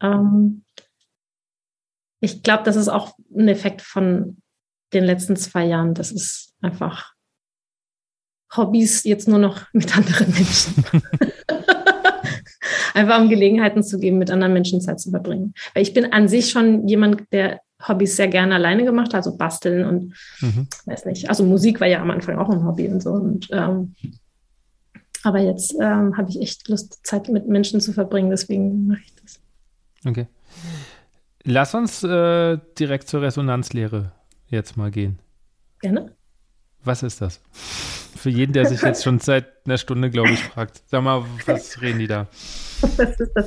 [0.00, 0.64] Ähm,
[2.20, 4.41] ich glaube, das ist auch ein Effekt von
[4.94, 5.94] den letzten zwei Jahren.
[5.94, 7.12] Das ist einfach
[8.56, 10.84] Hobbys jetzt nur noch mit anderen Menschen.
[12.94, 15.54] einfach um Gelegenheiten zu geben, mit anderen Menschen Zeit zu verbringen.
[15.74, 19.36] Weil ich bin an sich schon jemand, der Hobbys sehr gerne alleine gemacht hat, also
[19.36, 20.68] basteln und mhm.
[20.86, 21.28] weiß nicht.
[21.28, 23.10] Also Musik war ja am Anfang auch ein Hobby und so.
[23.10, 23.94] Und, ähm,
[25.24, 29.14] aber jetzt ähm, habe ich echt Lust, Zeit mit Menschen zu verbringen, deswegen mache ich
[29.22, 29.40] das.
[30.04, 30.26] Okay.
[31.44, 34.12] Lass uns äh, direkt zur Resonanzlehre
[34.52, 35.18] jetzt mal gehen.
[35.80, 36.14] Gerne.
[36.84, 37.40] Was ist das?
[37.52, 40.82] Für jeden, der sich jetzt schon seit einer Stunde, glaube ich, fragt.
[40.86, 42.28] Sag mal, was reden die da?
[42.96, 43.46] Was ist das?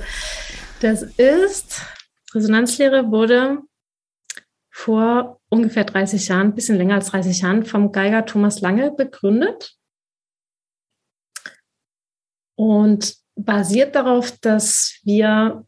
[0.80, 1.82] Das ist,
[2.34, 3.60] Resonanzlehre wurde
[4.72, 9.76] vor ungefähr 30 Jahren, ein bisschen länger als 30 Jahren, vom Geiger Thomas Lange begründet.
[12.58, 15.66] Und basiert darauf, dass wir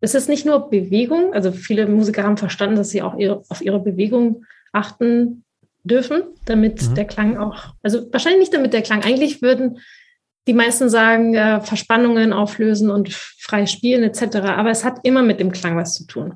[0.00, 3.60] es ist nicht nur Bewegung, also viele Musiker haben verstanden, dass sie auch ihre, auf
[3.60, 5.44] ihre Bewegung achten
[5.82, 6.94] dürfen, damit mhm.
[6.94, 9.78] der Klang auch, also wahrscheinlich nicht damit der Klang, eigentlich würden
[10.46, 15.40] die meisten sagen, äh, Verspannungen auflösen und frei spielen etc., aber es hat immer mit
[15.40, 16.34] dem Klang was zu tun.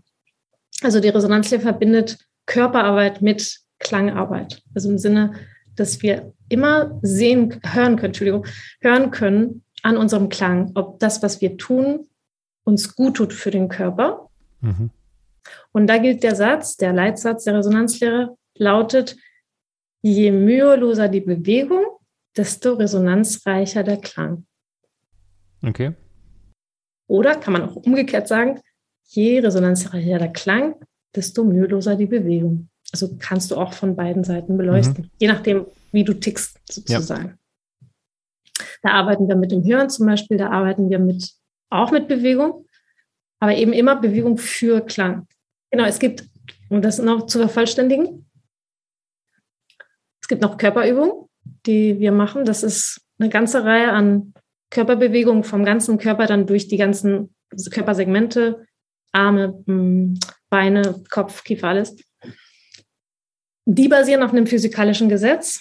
[0.83, 5.35] Also die Resonanzlehre verbindet Körperarbeit mit Klangarbeit, also im Sinne,
[5.77, 8.47] dass wir immer sehen, hören können, Entschuldigung,
[8.81, 12.07] hören können an unserem Klang, ob das, was wir tun,
[12.65, 14.29] uns gut tut für den Körper.
[14.61, 14.91] Mhm.
[15.73, 19.17] Und da gilt der Satz, der Leitsatz der Resonanzlehre lautet,
[20.03, 21.85] je müheloser die Bewegung,
[22.37, 24.47] desto resonanzreicher der Klang.
[25.63, 25.95] Okay.
[27.07, 28.61] Oder kann man auch umgekehrt sagen,
[29.05, 30.75] je resonanzreicher der Klang,
[31.15, 32.69] desto müheloser die Bewegung.
[32.93, 35.11] Also kannst du auch von beiden Seiten beleuchten, mhm.
[35.19, 37.29] je nachdem, wie du tickst sozusagen.
[37.29, 37.89] Ja.
[38.83, 41.33] Da arbeiten wir mit dem Hören zum Beispiel, da arbeiten wir mit
[41.71, 42.67] auch mit Bewegung,
[43.41, 45.27] aber eben immer Bewegung für Klang.
[45.75, 46.25] Genau, es gibt,
[46.69, 48.31] um das noch zu vervollständigen,
[50.23, 51.29] es gibt noch Körperübungen,
[51.67, 52.45] die wir machen.
[52.45, 54.35] Das ist eine ganze Reihe an
[54.71, 57.35] Körperbewegungen vom ganzen Körper dann durch die ganzen
[57.73, 58.65] Körpersegmente,
[59.11, 60.17] Arme, hm,
[60.49, 61.97] Beine, Kopf, Kiefer, alles.
[63.65, 65.61] Die basieren auf einem physikalischen Gesetz.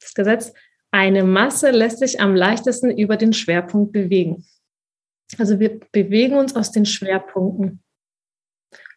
[0.00, 0.52] Das Gesetz,
[0.92, 4.46] eine Masse lässt sich am leichtesten über den Schwerpunkt bewegen.
[5.38, 7.82] Also wir bewegen uns aus den Schwerpunkten.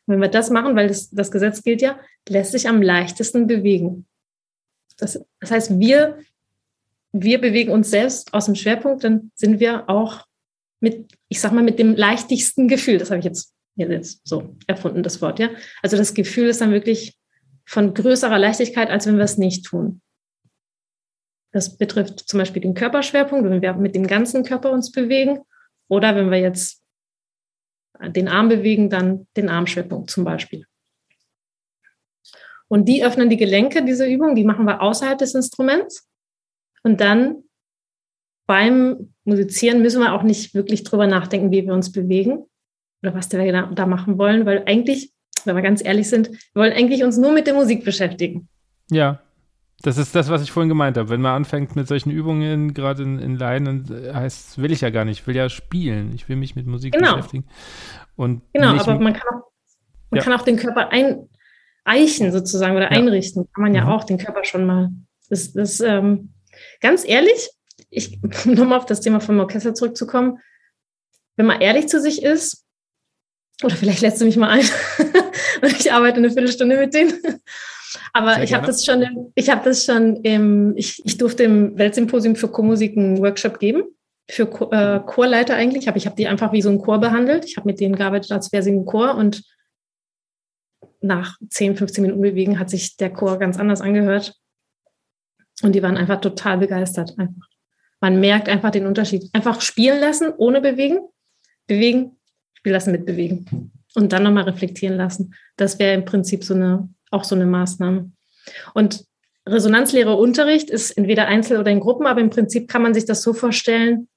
[0.08, 4.06] Wenn wir das machen, weil das, das Gesetz gilt ja, lässt sich am leichtesten bewegen.
[4.98, 6.20] Das, das heißt, wir,
[7.12, 10.26] wir bewegen uns selbst aus dem Schwerpunkt, dann sind wir auch
[10.80, 12.98] mit, ich sag mal, mit dem leichtigsten Gefühl.
[12.98, 15.50] Das habe ich jetzt, jetzt so erfunden, das Wort, ja.
[15.82, 17.18] Also das Gefühl ist dann wirklich
[17.66, 20.02] von größerer Leichtigkeit, als wenn wir es nicht tun.
[21.52, 25.40] Das betrifft zum Beispiel den Körperschwerpunkt, wenn wir mit dem ganzen Körper uns bewegen
[25.88, 26.81] oder wenn wir jetzt
[28.10, 30.66] den Arm bewegen, dann den Armschwerpunkt zum Beispiel.
[32.68, 36.10] Und die öffnen die Gelenke, diese Übung, die machen wir außerhalb des Instruments.
[36.84, 37.44] Und dann
[38.48, 42.46] beim Musizieren müssen wir auch nicht wirklich drüber nachdenken, wie wir uns bewegen
[43.04, 45.12] oder was wir da machen wollen, weil eigentlich,
[45.46, 48.48] wenn wir ganz ehrlich sind, wir wollen eigentlich uns nur mit der Musik beschäftigen.
[48.90, 49.22] Ja,
[49.82, 51.10] das ist das, was ich vorhin gemeint habe.
[51.10, 54.90] Wenn man anfängt mit solchen Übungen, gerade in, in Leinen, äh, heißt, will ich ja
[54.90, 55.22] gar nicht.
[55.22, 56.14] Ich will ja spielen.
[56.14, 57.16] Ich will mich mit Musik genau.
[57.16, 57.46] beschäftigen.
[58.16, 59.52] Und genau, aber man kann auch,
[60.10, 60.24] man ja.
[60.24, 61.30] kann auch den Körper ein,
[61.84, 62.98] eichen sozusagen oder ja.
[62.98, 63.48] einrichten.
[63.54, 63.90] Kann man ja mhm.
[63.90, 64.90] auch den Körper schon mal.
[65.30, 66.34] Das, das ähm,
[66.80, 67.50] ganz ehrlich,
[67.90, 70.40] ich, um nochmal auf das Thema vom Orchester zurückzukommen,
[71.38, 72.66] wenn man ehrlich zu sich ist,
[73.64, 74.66] oder vielleicht lässt du mich mal ein
[75.62, 77.14] und ich arbeite eine Viertelstunde mit denen.
[78.14, 81.78] Aber Sehr ich habe das schon, ich habe das schon, im, ich, ich durfte im
[81.78, 83.84] Weltsymposium für Chormusik einen Workshop geben
[84.30, 85.88] für äh, Chorleiter eigentlich.
[85.88, 87.46] Aber ich habe die einfach wie so ein Chor behandelt.
[87.46, 89.44] Ich habe mit denen gearbeitet, als wäre sie ein Chor und
[91.02, 94.36] nach 10, 15 Minuten bewegen hat sich der Chor ganz anders angehört.
[95.64, 97.18] Und die waren einfach total begeistert.
[97.18, 97.48] Einfach.
[98.00, 99.30] Man merkt einfach den Unterschied.
[99.34, 101.00] Einfach spielen lassen, ohne bewegen.
[101.68, 102.18] Bewegen,
[102.54, 103.72] spielen lassen mit bewegen.
[103.96, 105.34] Und dann nochmal reflektieren lassen.
[105.58, 108.12] Das wäre im Prinzip so eine auch so eine Maßnahme.
[108.74, 109.06] Und
[109.48, 113.22] Resonanzlehre Unterricht ist entweder einzeln oder in Gruppen, aber im Prinzip kann man sich das
[113.22, 114.08] so vorstellen,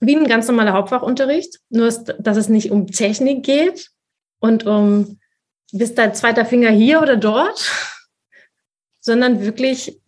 [0.00, 3.90] wie ein ganz normaler Hauptfachunterricht, nur dass es nicht um Technik geht
[4.40, 5.18] und um,
[5.72, 7.70] bist dein zweiter Finger hier oder dort,
[9.00, 10.00] sondern wirklich,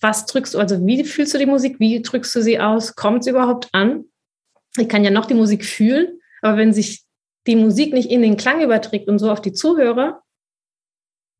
[0.00, 3.20] was drückst du, also wie fühlst du die Musik, wie drückst du sie aus, kommt
[3.20, 4.06] es überhaupt an?
[4.76, 7.04] Ich kann ja noch die Musik fühlen, aber wenn sich
[7.46, 10.22] die Musik nicht in den Klang überträgt und so auf die Zuhörer,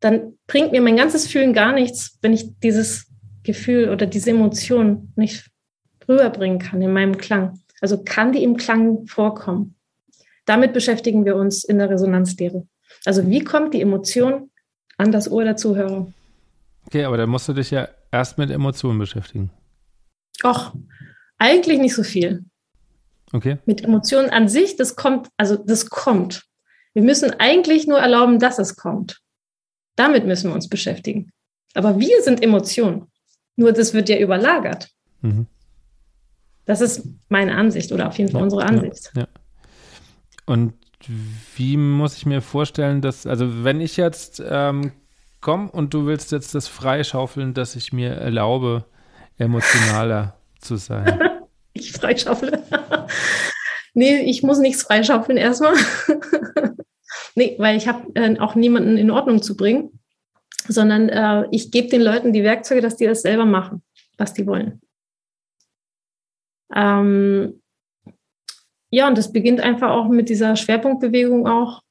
[0.01, 3.07] dann bringt mir mein ganzes Fühlen gar nichts, wenn ich dieses
[3.43, 5.51] Gefühl oder diese Emotion nicht
[6.09, 7.61] rüberbringen kann in meinem Klang.
[7.81, 9.75] Also kann die im Klang vorkommen.
[10.45, 12.67] Damit beschäftigen wir uns in der Resonanzlehre.
[13.05, 14.51] Also wie kommt die Emotion
[14.97, 16.13] an das Ohr der Zuhörer?
[16.87, 19.51] Okay, aber da musst du dich ja erst mit Emotionen beschäftigen.
[20.45, 20.73] Och,
[21.39, 22.45] eigentlich nicht so viel.
[23.33, 23.59] Okay.
[23.67, 26.45] Mit Emotionen an sich, das kommt, also das kommt.
[26.95, 29.21] Wir müssen eigentlich nur erlauben, dass es kommt.
[29.97, 31.31] Damit müssen wir uns beschäftigen.
[31.75, 33.07] Aber wir sind Emotionen.
[33.57, 34.89] Nur das wird ja überlagert.
[35.23, 35.47] Mhm.
[36.67, 39.13] Das ist meine Ansicht oder auf jeden Fall ja, unsere Ansicht.
[39.15, 39.29] Ja, ja.
[40.47, 40.75] Und
[41.55, 44.93] wie muss ich mir vorstellen, dass, also wenn ich jetzt ähm,
[45.41, 48.85] komme und du willst jetzt das freischaufeln, dass ich mir erlaube,
[49.39, 51.21] emotionaler zu sein.
[51.73, 52.63] ich freischaufle.
[53.95, 55.75] nee, ich muss nichts freischaufeln erstmal.
[57.37, 60.01] nee, weil ich habe äh, auch niemanden in Ordnung zu bringen,
[60.67, 63.83] sondern äh, ich gebe den Leuten die Werkzeuge, dass die das selber machen,
[64.19, 64.81] was die wollen.
[66.75, 67.63] Ähm,
[68.91, 71.83] ja, und das beginnt einfach auch mit dieser Schwerpunktbewegung auch,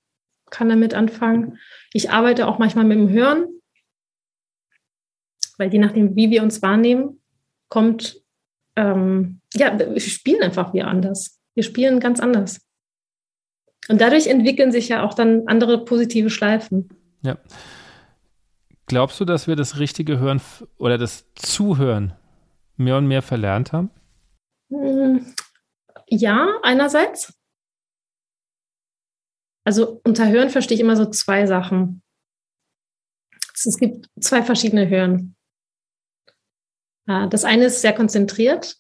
[0.50, 1.60] kann damit anfangen.
[1.94, 3.48] Ich arbeite auch manchmal mit dem Hören,
[5.58, 7.22] weil je nachdem, wie wir uns wahrnehmen,
[7.70, 8.22] kommt,
[8.76, 11.40] ähm, ja, wir spielen einfach wie anders.
[11.54, 12.65] Wir spielen ganz anders.
[13.88, 16.90] Und dadurch entwickeln sich ja auch dann andere positive Schleifen.
[17.22, 17.38] Ja.
[18.88, 20.42] Glaubst du, dass wir das richtige Hören
[20.78, 22.14] oder das Zuhören
[22.78, 23.90] mehr und mehr verlernt haben?
[24.70, 25.34] Hm,
[26.08, 27.34] ja, einerseits.
[29.64, 32.04] Also unter Hören verstehe ich immer so zwei Sachen.
[33.54, 35.36] Es gibt zwei verschiedene Hören.
[37.08, 38.78] Das eine ist sehr konzentriert,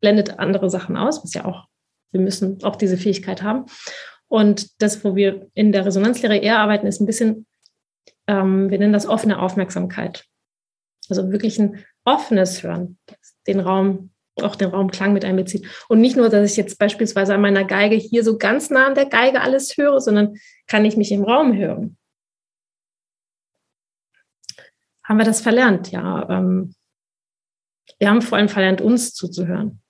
[0.00, 1.68] blendet andere Sachen aus, was ja auch,
[2.14, 3.66] wir müssen auch diese Fähigkeit haben.
[4.28, 7.46] Und das, wo wir in der Resonanzlehre eher arbeiten, ist ein bisschen,
[8.26, 10.24] ähm, wir nennen das offene Aufmerksamkeit.
[11.10, 12.98] Also wirklich ein offenes Hören,
[13.46, 14.10] den Raum
[14.42, 15.66] auch den Raumklang mit einbezieht.
[15.88, 18.94] Und nicht nur, dass ich jetzt beispielsweise an meiner Geige hier so ganz nah an
[18.94, 20.34] der Geige alles höre, sondern
[20.66, 21.96] kann ich mich im Raum hören.
[25.04, 25.92] Haben wir das verlernt?
[25.92, 26.28] Ja.
[26.28, 26.74] Ähm,
[27.98, 29.83] wir haben vor allem verlernt, uns zuzuhören.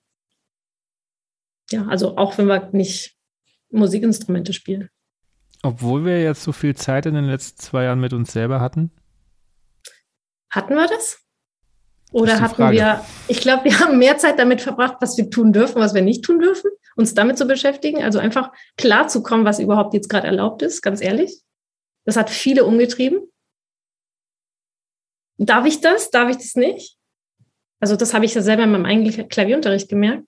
[1.75, 3.17] Ja, also auch wenn wir nicht
[3.69, 4.89] Musikinstrumente spielen.
[5.61, 8.91] Obwohl wir jetzt so viel Zeit in den letzten zwei Jahren mit uns selber hatten?
[10.49, 11.19] Hatten wir das?
[12.13, 12.77] Oder hatten Frage.
[12.77, 16.01] wir, ich glaube, wir haben mehr Zeit damit verbracht, was wir tun dürfen, was wir
[16.01, 18.01] nicht tun dürfen, uns damit zu beschäftigen.
[18.01, 21.41] Also einfach klar zu kommen, was überhaupt jetzt gerade erlaubt ist, ganz ehrlich.
[22.05, 23.19] Das hat viele umgetrieben.
[25.37, 26.09] Darf ich das?
[26.09, 26.95] Darf ich das nicht?
[27.81, 30.25] Also das habe ich ja selber in meinem eigenen Klavierunterricht gemerkt.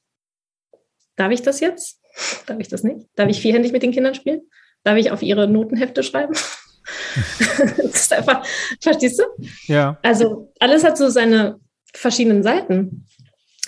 [1.17, 1.99] Darf ich das jetzt?
[2.45, 3.07] Darf ich das nicht?
[3.15, 4.41] Darf ich vierhändig mit den Kindern spielen?
[4.83, 6.33] Darf ich auf ihre Notenhefte schreiben?
[7.77, 8.45] das ist einfach,
[8.81, 9.23] verstehst du?
[9.65, 9.99] Ja.
[10.03, 11.59] Also alles hat so seine
[11.93, 13.05] verschiedenen Seiten.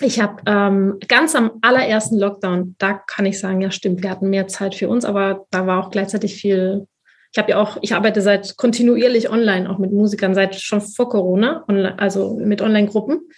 [0.00, 4.30] Ich habe ähm, ganz am allerersten Lockdown, da kann ich sagen, ja stimmt, wir hatten
[4.30, 6.86] mehr Zeit für uns, aber da war auch gleichzeitig viel.
[7.32, 11.10] Ich habe ja auch, ich arbeite seit kontinuierlich online, auch mit Musikern seit schon vor
[11.10, 13.28] Corona, online, also mit Online-Gruppen.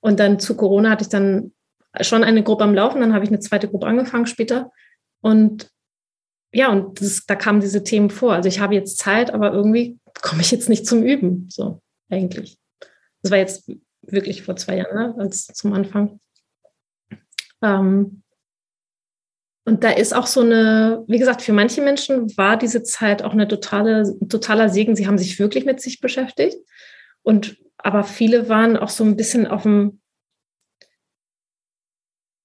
[0.00, 1.52] Und dann zu Corona hatte ich dann
[2.00, 4.70] schon eine Gruppe am Laufen, dann habe ich eine zweite Gruppe angefangen später.
[5.20, 5.70] Und
[6.52, 8.32] ja, und das, da kamen diese Themen vor.
[8.32, 11.80] Also ich habe jetzt Zeit, aber irgendwie komme ich jetzt nicht zum Üben, so
[12.10, 12.58] eigentlich.
[13.22, 13.70] Das war jetzt
[14.02, 16.20] wirklich vor zwei Jahren, ne, als zum Anfang.
[17.62, 18.22] Ähm,
[19.66, 23.32] und da ist auch so eine, wie gesagt, für manche Menschen war diese Zeit auch
[23.32, 24.94] eine totale, totaler Segen.
[24.94, 26.58] Sie haben sich wirklich mit sich beschäftigt.
[27.22, 30.00] Und aber viele waren auch so ein bisschen auf dem,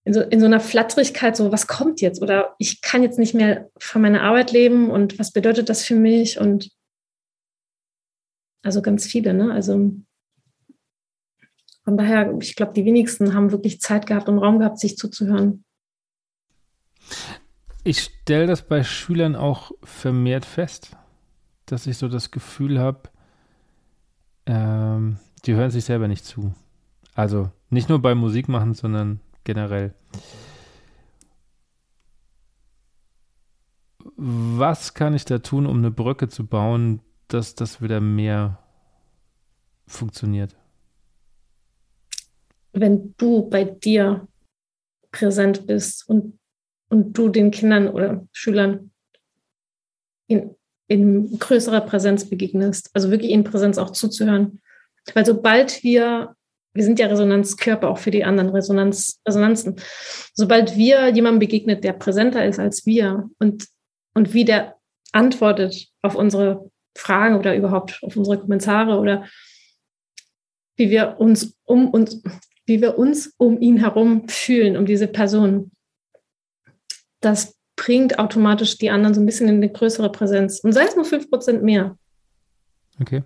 [0.09, 2.19] in so, in so einer Flatterigkeit, so was kommt jetzt?
[2.19, 5.93] Oder ich kann jetzt nicht mehr von meiner Arbeit leben und was bedeutet das für
[5.93, 6.39] mich?
[6.39, 6.71] Und
[8.63, 9.53] also ganz viele, ne?
[9.53, 9.91] Also
[11.83, 15.63] von daher, ich glaube, die wenigsten haben wirklich Zeit gehabt und Raum gehabt, sich zuzuhören.
[17.83, 20.97] Ich stelle das bei Schülern auch vermehrt fest,
[21.67, 23.09] dass ich so das Gefühl habe,
[24.47, 26.55] ähm, die hören sich selber nicht zu.
[27.13, 29.19] Also nicht nur beim Musikmachen, sondern
[29.49, 29.95] generell.
[34.15, 38.59] Was kann ich da tun, um eine Brücke zu bauen, dass das wieder mehr
[39.87, 40.55] funktioniert?
[42.73, 44.27] Wenn du bei dir
[45.09, 46.37] präsent bist und,
[46.89, 48.91] und du den Kindern oder Schülern
[50.27, 50.55] in,
[50.87, 54.61] in größerer Präsenz begegnest, also wirklich in Präsenz auch zuzuhören.
[55.15, 56.35] Weil sobald wir,
[56.79, 59.75] wir sind ja Resonanzkörper auch für die anderen Resonanz, Resonanzen,
[60.33, 63.67] sobald wir jemandem begegnet, der präsenter ist als wir und,
[64.13, 64.77] und wie der
[65.11, 69.25] antwortet auf unsere Fragen oder überhaupt auf unsere Kommentare oder
[70.77, 72.23] wie wir uns um uns,
[72.65, 75.71] wie wir uns um ihn herum fühlen, um diese Person.
[77.19, 80.61] Das bringt automatisch die anderen so ein bisschen in eine größere Präsenz.
[80.61, 81.97] Und sei es nur 5% mehr.
[83.01, 83.23] Okay.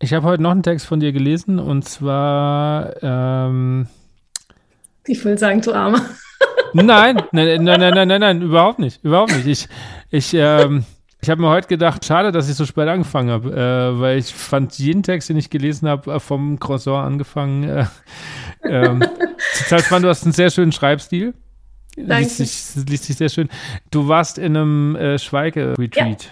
[0.00, 2.94] Ich habe heute noch einen Text von dir gelesen und zwar.
[3.02, 3.88] Ähm,
[5.06, 6.00] ich will sagen, du Armer.
[6.74, 9.02] Nein, nein, nein, nein, nein, nein, nein, überhaupt nicht.
[9.02, 9.46] Überhaupt nicht.
[9.46, 9.68] Ich,
[10.10, 10.84] ich, ähm,
[11.22, 14.34] ich habe mir heute gedacht, schade, dass ich so spät angefangen habe, äh, weil ich
[14.34, 17.64] fand jeden Text, den ich gelesen habe, äh, vom Croissant angefangen.
[17.64, 17.86] Äh,
[18.64, 19.02] ähm,
[19.58, 21.32] total spannend, du hast einen sehr schönen Schreibstil.
[21.96, 22.16] Danke.
[22.18, 23.48] Liest sich, liest sich sehr schön.
[23.90, 26.24] Du warst in einem äh, Schweige-Retreat.
[26.24, 26.30] Ja.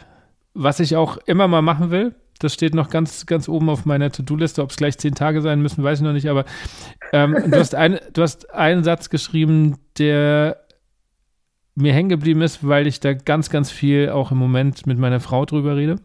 [0.53, 4.11] Was ich auch immer mal machen will, das steht noch ganz, ganz oben auf meiner
[4.11, 4.63] To-Do-Liste.
[4.63, 6.29] Ob es gleich zehn Tage sein müssen, weiß ich noch nicht.
[6.29, 6.45] Aber
[7.13, 10.61] ähm, du, hast ein, du hast einen Satz geschrieben, der
[11.75, 15.21] mir hängen geblieben ist, weil ich da ganz, ganz viel auch im Moment mit meiner
[15.21, 15.97] Frau drüber rede.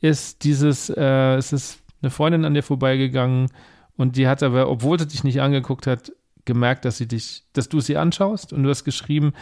[0.00, 3.48] Ist dieses, äh, es ist eine Freundin an dir vorbeigegangen
[3.96, 6.12] und die hat aber, obwohl sie dich nicht angeguckt hat,
[6.44, 9.32] gemerkt, dass sie dich, dass du sie anschaust und du hast geschrieben,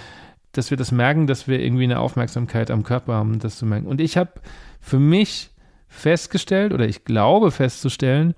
[0.52, 3.86] dass wir das merken, dass wir irgendwie eine Aufmerksamkeit am Körper haben, das zu merken.
[3.86, 4.32] Und ich habe
[4.80, 5.50] für mich
[5.94, 8.34] festgestellt oder ich glaube festzustellen,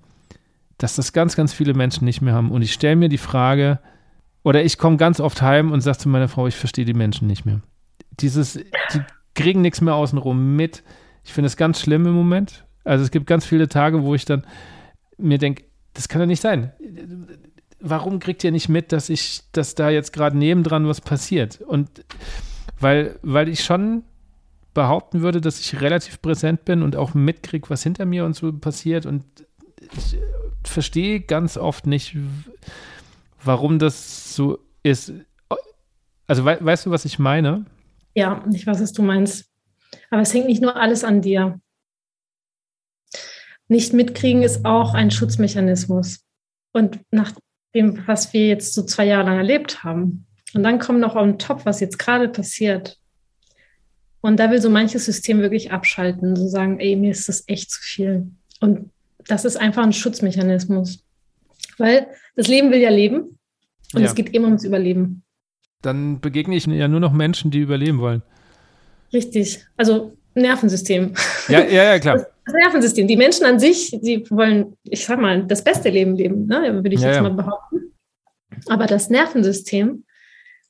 [0.78, 2.50] dass das ganz, ganz viele Menschen nicht mehr haben.
[2.50, 3.80] Und ich stelle mir die Frage,
[4.42, 7.26] oder ich komme ganz oft heim und sage zu meiner Frau, ich verstehe die Menschen
[7.26, 7.62] nicht mehr.
[8.20, 9.00] Dieses, die
[9.34, 10.84] kriegen nichts mehr außenrum mit.
[11.24, 12.64] Ich finde es ganz schlimm im Moment.
[12.84, 14.46] Also es gibt ganz viele Tage, wo ich dann
[15.18, 15.64] mir denke,
[15.94, 16.72] das kann doch nicht sein.
[17.80, 21.60] Warum kriegt ihr nicht mit, dass ich, dass da jetzt gerade nebendran was passiert?
[21.62, 22.04] Und
[22.78, 24.04] weil, weil ich schon
[24.76, 28.52] behaupten würde, dass ich relativ präsent bin und auch mitkriege, was hinter mir und so
[28.52, 29.06] passiert.
[29.06, 29.24] Und
[29.96, 30.18] ich
[30.62, 32.14] verstehe ganz oft nicht,
[33.42, 35.14] warum das so ist.
[36.26, 37.64] Also we weißt du, was ich meine?
[38.14, 39.50] Ja, ich weiß, was du meinst.
[40.10, 41.58] Aber es hängt nicht nur alles an dir.
[43.68, 46.20] Nicht mitkriegen ist auch ein Schutzmechanismus.
[46.72, 47.32] Und nach
[47.74, 51.38] dem, was wir jetzt so zwei Jahre lang erlebt haben, und dann kommt noch on
[51.38, 52.98] top, was jetzt gerade passiert,
[54.26, 57.70] und da will so manches System wirklich abschalten, so sagen, ey, mir ist das echt
[57.70, 58.26] zu viel.
[58.60, 58.90] Und
[59.28, 61.04] das ist einfach ein Schutzmechanismus.
[61.78, 63.38] Weil das Leben will ja leben
[63.94, 64.06] und ja.
[64.06, 65.22] es geht immer ums Überleben.
[65.82, 68.22] Dann begegne ich ja nur noch Menschen, die überleben wollen.
[69.12, 69.64] Richtig.
[69.76, 71.14] Also Nervensystem.
[71.48, 72.26] Ja, ja, ja, klar.
[72.46, 73.08] Das Nervensystem.
[73.08, 76.74] Die Menschen an sich, die wollen, ich sag mal, das beste Leben leben, ne?
[76.74, 77.22] würde ich ja, jetzt ja.
[77.22, 77.92] mal behaupten.
[78.68, 80.04] Aber das Nervensystem,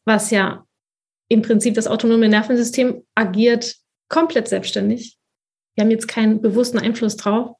[0.06, 0.65] was ja
[1.28, 3.76] im Prinzip das autonome Nervensystem agiert
[4.08, 5.18] komplett selbstständig.
[5.74, 7.56] Wir haben jetzt keinen bewussten Einfluss drauf.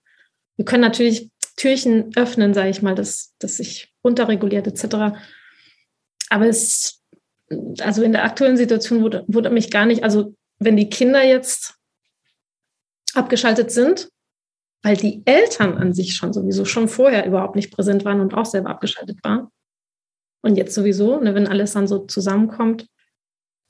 [0.57, 5.19] Wir können natürlich Türchen öffnen, sage ich mal, dass das sich runterreguliert etc.
[6.31, 7.03] Aber es,
[7.81, 11.75] also in der aktuellen Situation wurde, wurde mich gar nicht, also wenn die Kinder jetzt
[13.15, 14.09] abgeschaltet sind,
[14.83, 18.47] weil die Eltern an sich schon sowieso schon vorher überhaupt nicht präsent waren und auch
[18.47, 19.49] selber abgeschaltet waren.
[20.43, 22.87] Und jetzt sowieso, ne, wenn alles dann so zusammenkommt,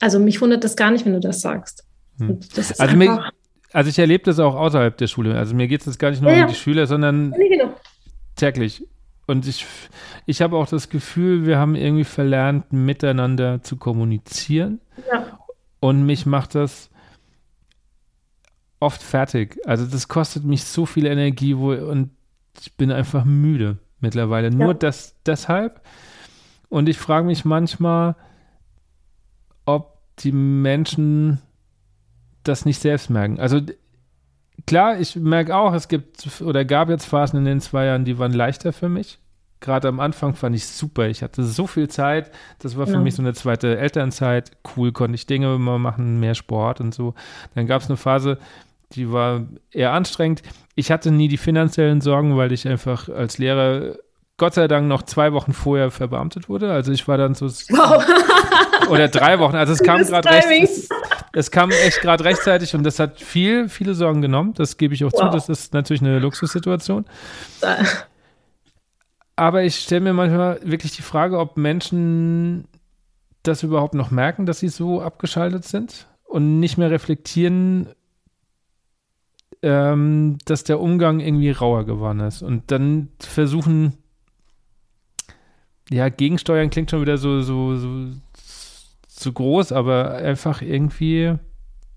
[0.01, 1.87] also mich wundert das gar nicht, wenn du das sagst.
[2.19, 2.41] Hm.
[2.55, 3.31] Das also, mir,
[3.73, 5.37] also ich erlebe das auch außerhalb der Schule.
[5.37, 7.75] Also mir geht es gar nicht nur ja, um die Schüler, sondern genau.
[8.37, 8.87] täglich.
[9.27, 9.67] Und ich,
[10.25, 14.81] ich habe auch das Gefühl, wir haben irgendwie verlernt, miteinander zu kommunizieren.
[15.13, 15.39] Ja.
[15.81, 16.91] Und mich macht das
[18.79, 19.59] oft fertig.
[19.67, 22.11] Also das kostet mich so viel Energie wo, und
[22.61, 24.51] ich bin einfach müde mittlerweile.
[24.51, 25.81] Nur das deshalb.
[26.69, 28.15] Und ich frage mich manchmal,
[29.67, 31.43] ob die Menschen
[32.45, 33.39] das nicht selbst merken.
[33.39, 33.61] Also
[34.67, 38.19] klar, ich merke auch, es gibt oder gab jetzt Phasen in den zwei Jahren, die
[38.19, 39.19] waren leichter für mich.
[39.61, 41.09] Gerade am Anfang fand ich super.
[41.09, 42.31] Ich hatte so viel Zeit.
[42.59, 43.01] Das war für ja.
[43.01, 44.53] mich so eine zweite Elternzeit.
[44.77, 47.15] Cool, konnte ich Dinge immer machen, mehr Sport und so.
[47.55, 48.39] Dann gab es eine Phase,
[48.93, 50.43] die war eher anstrengend.
[50.75, 53.97] Ich hatte nie die finanziellen Sorgen, weil ich einfach als Lehrer
[54.39, 56.71] Gott sei Dank noch zwei Wochen vorher verbeamtet wurde.
[56.71, 58.05] Also ich war dann so wow.
[58.91, 59.57] oder drei Wochen.
[59.57, 60.91] Also es kam gerade recht,
[61.33, 64.53] es, kam echt gerade rechtzeitig und das hat viel, viele Sorgen genommen.
[64.55, 65.23] Das gebe ich auch wow.
[65.23, 65.29] zu.
[65.31, 67.07] Das ist natürlich eine Luxussituation.
[69.37, 72.69] Aber ich stelle mir manchmal wirklich die Frage, ob Menschen
[73.43, 77.89] das überhaupt noch merken, dass sie so abgeschaltet sind und nicht mehr reflektieren,
[79.63, 82.43] ähm, dass der Umgang irgendwie rauer geworden ist.
[82.43, 83.95] Und dann versuchen,
[85.91, 88.09] ja, gegensteuern klingt schon wieder so, so, so,
[89.09, 91.35] so groß, aber einfach irgendwie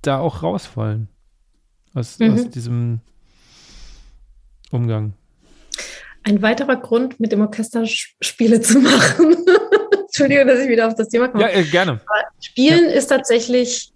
[0.01, 1.09] da auch raus wollen.
[1.93, 2.33] Aus, mhm.
[2.33, 2.99] aus diesem
[4.71, 5.13] Umgang.
[6.23, 9.35] Ein weiterer Grund, mit dem Orchester Spiele zu machen.
[10.01, 11.43] Entschuldigung, dass ich wieder auf das Thema komme.
[11.43, 11.93] Ja, äh, gerne.
[11.93, 12.91] Aber Spielen ja.
[12.91, 13.91] ist tatsächlich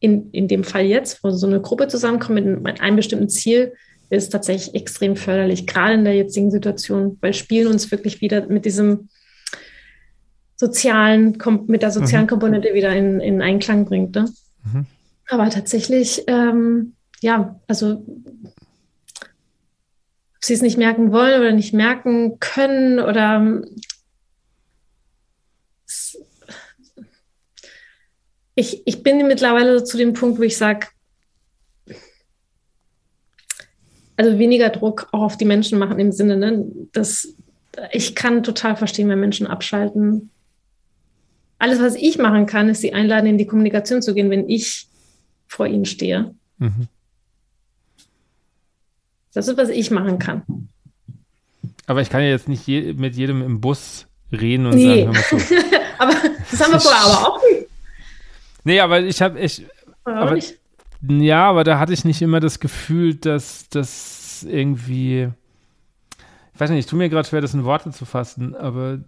[0.00, 3.74] in, in dem Fall jetzt, wo so eine Gruppe zusammenkommt mit einem bestimmten Ziel,
[4.08, 8.64] ist tatsächlich extrem förderlich, gerade in der jetzigen Situation, weil Spielen uns wirklich wieder mit
[8.64, 9.08] diesem
[10.60, 11.38] sozialen,
[11.68, 12.28] mit der sozialen mhm.
[12.28, 14.14] Komponente wieder in, in Einklang bringt.
[14.14, 14.26] Ne?
[14.70, 14.84] Mhm.
[15.30, 16.92] Aber tatsächlich, ähm,
[17.22, 18.04] ja, also
[20.34, 23.62] ob sie es nicht merken wollen oder nicht merken können oder
[28.54, 30.88] ich, ich bin mittlerweile zu dem Punkt, wo ich sage,
[34.18, 37.34] also weniger Druck auch auf die Menschen machen im Sinne, ne, dass
[37.92, 40.30] ich kann total verstehen, wenn Menschen abschalten.
[41.60, 44.88] Alles, was ich machen kann, ist sie einladen, in die Kommunikation zu gehen, wenn ich
[45.46, 46.34] vor ihnen stehe.
[46.56, 46.88] Mhm.
[49.34, 50.42] Das ist, was ich machen kann.
[51.86, 55.04] Aber ich kann ja jetzt nicht je, mit jedem im Bus reden und nee.
[55.04, 55.54] sagen, hör mal zu.
[55.98, 56.12] aber
[56.50, 57.68] das haben wir vorher aber auch nicht.
[58.64, 59.66] Nee, aber ich habe ich.
[60.04, 60.58] Aber, nicht.
[61.06, 65.28] Ja, aber da hatte ich nicht immer das Gefühl, dass das irgendwie.
[66.54, 68.98] Ich weiß nicht, ich tue mir gerade schwer, das in Worte zu fassen, aber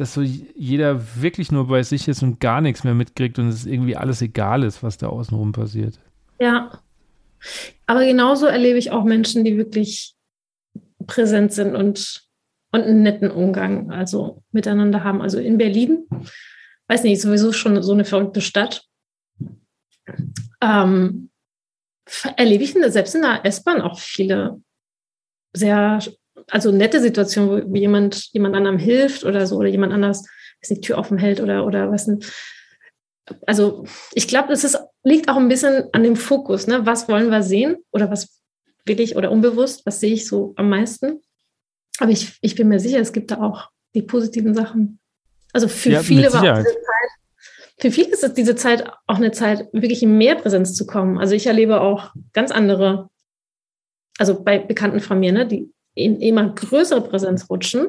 [0.00, 3.66] dass so jeder wirklich nur bei sich ist und gar nichts mehr mitkriegt und es
[3.66, 6.00] irgendwie alles egal ist, was da außenrum passiert.
[6.40, 6.80] Ja.
[7.86, 10.14] Aber genauso erlebe ich auch Menschen, die wirklich
[11.06, 12.28] präsent sind und,
[12.72, 15.20] und einen netten Umgang also miteinander haben.
[15.20, 16.06] Also in Berlin
[16.88, 18.84] weiß nicht, sowieso schon so eine verrückte Stadt.
[20.60, 21.30] Ähm,
[22.36, 24.60] erlebe ich selbst in der S-Bahn auch viele
[25.52, 26.00] sehr,
[26.48, 30.24] also nette Situationen, wo jemand jemand anderem hilft oder so oder jemand anders
[30.68, 32.10] die Tür offen hält oder oder was.
[33.46, 33.84] Also
[34.14, 36.66] ich glaube, das liegt auch ein bisschen an dem Fokus.
[36.66, 36.84] Ne?
[36.84, 38.40] Was wollen wir sehen oder was
[38.84, 41.20] will ich oder unbewusst, was sehe ich so am meisten?
[41.98, 44.98] Aber ich, ich bin mir sicher, es gibt da auch die positiven Sachen.
[45.52, 47.10] Also für ja, viele war diese Zeit,
[47.78, 51.18] für viele ist diese Zeit auch eine Zeit, wirklich in mehr Präsenz zu kommen.
[51.18, 53.10] Also ich erlebe auch ganz andere,
[54.18, 55.72] also bei Bekannten von mir, ne, die
[56.04, 57.88] in immer größere Präsenz rutschen,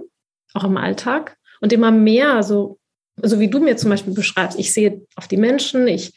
[0.53, 2.79] auch im Alltag und immer mehr, so,
[3.21, 6.13] so wie du mir zum Beispiel beschreibst, ich sehe auf die Menschen, ich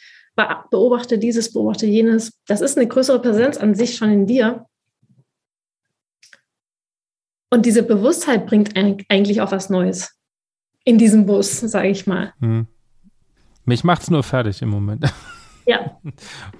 [0.70, 2.40] beobachte dieses, beobachte jenes.
[2.46, 4.66] Das ist eine größere Präsenz an sich schon in dir.
[7.50, 10.18] Und diese Bewusstheit bringt eigentlich auch was Neues
[10.84, 12.34] in diesem Bus, sage ich mal.
[12.40, 12.66] Hm.
[13.64, 15.04] Mich macht es nur fertig im Moment.
[15.66, 15.98] Ja.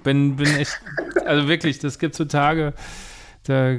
[0.03, 0.81] bin, bin echt,
[1.25, 2.73] also wirklich, das gibt so Tage,
[3.43, 3.77] da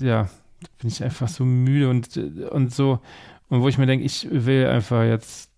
[0.00, 0.30] ja,
[0.78, 3.00] bin ich einfach so müde und, und so,
[3.48, 5.50] und wo ich mir denke, ich will einfach jetzt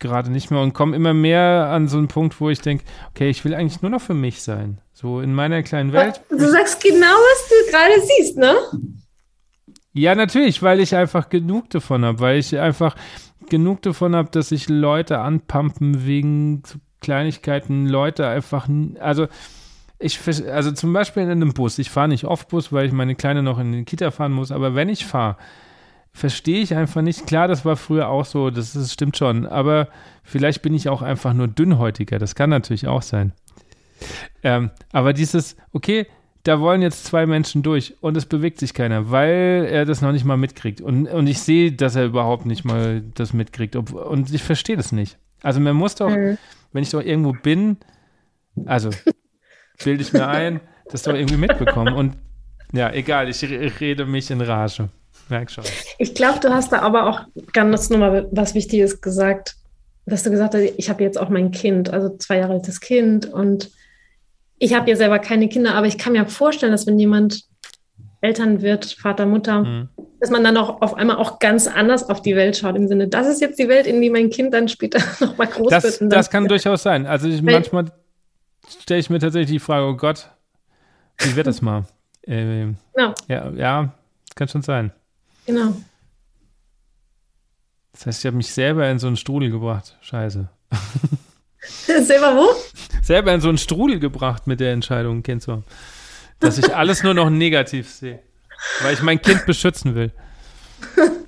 [0.00, 3.28] gerade nicht mehr und komme immer mehr an so einen Punkt, wo ich denke, okay,
[3.28, 4.80] ich will eigentlich nur noch für mich sein.
[4.92, 6.20] So in meiner kleinen Welt.
[6.30, 8.54] Du sagst genau, was du gerade siehst, ne?
[9.92, 12.96] Ja, natürlich, weil ich einfach genug davon habe, weil ich einfach,
[13.48, 16.62] genug davon habe, dass sich Leute anpumpen wegen
[17.00, 18.68] Kleinigkeiten, Leute einfach,
[19.00, 19.26] also
[20.00, 20.18] ich,
[20.48, 23.42] also zum Beispiel in einem Bus, ich fahre nicht oft Bus, weil ich meine Kleine
[23.42, 25.36] noch in den Kita fahren muss, aber wenn ich fahre,
[26.12, 27.26] verstehe ich einfach nicht.
[27.26, 29.88] Klar, das war früher auch so, das, das stimmt schon, aber
[30.24, 33.32] vielleicht bin ich auch einfach nur dünnhäutiger, das kann natürlich auch sein.
[34.42, 36.06] Ähm, aber dieses, okay,
[36.44, 40.12] da wollen jetzt zwei Menschen durch und es bewegt sich keiner, weil er das noch
[40.12, 40.80] nicht mal mitkriegt.
[40.80, 43.76] Und, und ich sehe, dass er überhaupt nicht mal das mitkriegt.
[43.76, 45.18] Ob, und ich verstehe das nicht.
[45.42, 46.38] Also man muss doch, mhm.
[46.72, 47.76] wenn ich doch irgendwo bin,
[48.64, 48.88] also
[49.84, 51.94] bilde ich mir ein, das doch irgendwie mitbekommen.
[51.94, 52.16] Und
[52.72, 53.42] ja, egal, ich
[53.80, 54.88] rede mich in Rage.
[55.28, 55.64] Merk schon.
[55.98, 57.20] Ich glaube, du hast da aber auch
[57.52, 59.56] ganz nochmal was Wichtiges gesagt,
[60.06, 63.26] dass du gesagt hast, ich habe jetzt auch mein Kind, also zwei Jahre altes Kind
[63.26, 63.70] und
[64.58, 67.44] ich habe ja selber keine Kinder, aber ich kann mir vorstellen, dass wenn jemand
[68.20, 69.88] Eltern wird, Vater, Mutter, mhm.
[70.20, 73.08] dass man dann auch auf einmal auch ganz anders auf die Welt schaut, im Sinne,
[73.08, 76.12] das ist jetzt die Welt, in die mein Kind dann später nochmal groß das, wird.
[76.12, 77.06] Das kann durchaus sein.
[77.06, 77.86] Also ich, manchmal
[78.82, 80.30] stelle ich mir tatsächlich die Frage, oh Gott,
[81.18, 81.84] wie wird das mal?
[82.22, 83.14] Äh, genau.
[83.28, 83.94] Ja, ja,
[84.34, 84.92] kann schon sein.
[85.46, 85.74] Genau.
[87.92, 89.96] Das heißt, ich habe mich selber in so einen Strudel gebracht.
[90.00, 90.48] Scheiße.
[92.02, 92.48] Selber wo?
[93.02, 95.64] Selber in so einen Strudel gebracht mit der Entscheidung, Kind zu haben.
[96.38, 98.20] Dass ich alles nur noch negativ sehe.
[98.80, 100.12] Weil ich mein Kind beschützen will.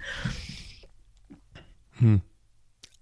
[1.98, 2.20] Hm.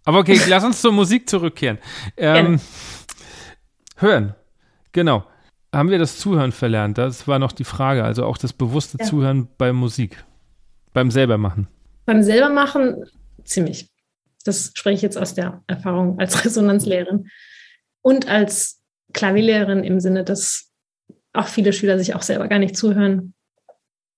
[0.05, 1.79] Aber okay, lass uns zur Musik zurückkehren.
[2.19, 2.61] Ähm,
[4.01, 4.35] hören.
[4.93, 5.25] Genau.
[5.73, 6.99] haben wir das Zuhören verlernt?
[6.99, 8.03] Das war noch die Frage.
[8.03, 9.07] Also auch das bewusste ja.
[9.07, 10.25] Zuhören bei Musik,
[10.93, 11.69] beim selbermachen.
[12.07, 13.05] Beim selbermachen
[13.45, 13.89] ziemlich.
[14.45, 17.29] Das spreche ich jetzt aus der Erfahrung als Resonanzlehrerin
[18.03, 18.83] und als
[19.13, 20.71] Klavierlehrerin im Sinne, dass
[21.33, 23.35] auch viele Schüler sich auch selber gar nicht zuhören.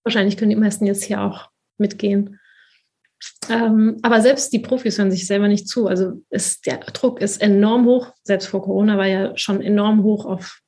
[0.04, 2.38] Wahrscheinlich können die meisten jetzt hier auch mitgehen.
[3.48, 5.86] Ähm, aber selbst die Profis hören sich selber nicht zu.
[5.86, 8.12] Also ist, der Druck ist enorm hoch.
[8.22, 10.60] Selbst vor Corona war ja schon enorm hoch auf,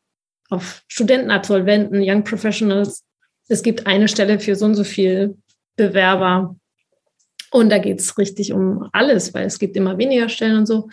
[0.51, 3.05] auf Studenten, Absolventen, Young Professionals.
[3.49, 5.37] Es gibt eine Stelle für so und so viel
[5.77, 6.57] Bewerber.
[7.51, 10.89] Und da geht es richtig um alles, weil es gibt immer weniger Stellen und so.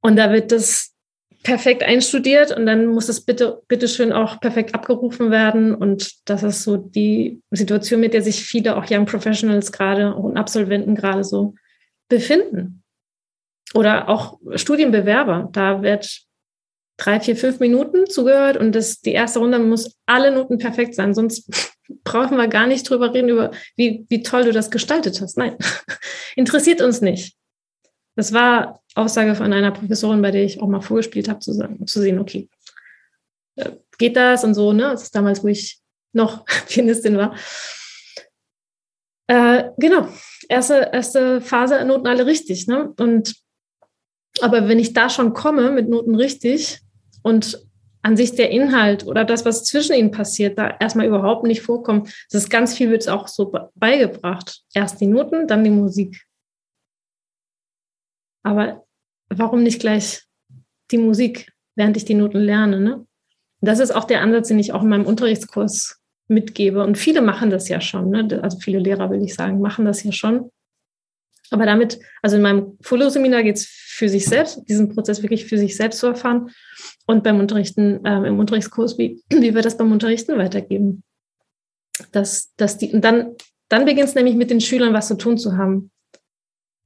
[0.00, 0.95] Und da wird das
[1.42, 5.74] perfekt einstudiert und dann muss das bitte, bitte schön auch perfekt abgerufen werden.
[5.74, 10.36] Und das ist so die Situation, mit der sich viele auch Young Professionals gerade und
[10.36, 11.54] Absolventen gerade so
[12.08, 12.82] befinden.
[13.74, 15.48] Oder auch Studienbewerber.
[15.52, 16.26] Da wird
[16.96, 21.14] drei, vier, fünf Minuten zugehört und das, die erste Runde muss alle Noten perfekt sein.
[21.14, 25.36] Sonst brauchen wir gar nicht drüber reden, über wie, wie toll du das gestaltet hast.
[25.36, 25.56] Nein,
[26.36, 27.36] interessiert uns nicht.
[28.16, 31.52] Das war Aussage von einer Professorin, bei der ich auch mal vorgespielt habe, zu,
[31.84, 32.48] zu sehen, okay,
[33.56, 34.82] äh, geht das und so, ne?
[34.82, 35.80] Das ist damals, wo ich
[36.12, 37.36] noch Pianistin war.
[39.28, 40.08] Äh, genau,
[40.48, 42.92] erste, erste Phase Noten alle richtig, ne?
[42.98, 43.34] Und
[44.40, 46.80] aber wenn ich da schon komme mit Noten richtig
[47.22, 47.66] und
[48.02, 52.12] an sich der Inhalt oder das, was zwischen ihnen passiert, da erstmal überhaupt nicht vorkommt,
[52.30, 54.62] das ist ganz viel wird es auch so beigebracht.
[54.74, 56.24] Erst die Noten, dann die Musik.
[58.46, 58.86] Aber
[59.28, 60.22] warum nicht gleich
[60.92, 62.78] die Musik, während ich die Noten lerne?
[62.78, 63.04] Ne?
[63.60, 66.84] Das ist auch der Ansatz, den ich auch in meinem Unterrichtskurs mitgebe.
[66.84, 68.10] Und viele machen das ja schon.
[68.10, 68.40] Ne?
[68.40, 70.52] Also viele Lehrer, will ich sagen, machen das ja schon.
[71.50, 75.58] Aber damit, also in meinem Follow-Seminar geht es für sich selbst, diesen Prozess wirklich für
[75.58, 76.50] sich selbst zu erfahren.
[77.04, 81.02] Und beim Unterrichten, äh, im Unterrichtskurs, wie, wie wir das beim Unterrichten weitergeben.
[82.12, 83.34] Dass, dass die, und dann,
[83.68, 85.90] dann beginnt es nämlich mit den Schülern was zu tun zu haben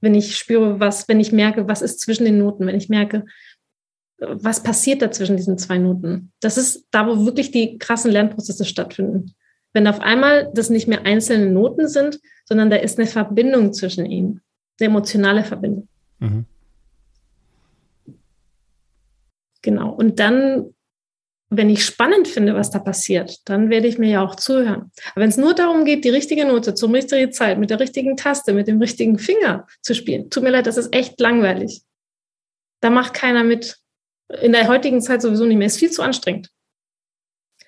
[0.01, 3.25] wenn ich spüre, was, wenn ich merke, was ist zwischen den Noten, wenn ich merke,
[4.17, 6.31] was passiert da zwischen diesen zwei Noten.
[6.41, 9.33] Das ist da, wo wirklich die krassen Lernprozesse stattfinden.
[9.73, 14.05] Wenn auf einmal das nicht mehr einzelne Noten sind, sondern da ist eine Verbindung zwischen
[14.05, 14.41] ihnen,
[14.79, 15.87] eine emotionale Verbindung.
[16.19, 16.45] Mhm.
[19.61, 19.91] Genau.
[19.91, 20.73] Und dann
[21.53, 24.89] wenn ich spannend finde, was da passiert, dann werde ich mir ja auch zuhören.
[25.11, 28.15] Aber wenn es nur darum geht, die richtige Note zur richtigen Zeit, mit der richtigen
[28.15, 31.83] Taste, mit dem richtigen Finger zu spielen, tut mir leid, das ist echt langweilig.
[32.79, 33.77] Da macht keiner mit.
[34.41, 35.67] In der heutigen Zeit sowieso nicht mehr.
[35.67, 36.49] Ist viel zu anstrengend.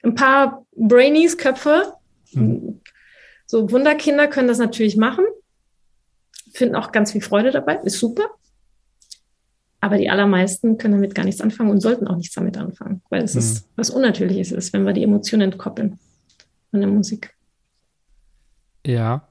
[0.02, 1.94] Ein paar Brainies, Köpfe,
[2.32, 2.82] mhm.
[3.46, 5.26] so Wunderkinder können das natürlich machen,
[6.54, 8.30] finden auch ganz viel Freude dabei, ist super.
[9.84, 13.22] Aber die allermeisten können damit gar nichts anfangen und sollten auch nichts damit anfangen, weil
[13.22, 13.40] es mhm.
[13.40, 16.00] ist was Unnatürliches ist, wenn wir die Emotionen entkoppeln
[16.72, 17.36] von der Musik.
[18.86, 19.28] Ja,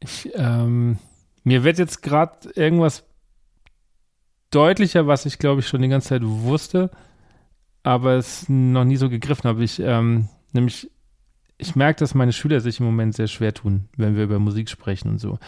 [0.00, 0.96] ich, ähm,
[1.44, 3.04] mir wird jetzt gerade irgendwas
[4.50, 6.90] deutlicher, was ich glaube ich schon die ganze Zeit wusste,
[7.82, 9.62] aber es noch nie so gegriffen habe.
[9.62, 10.90] Ich, ähm, nämlich,
[11.58, 14.70] ich merke, dass meine Schüler sich im Moment sehr schwer tun, wenn wir über Musik
[14.70, 15.38] sprechen und so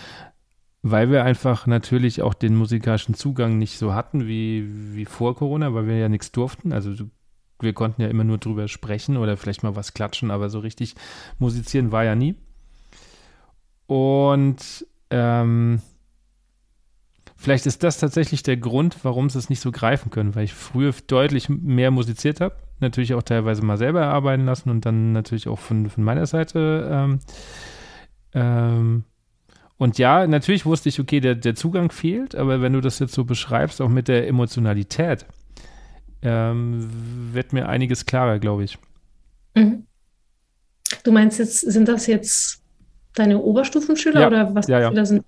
[0.87, 5.73] weil wir einfach natürlich auch den musikalischen Zugang nicht so hatten wie, wie vor Corona,
[5.73, 6.75] weil wir ja nichts durften.
[6.75, 6.93] Also
[7.59, 10.95] wir konnten ja immer nur drüber sprechen oder vielleicht mal was klatschen, aber so richtig
[11.39, 12.35] musizieren war ja nie.
[13.87, 15.81] Und ähm,
[17.35, 20.53] vielleicht ist das tatsächlich der Grund, warum sie es nicht so greifen können, weil ich
[20.53, 25.49] früher deutlich mehr musiziert habe, natürlich auch teilweise mal selber erarbeiten lassen und dann natürlich
[25.49, 27.21] auch von, von meiner Seite ähm,
[28.35, 29.05] ähm,
[29.77, 33.15] und ja, natürlich wusste ich, okay, der, der Zugang fehlt, aber wenn du das jetzt
[33.15, 35.27] so beschreibst, auch mit der Emotionalität,
[36.23, 36.89] ähm,
[37.33, 38.79] wird mir einiges klarer, glaube ich.
[39.55, 39.87] Mhm.
[41.03, 42.63] Du meinst jetzt, sind das jetzt
[43.15, 45.05] deine Oberstufenschüler ja, oder was ja, ja.
[45.05, 45.25] sind?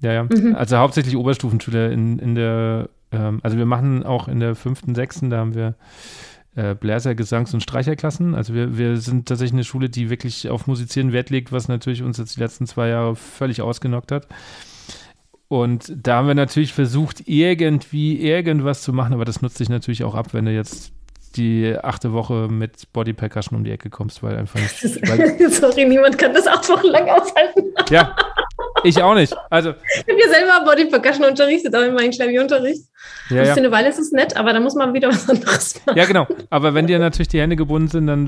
[0.00, 0.22] Ja, ja.
[0.24, 0.54] Mhm.
[0.54, 5.30] Also hauptsächlich Oberstufenschüler in, in der, ähm, also wir machen auch in der fünften, sechsten,
[5.30, 5.74] da haben wir
[6.56, 8.34] äh, Bläser-, Gesangs- und Streicherklassen.
[8.34, 12.02] Also wir, wir sind tatsächlich eine Schule, die wirklich auf Musizieren Wert legt, was natürlich
[12.02, 14.26] uns jetzt die letzten zwei Jahre völlig ausgenockt hat.
[15.48, 20.04] Und da haben wir natürlich versucht, irgendwie irgendwas zu machen, aber das nutzt sich natürlich
[20.04, 20.92] auch ab, wenn du jetzt
[21.36, 24.78] die achte Woche mit Body Percussion um die Ecke kommst, weil einfach nicht.
[25.54, 27.72] Sorry, niemand kann das acht Wochen lang aushalten.
[27.90, 28.16] Ja,
[28.84, 29.34] ich auch nicht.
[29.50, 32.82] Also, ich habe ja selber Body Percussion unterrichtet, auch in meinem Klavierunterricht.
[33.28, 33.54] Ja, ja.
[33.54, 35.98] Eine Weile ist es nett, aber da muss man wieder was anderes machen.
[35.98, 36.26] Ja, genau.
[36.50, 38.26] Aber wenn dir natürlich die Hände gebunden sind, dann,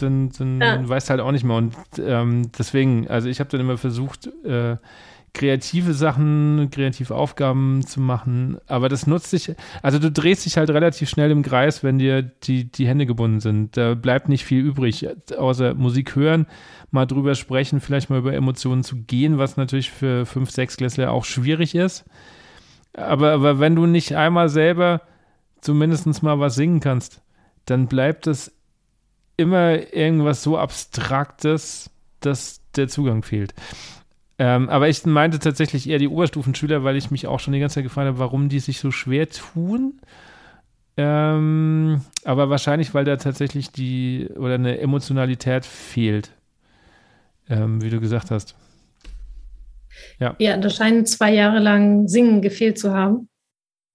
[0.00, 0.88] dann, dann ja.
[0.88, 1.56] weißt du halt auch nicht mehr.
[1.56, 4.76] Und ähm, deswegen, also ich habe dann immer versucht, äh,
[5.32, 8.58] kreative Sachen, kreative Aufgaben zu machen.
[8.66, 12.22] Aber das nutzt sich, also du drehst dich halt relativ schnell im Kreis, wenn dir
[12.22, 13.76] die, die Hände gebunden sind.
[13.76, 16.46] Da bleibt nicht viel übrig, außer Musik hören,
[16.90, 21.12] mal drüber sprechen, vielleicht mal über Emotionen zu gehen, was natürlich für fünf, sechs Klässler
[21.12, 22.04] auch schwierig ist.
[22.92, 25.02] Aber, aber wenn du nicht einmal selber
[25.60, 27.22] zumindest mal was singen kannst,
[27.66, 28.52] dann bleibt es
[29.36, 31.90] immer irgendwas so Abstraktes,
[32.20, 33.54] dass der Zugang fehlt.
[34.40, 37.74] Ähm, aber ich meinte tatsächlich eher die Oberstufenschüler, weil ich mich auch schon die ganze
[37.74, 40.00] Zeit gefragt habe, warum die sich so schwer tun.
[40.96, 46.30] Ähm, aber wahrscheinlich, weil da tatsächlich die oder eine Emotionalität fehlt,
[47.50, 48.54] ähm, wie du gesagt hast.
[50.18, 50.36] Ja.
[50.38, 53.28] ja, da scheinen zwei Jahre lang Singen gefehlt zu haben.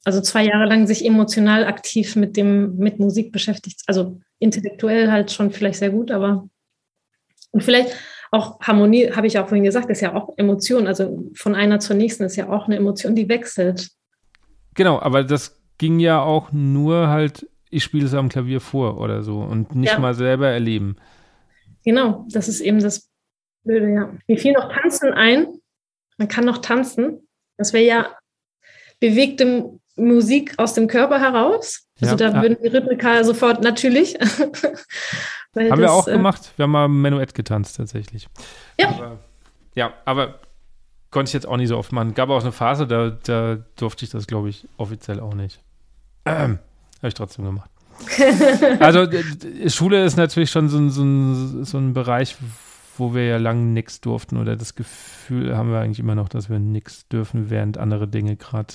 [0.03, 3.81] Also zwei Jahre lang sich emotional aktiv mit dem, mit Musik beschäftigt.
[3.87, 6.47] Also intellektuell halt schon vielleicht sehr gut, aber
[7.49, 7.95] und vielleicht
[8.35, 10.87] auch Harmonie, habe ich auch vorhin gesagt, ist ja auch Emotion.
[10.87, 13.89] Also von einer zur nächsten ist ja auch eine Emotion, die wechselt.
[14.73, 19.23] Genau, aber das ging ja auch nur halt, ich spiele es am Klavier vor oder
[19.23, 19.99] so und nicht ja.
[19.99, 20.97] mal selber erleben.
[21.85, 23.09] Genau, das ist eben das
[23.63, 24.13] Blöde, ja.
[24.27, 25.47] Mir fiel noch Tanzen ein.
[26.17, 27.27] Man kann noch tanzen.
[27.57, 28.17] Das wäre ja
[28.99, 31.87] bewegte Musik aus dem Körper heraus.
[32.01, 34.17] Also ja, da würden die Rhythmika sofort natürlich.
[35.55, 36.51] haben das, wir auch äh, gemacht.
[36.55, 38.27] Wir haben mal Menuett getanzt tatsächlich.
[38.79, 38.89] Ja.
[38.89, 39.19] Aber,
[39.75, 40.39] ja, aber
[41.11, 42.13] konnte ich jetzt auch nicht so oft machen.
[42.13, 45.61] Gab auch eine Phase, da, da durfte ich das, glaube ich, offiziell auch nicht.
[46.27, 46.57] Ähm,
[46.97, 47.69] Habe ich trotzdem gemacht.
[48.79, 49.05] also
[49.67, 52.35] Schule ist natürlich schon so, so, so ein Bereich,
[52.97, 56.49] wo wir ja lange nichts durften oder das Gefühl haben wir eigentlich immer noch, dass
[56.49, 58.73] wir nichts dürfen, während andere Dinge gerade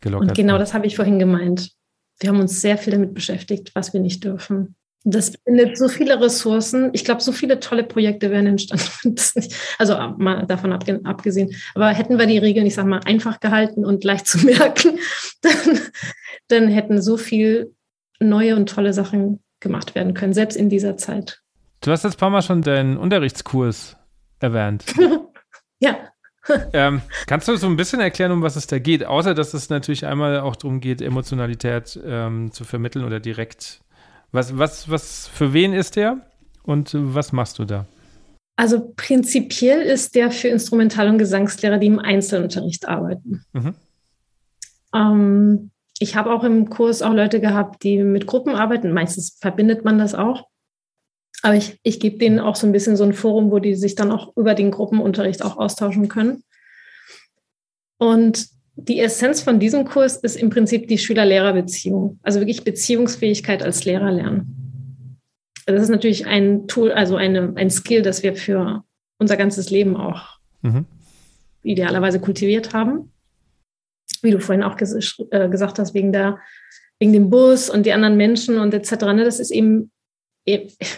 [0.00, 1.70] gelockert Und genau das habe ich vorhin gemeint.
[2.18, 4.74] Wir haben uns sehr viel damit beschäftigt, was wir nicht dürfen.
[5.06, 6.88] Das bindet so viele Ressourcen.
[6.94, 9.14] Ich glaube, so viele tolle Projekte wären entstanden.
[9.78, 11.54] also mal davon abgesehen.
[11.74, 14.98] Aber hätten wir die Regeln, ich sage mal, einfach gehalten und leicht zu merken,
[15.42, 15.80] dann,
[16.48, 17.74] dann hätten so viel
[18.18, 21.42] neue und tolle Sachen gemacht werden können, selbst in dieser Zeit.
[21.80, 23.96] Du hast jetzt ein paar Mal schon deinen Unterrichtskurs
[24.40, 24.84] erwähnt.
[25.80, 25.98] ja.
[26.72, 29.04] ähm, kannst du so ein bisschen erklären, um was es da geht?
[29.04, 33.80] Außer, dass es natürlich einmal auch darum geht, Emotionalität ähm, zu vermitteln oder direkt.
[34.34, 36.18] Was, was, was, für wen ist der
[36.64, 37.86] und was machst du da?
[38.56, 43.44] Also prinzipiell ist der für Instrumental- und Gesangslehrer, die im Einzelunterricht arbeiten.
[43.52, 43.74] Mhm.
[44.92, 45.70] Ähm,
[46.00, 48.90] ich habe auch im Kurs auch Leute gehabt, die mit Gruppen arbeiten.
[48.90, 50.48] Meistens verbindet man das auch.
[51.42, 53.94] Aber ich, ich gebe denen auch so ein bisschen so ein Forum, wo die sich
[53.94, 56.42] dann auch über den Gruppenunterricht auch austauschen können.
[57.98, 62.18] Und die Essenz von diesem Kurs ist im Prinzip die Schüler-Lehrer-Beziehung.
[62.22, 65.20] Also wirklich Beziehungsfähigkeit als Lehrer lernen.
[65.66, 68.84] Das ist natürlich ein Tool, also eine, ein Skill, das wir für
[69.18, 70.86] unser ganzes Leben auch mhm.
[71.62, 73.12] idealerweise kultiviert haben.
[74.22, 76.38] Wie du vorhin auch ges äh, gesagt hast, wegen, der,
[76.98, 79.04] wegen dem Bus und die anderen Menschen und etc.
[79.04, 79.24] Ne?
[79.24, 79.90] Das ist eben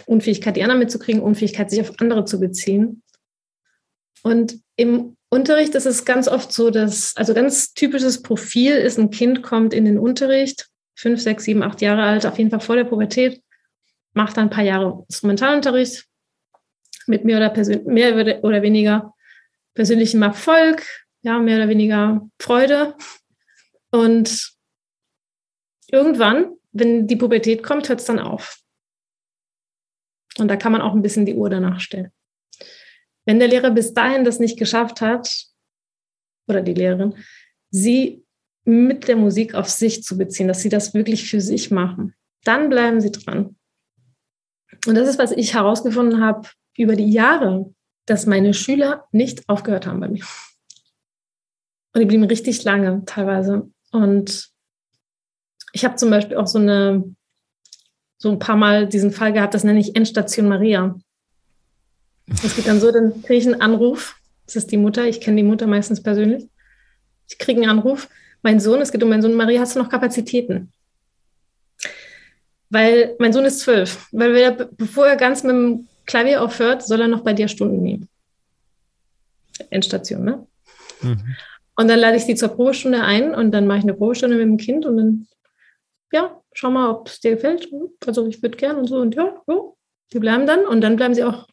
[0.05, 3.03] Unfähigkeit, die anderen mitzukriegen, Unfähigkeit, sich auf andere zu beziehen.
[4.23, 9.09] Und im Unterricht ist es ganz oft so, dass, also ganz typisches Profil ist, ein
[9.09, 12.75] Kind kommt in den Unterricht, fünf, sechs, sieben, acht Jahre alt, auf jeden Fall vor
[12.75, 13.41] der Pubertät,
[14.13, 16.05] macht dann ein paar Jahre Instrumentalunterricht
[17.07, 19.13] mit mehr oder, mehr oder weniger
[19.73, 20.85] persönlichem Erfolg,
[21.21, 22.95] ja, mehr oder weniger Freude.
[23.91, 24.53] Und
[25.87, 28.59] irgendwann, wenn die Pubertät kommt, hört es dann auf.
[30.39, 32.11] Und da kann man auch ein bisschen die Uhr danach stellen.
[33.27, 35.45] Wenn der Lehrer bis dahin das nicht geschafft hat,
[36.47, 37.13] oder die Lehrerin,
[37.69, 38.25] sie
[38.63, 42.69] mit der Musik auf sich zu beziehen, dass sie das wirklich für sich machen, dann
[42.69, 43.57] bleiben sie dran.
[44.85, 46.47] Und das ist, was ich herausgefunden habe
[46.77, 47.73] über die Jahre,
[48.05, 50.23] dass meine Schüler nicht aufgehört haben bei mir.
[51.93, 53.69] Und die blieben richtig lange teilweise.
[53.91, 54.49] Und
[55.73, 57.15] ich habe zum Beispiel auch so eine
[58.19, 60.97] so ein paar Mal diesen Fall gehabt, das nenne ich Endstation Maria.
[62.29, 64.19] Es geht dann so, dann kriege ich einen Anruf.
[64.45, 66.47] Das ist die Mutter, ich kenne die Mutter meistens persönlich.
[67.29, 68.09] Ich kriege einen Anruf.
[68.41, 70.71] Mein Sohn, es geht um meinen Sohn, Maria, hast du noch Kapazitäten?
[72.69, 74.07] Weil mein Sohn ist zwölf.
[74.11, 77.81] Weil wir, bevor er ganz mit dem Klavier aufhört, soll er noch bei dir Stunden
[77.81, 78.09] nehmen.
[79.69, 80.47] Endstation, ne?
[81.01, 81.35] Mhm.
[81.75, 84.45] Und dann lade ich sie zur Probestunde ein und dann mache ich eine Probestunde mit
[84.45, 85.27] dem Kind und dann,
[86.11, 87.67] ja, schau mal, ob es dir gefällt.
[88.05, 89.59] Also ich würde gern und so und ja, ja,
[90.11, 91.47] die bleiben dann und dann bleiben sie auch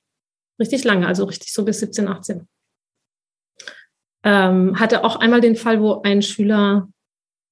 [0.58, 2.48] richtig lange, also richtig so bis 17, 18.
[4.22, 6.88] Ähm, hatte auch einmal den Fall, wo ein Schüler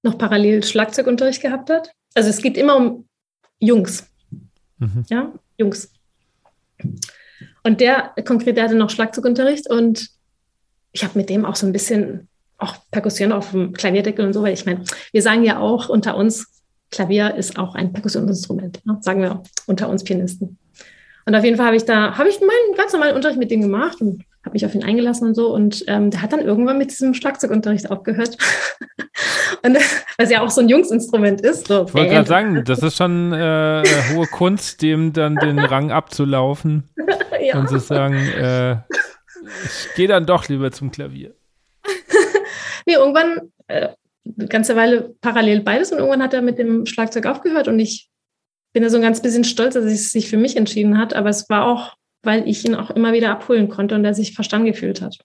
[0.03, 1.93] noch parallel Schlagzeugunterricht gehabt hat.
[2.15, 3.09] Also es geht immer um
[3.59, 4.07] Jungs.
[4.79, 5.05] Mhm.
[5.09, 5.93] Ja, Jungs.
[7.63, 10.09] Und der konkret, der hatte noch Schlagzeugunterricht und
[10.93, 14.43] ich habe mit dem auch so ein bisschen auch Perkussion auf dem Klavierdeckel und so,
[14.43, 18.99] weil ich meine, wir sagen ja auch unter uns, Klavier ist auch ein Perkussionsinstrument, ne?
[19.01, 20.59] sagen wir unter uns Pianisten.
[21.25, 23.61] Und auf jeden Fall habe ich da, habe ich meinen ganz normalen Unterricht mit dem
[23.61, 25.55] gemacht und habe mich auf ihn eingelassen und so.
[25.55, 28.37] Und ähm, der hat dann irgendwann mit diesem Schlagzeugunterricht aufgehört.
[29.63, 29.79] und
[30.19, 31.69] was ja auch so ein Jungsinstrument ist.
[31.69, 35.93] So ich wollte gerade sagen, das ist schon äh, hohe Kunst, dem dann den Rang
[35.93, 36.85] abzulaufen
[37.41, 37.59] ja.
[37.59, 38.77] und zu sagen, äh,
[39.65, 41.35] ich gehe dann doch lieber zum Klavier.
[42.87, 43.89] nee, irgendwann äh,
[44.25, 48.09] eine ganze Weile parallel beides und irgendwann hat er mit dem Schlagzeug aufgehört und ich
[48.73, 51.29] bin da so ein ganz bisschen stolz, dass er sich für mich entschieden hat, aber
[51.29, 54.67] es war auch, weil ich ihn auch immer wieder abholen konnte und er sich verstanden
[54.67, 55.19] gefühlt hat.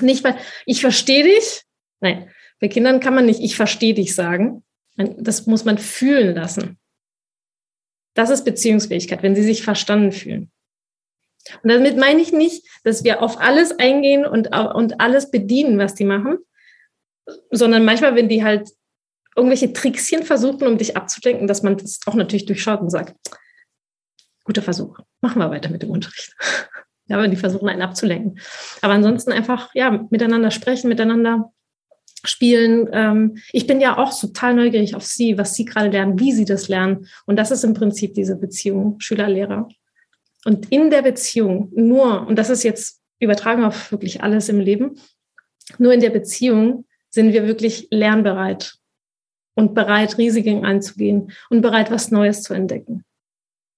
[0.00, 0.36] Nicht, weil
[0.66, 1.62] ich verstehe dich.
[2.00, 2.30] Nein,
[2.60, 4.64] bei Kindern kann man nicht ich verstehe dich sagen.
[4.96, 6.78] Das muss man fühlen lassen.
[8.14, 10.50] Das ist Beziehungsfähigkeit, wenn sie sich verstanden fühlen.
[11.62, 15.94] Und damit meine ich nicht, dass wir auf alles eingehen und, und alles bedienen, was
[15.94, 16.38] die machen,
[17.50, 18.68] sondern manchmal, wenn die halt
[19.36, 23.14] irgendwelche Trickschen versuchen, um dich abzulenken, dass man das auch natürlich durchschaut und sagt,
[24.44, 26.34] guter Versuch, machen wir weiter mit dem Unterricht.
[27.06, 28.38] ja, wenn die versuchen, einen abzulenken.
[28.80, 31.52] Aber ansonsten einfach, ja, miteinander sprechen, miteinander
[32.24, 32.88] spielen.
[32.92, 36.44] Ähm, ich bin ja auch total neugierig auf sie, was sie gerade lernen, wie sie
[36.44, 37.06] das lernen.
[37.26, 39.68] Und das ist im Prinzip diese Beziehung Schüler-Lehrer.
[40.44, 44.96] Und in der Beziehung nur, und das ist jetzt übertragen auf wirklich alles im Leben,
[45.78, 48.74] nur in der Beziehung sind wir wirklich lernbereit
[49.54, 53.04] und bereit, Risiken einzugehen und bereit, was Neues zu entdecken.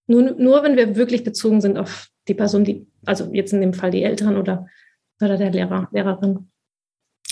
[0.07, 3.75] Nur, nur wenn wir wirklich bezogen sind auf die Person, die, also jetzt in dem
[3.75, 4.67] Fall die Eltern oder,
[5.21, 6.51] oder der Lehrer, Lehrerin.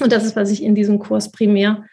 [0.01, 1.86] Und das ist, was ich in diesem Kurs primär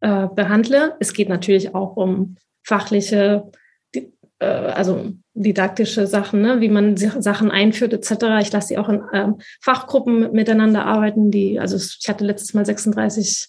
[0.00, 0.96] äh, behandle.
[1.00, 3.50] Es geht natürlich auch um fachliche,
[3.94, 6.60] die, äh, also didaktische Sachen, ne?
[6.60, 8.42] wie man Sachen einführt etc.
[8.42, 11.30] Ich lasse sie auch in ähm, Fachgruppen miteinander arbeiten.
[11.30, 13.48] Die, also ich hatte letztes Mal 36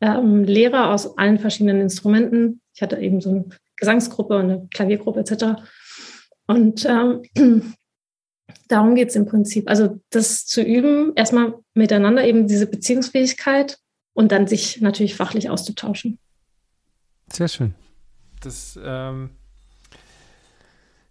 [0.00, 2.60] ähm, Lehrer aus allen verschiedenen Instrumenten.
[2.74, 3.44] Ich hatte eben so eine
[3.76, 5.62] Gesangsgruppe und eine Klaviergruppe etc.
[6.46, 7.22] Und ähm,
[8.68, 9.68] darum geht es im Prinzip.
[9.68, 13.78] Also das zu üben, erstmal miteinander eben diese Beziehungsfähigkeit
[14.14, 16.18] und dann sich natürlich fachlich auszutauschen.
[17.30, 17.74] Sehr schön.
[18.40, 19.30] Das ähm,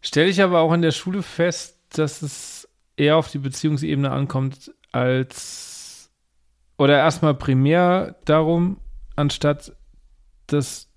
[0.01, 4.73] stelle ich aber auch in der Schule fest, dass es eher auf die Beziehungsebene ankommt
[4.91, 5.66] als
[6.78, 8.78] oder erstmal primär darum,
[9.16, 9.74] anstatt
[10.48, 10.88] dass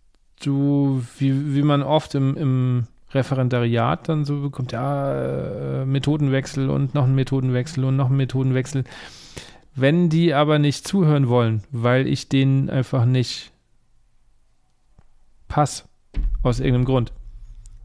[0.42, 6.94] du, wie, wie man oft im, im Referendariat dann so bekommt, ja, äh, Methodenwechsel und
[6.94, 8.84] noch ein Methodenwechsel und noch ein Methodenwechsel.
[9.74, 13.50] Wenn die aber nicht zuhören wollen, weil ich denen einfach nicht
[15.48, 15.84] passe,
[16.42, 17.12] aus irgendeinem Grund,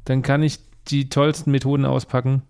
[0.06, 2.44] dann kann ich die tollsten Methoden auspacken,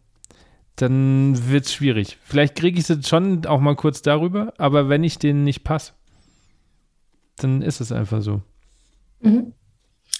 [0.76, 2.18] dann wird es schwierig.
[2.24, 5.94] Vielleicht kriege ich es schon auch mal kurz darüber, aber wenn ich denen nicht passe,
[7.38, 8.42] dann ist es einfach so.
[9.22, 9.54] Mhm.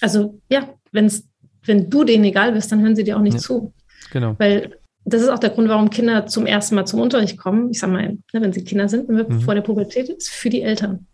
[0.00, 1.28] Also ja, wenn's,
[1.64, 3.72] wenn du denen egal bist, dann hören sie dir auch nicht ja, zu.
[4.12, 4.34] Genau.
[4.38, 7.70] Weil das ist auch der Grund, warum Kinder zum ersten Mal zum Unterricht kommen.
[7.70, 9.40] Ich sag mal, ne, wenn sie Kinder sind, mhm.
[9.40, 11.06] vor der Pubertät, ist für die Eltern.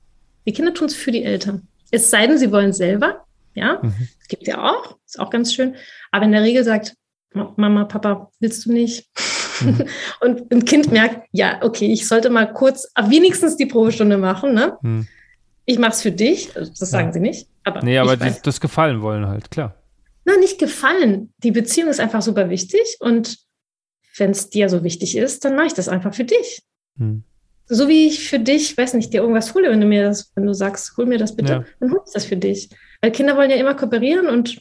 [0.46, 1.68] Die Kinder tun es für die Eltern.
[1.90, 3.24] Es sei denn, sie wollen selber.
[3.54, 4.08] Ja, mhm.
[4.18, 5.74] das gibt ja auch, ist auch ganz schön.
[6.10, 6.94] Aber in der Regel sagt
[7.34, 9.08] Mama, Papa, willst du nicht?
[9.60, 9.86] Mhm.
[10.20, 14.54] Und ein Kind merkt, ja, okay, ich sollte mal kurz, wenigstens die Probestunde machen.
[14.54, 14.76] Ne?
[14.82, 15.06] Mhm.
[15.64, 16.52] Ich mache es für dich.
[16.52, 17.12] Das sagen ja.
[17.12, 17.48] sie nicht.
[17.64, 19.74] Aber nee, aber die, das Gefallen wollen halt, klar.
[20.24, 21.32] Na, nicht gefallen.
[21.38, 22.96] Die Beziehung ist einfach super wichtig.
[23.00, 23.38] Und
[24.16, 26.62] wenn es dir so wichtig ist, dann mache ich das einfach für dich.
[26.96, 27.24] Mhm.
[27.66, 30.44] So wie ich für dich, weiß nicht, dir irgendwas hole, wenn du mir das, wenn
[30.44, 31.64] du sagst, hol mir das bitte, ja.
[31.80, 32.68] dann hol ich das für dich.
[33.00, 34.60] Weil Kinder wollen ja immer kooperieren und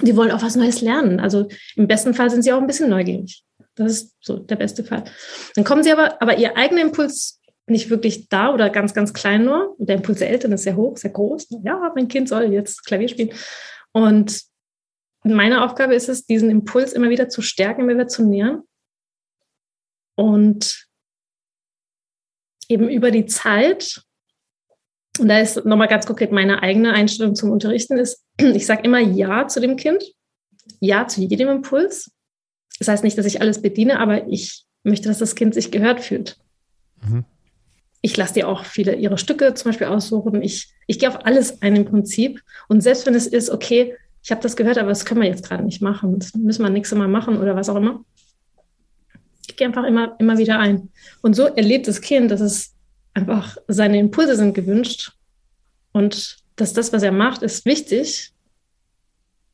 [0.00, 1.20] die wollen auch was Neues lernen.
[1.20, 3.44] Also im besten Fall sind sie auch ein bisschen neugierig.
[3.74, 5.04] Das ist so der beste Fall.
[5.54, 9.44] Dann kommen sie aber, aber ihr eigener Impuls nicht wirklich da oder ganz, ganz klein
[9.44, 9.78] nur.
[9.78, 11.48] Und der Impuls der Eltern ist sehr hoch, sehr groß.
[11.62, 13.30] Ja, mein Kind soll jetzt Klavier spielen.
[13.92, 14.42] Und
[15.24, 18.62] meine Aufgabe ist es, diesen Impuls immer wieder zu stärken, immer wieder zu nähern.
[20.16, 20.88] Und
[22.68, 24.02] eben über die Zeit,
[25.20, 29.00] und da ist nochmal ganz konkret meine eigene Einstellung zum Unterrichten, ist, ich sage immer
[29.00, 30.02] Ja zu dem Kind,
[30.80, 32.10] Ja zu jedem Impuls.
[32.78, 36.00] Das heißt nicht, dass ich alles bediene, aber ich möchte, dass das Kind sich gehört
[36.00, 36.36] fühlt.
[37.02, 37.24] Mhm.
[38.00, 40.42] Ich lasse dir auch viele ihre Stücke zum Beispiel aussuchen.
[40.42, 42.42] Ich, ich gehe auf alles ein im Prinzip.
[42.68, 45.44] Und selbst wenn es ist, okay, ich habe das gehört, aber das können wir jetzt
[45.44, 46.18] gerade nicht machen.
[46.18, 48.04] Das müssen wir nächstes Mal machen oder was auch immer.
[49.48, 50.90] Ich gehe einfach immer, immer wieder ein.
[51.22, 52.74] Und so erlebt das Kind, dass es
[53.18, 55.12] einfach seine Impulse sind gewünscht
[55.92, 58.32] und dass das, was er macht, ist wichtig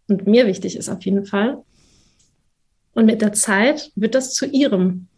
[0.09, 1.62] und mir wichtig ist auf jeden Fall.
[2.93, 5.09] Und mit der Zeit wird das zu ihrem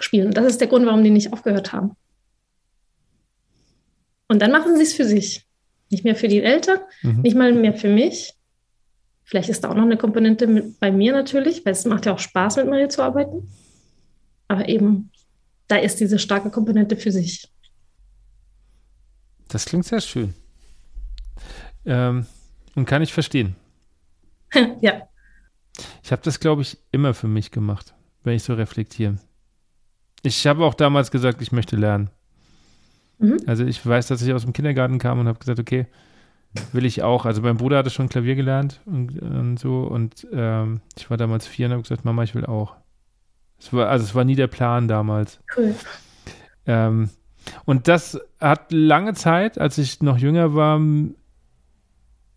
[0.00, 0.28] Spielen.
[0.28, 1.92] Und das ist der Grund, warum die nicht aufgehört haben.
[4.28, 5.46] Und dann machen sie es für sich.
[5.90, 7.22] Nicht mehr für die Eltern, mhm.
[7.22, 8.34] nicht mal mehr für mich.
[9.24, 12.12] Vielleicht ist da auch noch eine Komponente mit, bei mir natürlich, weil es macht ja
[12.12, 13.48] auch Spaß, mit Maria zu arbeiten.
[14.48, 15.10] Aber eben,
[15.66, 17.50] da ist diese starke Komponente für sich.
[19.48, 20.34] Das klingt sehr schön.
[21.84, 22.26] Ähm,
[22.74, 23.56] und kann ich verstehen.
[24.80, 25.08] ja.
[26.02, 27.94] Ich habe das, glaube ich, immer für mich gemacht,
[28.24, 29.16] wenn ich so reflektiere.
[30.22, 32.10] Ich habe auch damals gesagt, ich möchte lernen.
[33.18, 33.38] Mhm.
[33.46, 35.86] Also ich weiß, dass ich aus dem Kindergarten kam und habe gesagt, okay,
[36.72, 37.24] will ich auch.
[37.24, 41.46] Also mein Bruder hatte schon Klavier gelernt und, und so und ähm, ich war damals
[41.46, 42.76] vier und habe gesagt, Mama, ich will auch.
[43.60, 45.40] Es war, also es war nie der Plan damals.
[45.56, 45.74] Cool.
[46.66, 47.10] Ähm,
[47.64, 50.80] und das hat lange Zeit, als ich noch jünger war,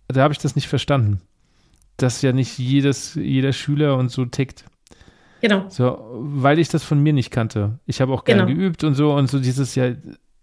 [0.08, 1.22] da habe ich das nicht verstanden.
[1.98, 4.66] Dass ja nicht jedes, jeder Schüler und so tickt.
[5.42, 5.66] Genau.
[5.70, 7.80] So, weil ich das von mir nicht kannte.
[7.86, 8.50] Ich habe auch gern genau.
[8.50, 9.88] geübt und so und so dieses ja,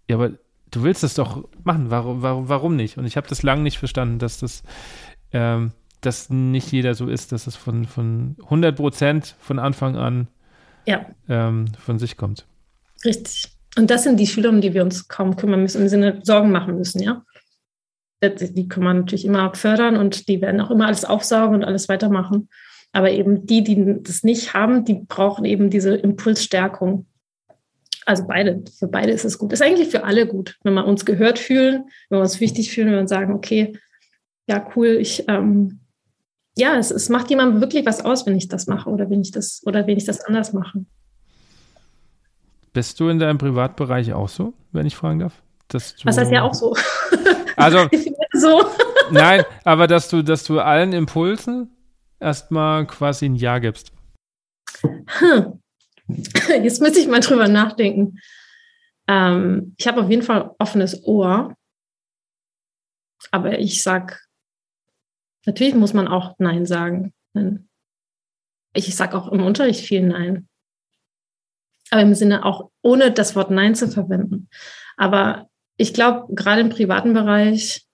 [0.09, 0.31] ja, aber
[0.71, 2.97] du willst das doch machen, warum, warum, warum nicht?
[2.97, 4.63] Und ich habe das lange nicht verstanden, dass das,
[5.31, 5.71] ähm,
[6.01, 10.27] dass nicht jeder so ist, dass es von, von 100 Prozent von Anfang an
[10.85, 11.05] ja.
[11.27, 12.45] ähm, von sich kommt.
[13.05, 13.51] Richtig.
[13.77, 16.51] Und das sind die Schüler, um die wir uns kaum kümmern müssen, im Sinne Sorgen
[16.51, 17.23] machen müssen, ja.
[18.21, 21.87] Die kann man natürlich immer fördern und die werden auch immer alles aufsaugen und alles
[21.87, 22.49] weitermachen.
[22.91, 27.05] Aber eben die, die das nicht haben, die brauchen eben diese Impulsstärkung.
[28.05, 29.53] Also beide, für beide ist es gut.
[29.53, 32.87] Ist eigentlich für alle gut, wenn wir uns gehört fühlen, wenn wir uns wichtig fühlen,
[32.87, 33.77] wenn wir sagen, okay,
[34.47, 35.79] ja, cool, ich, ähm,
[36.57, 39.31] ja, es, es macht jemandem wirklich was aus, wenn ich das mache oder wenn ich
[39.31, 40.83] das, oder wenn ich das anders mache.
[42.73, 45.41] Bist du in deinem Privatbereich auch so, wenn ich fragen darf?
[45.71, 46.75] Was heißt ja auch so?
[47.55, 47.87] Also,
[48.33, 48.65] so.
[49.11, 51.69] nein, aber dass du, dass du allen Impulsen
[52.19, 53.91] erstmal quasi ein Ja gibst.
[54.81, 55.61] Hm.
[56.07, 58.19] Jetzt müsste ich mal drüber nachdenken.
[59.07, 61.55] Ähm, ich habe auf jeden Fall offenes Ohr.
[63.31, 64.25] Aber ich sag,
[65.45, 67.13] natürlich muss man auch Nein sagen.
[68.73, 70.48] Ich sage auch im Unterricht viel Nein.
[71.91, 74.49] Aber im Sinne auch ohne das Wort Nein zu verwenden.
[74.97, 75.47] Aber
[75.77, 77.85] ich glaube, gerade im privaten Bereich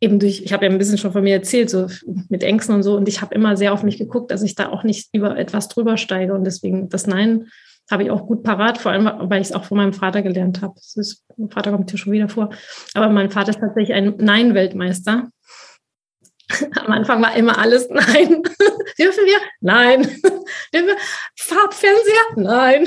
[0.00, 1.88] eben durch, ich habe ja ein bisschen schon von mir erzählt, so
[2.28, 4.70] mit Ängsten und so, und ich habe immer sehr auf mich geguckt, dass ich da
[4.70, 6.34] auch nicht über etwas drüber steige.
[6.34, 7.48] Und deswegen das Nein
[7.90, 10.62] habe ich auch gut parat, vor allem, weil ich es auch von meinem Vater gelernt
[10.62, 10.74] habe.
[11.36, 12.50] mein Vater kommt hier schon wieder vor.
[12.94, 15.30] Aber mein Vater ist tatsächlich ein Nein-Weltmeister.
[16.76, 18.42] Am Anfang war immer alles nein.
[18.98, 19.38] Dürfen wir?
[19.60, 20.02] Nein.
[20.72, 20.96] Dürfen wir?
[21.36, 22.36] Farbfernseher?
[22.36, 22.86] Nein.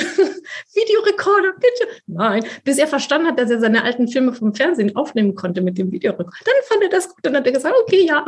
[0.73, 1.53] Videorekorder?
[1.53, 1.91] Bitte?
[2.07, 2.45] Nein.
[2.64, 5.91] Bis er verstanden hat, dass er seine alten Filme vom Fernsehen aufnehmen konnte mit dem
[5.91, 6.31] Videorekorder.
[6.45, 7.19] Dann fand er das gut.
[7.23, 8.26] Dann hat er gesagt, okay, ja.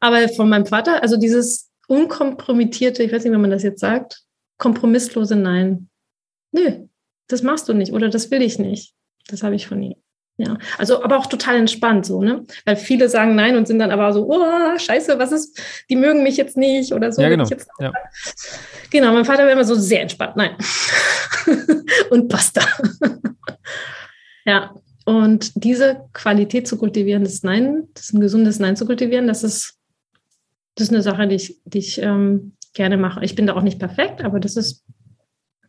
[0.00, 4.22] Aber von meinem Vater, also dieses unkompromittierte, ich weiß nicht, wie man das jetzt sagt,
[4.58, 5.88] kompromisslose Nein.
[6.52, 6.86] Nö,
[7.28, 8.94] das machst du nicht oder das will ich nicht.
[9.28, 10.01] Das habe ich von ihm.
[10.38, 12.44] Ja, also aber auch total entspannt so, ne?
[12.64, 15.60] Weil viele sagen nein und sind dann aber so, oh, scheiße, was ist,
[15.90, 17.20] die mögen mich jetzt nicht oder so.
[17.20, 17.46] Ja, genau.
[17.78, 17.92] Ja.
[18.90, 20.56] Genau, mein Vater war immer so sehr entspannt, nein.
[22.10, 22.62] und basta.
[24.46, 29.26] ja, und diese Qualität zu kultivieren, das Nein, das ist ein gesundes Nein zu kultivieren,
[29.26, 29.78] das ist,
[30.76, 33.24] das ist eine Sache, die ich, die ich ähm, gerne mache.
[33.24, 34.84] Ich bin da auch nicht perfekt, aber das ist,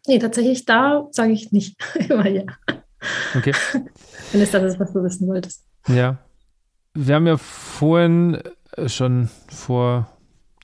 [0.08, 1.76] nee, tatsächlich da sage ich nicht
[2.10, 2.44] immer ja.
[3.36, 3.54] Okay.
[4.34, 5.64] Wenn es das ist, was du wissen wolltest.
[5.88, 6.18] Ja.
[6.94, 8.40] Wir haben ja vorhin
[8.76, 10.10] äh, schon vor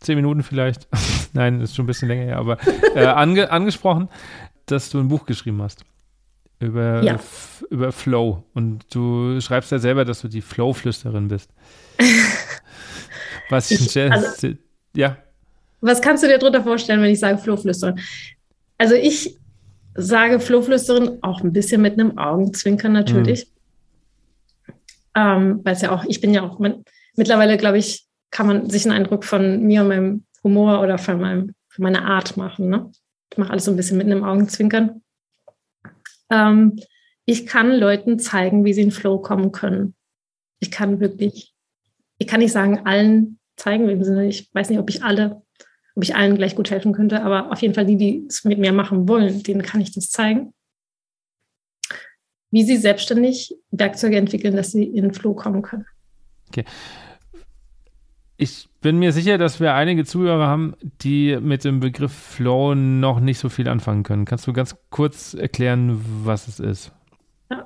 [0.02, 0.88] zehn Minuten vielleicht,
[1.34, 2.58] nein, ist schon ein bisschen länger her, aber
[2.96, 4.10] äh, ange angesprochen,
[4.66, 5.86] dass du ein Buch geschrieben hast
[6.60, 7.20] über, ja.
[7.70, 8.44] über Flow.
[8.54, 11.50] Und du schreibst ja selber, dass du die Flow-Flüsterin bist.
[13.50, 14.50] Was ich, ich also,
[14.96, 15.18] ja.
[15.82, 18.00] Was kannst du dir darunter vorstellen, wenn ich sage Flow-Flüsterin?
[18.78, 19.38] Also ich
[19.96, 23.46] sage Flohflüsterin auch ein bisschen mit einem Augenzwinkern natürlich.
[23.46, 23.59] Mhm.
[25.20, 26.84] Ähm, Weil es ja auch, ich bin ja auch, man,
[27.16, 31.20] mittlerweile glaube ich, kann man sich einen Eindruck von mir und meinem Humor oder von,
[31.20, 32.70] meinem, von meiner Art machen.
[32.70, 32.92] Ne?
[33.32, 35.02] Ich mache alles so ein bisschen mit einem Augenzwinkern.
[36.30, 36.80] Ähm,
[37.26, 39.96] ich kann Leuten zeigen, wie sie in Flow kommen können.
[40.60, 41.54] Ich kann wirklich,
[42.18, 45.42] ich kann nicht sagen, allen zeigen, im Sinne, ich weiß nicht, ob ich alle
[46.00, 48.58] ob ich allen gleich gut helfen könnte, aber auf jeden Fall die, die es mit
[48.58, 50.54] mir machen wollen, denen kann ich das zeigen.
[52.52, 55.86] Wie sie selbstständig Werkzeuge entwickeln, dass sie in den Flow kommen können.
[56.50, 56.66] Okay.
[58.38, 63.20] Ich bin mir sicher, dass wir einige Zuhörer haben, die mit dem Begriff Flow noch
[63.20, 64.26] nicht so viel anfangen können.
[64.26, 66.92] Kannst du ganz kurz erklären, was es ist?
[67.52, 67.66] Ja.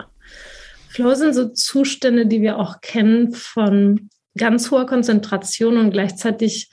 [0.89, 6.69] Flow sind so Zustände, die wir auch kennen von ganz hoher Konzentration und gleichzeitig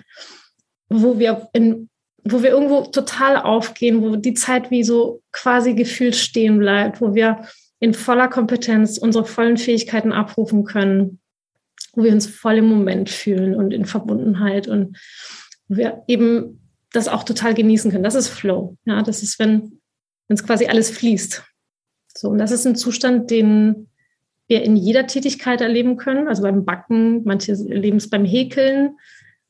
[0.88, 1.88] wo wir in
[2.24, 7.14] wo wir irgendwo total aufgehen, wo die Zeit wie so quasi gefühlt stehen bleibt, wo
[7.14, 7.46] wir
[7.80, 11.18] in voller Kompetenz unsere vollen Fähigkeiten abrufen können,
[11.94, 14.96] wo wir uns voll im Moment fühlen und in Verbundenheit und
[15.66, 16.60] wo wir eben
[16.92, 18.04] das auch total genießen können.
[18.04, 18.76] Das ist Flow.
[18.84, 19.80] Ja, das ist, wenn
[20.28, 21.42] es quasi alles fließt.
[22.16, 23.88] So, und das ist ein Zustand, den
[24.46, 26.28] wir in jeder Tätigkeit erleben können.
[26.28, 28.96] Also beim Backen, manche erleben es beim Häkeln,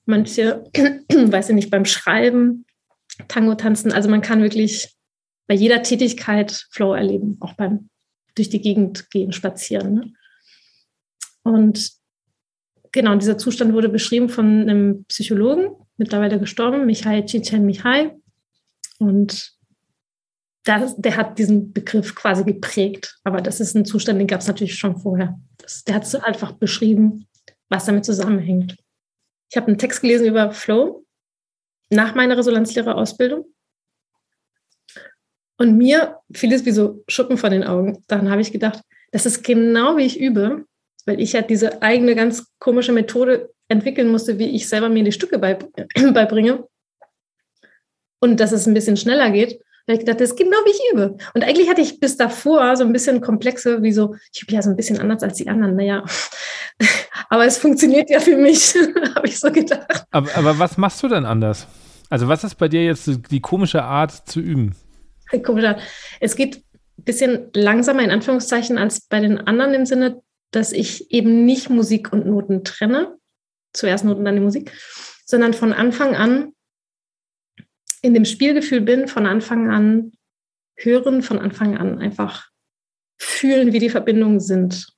[0.05, 2.65] manche, weiß ich nicht, beim Schreiben,
[3.27, 3.93] Tango tanzen.
[3.93, 4.95] Also man kann wirklich
[5.47, 7.90] bei jeder Tätigkeit Flow erleben, auch beim
[8.41, 9.95] durch die Gegend gehen, spazieren.
[9.95, 10.13] Ne?
[11.43, 11.93] Und
[12.93, 18.11] genau, dieser Zustand wurde beschrieben von einem Psychologen, mittlerweile gestorben, Michael Csikszentmihalyi.
[18.99, 19.53] Und
[20.65, 23.19] das, der hat diesen Begriff quasi geprägt.
[23.25, 25.39] Aber das ist ein Zustand, den gab es natürlich schon vorher.
[25.59, 27.27] Das, der hat es einfach beschrieben,
[27.69, 28.77] was damit zusammenhängt.
[29.51, 31.05] Ich habe einen Text gelesen über Flow
[31.91, 33.45] nach meiner Resonanzlehrerausbildung.
[35.61, 38.03] Und mir fiel es wie so Schuppen von den Augen.
[38.07, 38.81] Dann habe ich gedacht,
[39.13, 40.65] das ist genau wie ich übe,
[41.05, 45.13] weil ich ja diese eigene ganz komische Methode entwickeln musste, wie ich selber mir die
[45.13, 45.39] Stücke
[46.15, 46.65] beibringe.
[48.21, 49.61] Und dass es ein bisschen schneller geht.
[49.87, 51.19] Da ich gedacht, das ist genau wie ich übe.
[51.35, 54.63] Und eigentlich hatte ich bis davor so ein bisschen Komplexe, wie so, ich übe ja
[54.63, 55.77] so ein bisschen anders als die anderen.
[55.77, 56.03] Naja,
[57.29, 58.75] aber es funktioniert ja für mich,
[59.15, 60.07] habe ich so gedacht.
[60.11, 61.67] Aber, aber was machst du denn anders?
[62.09, 64.75] Also was ist bei dir jetzt die komische Art zu üben?
[65.45, 65.83] Komische Art.
[66.21, 66.65] Es geht
[66.99, 71.71] ein bisschen langsamer in Anführungszeichen als bei den anderen im Sinne, dass ich eben nicht
[71.71, 73.17] Musik und Noten trenne.
[73.73, 74.73] Zuerst Noten, dann die Musik,
[75.25, 76.53] sondern von Anfang an
[78.03, 80.13] in dem Spielgefühl bin, von Anfang an
[80.77, 82.51] hören, von Anfang an einfach
[83.19, 84.89] fühlen, wie die Verbindungen sind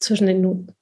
[0.00, 0.74] zwischen den Noten.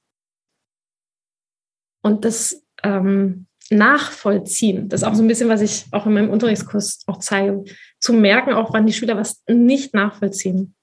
[2.03, 6.31] Und das ähm, nachvollziehen, das ist auch so ein bisschen, was ich auch in meinem
[6.31, 7.65] Unterrichtskurs auch zeige,
[8.01, 10.75] zu merken, auch wann die Schüler was nicht nachvollziehen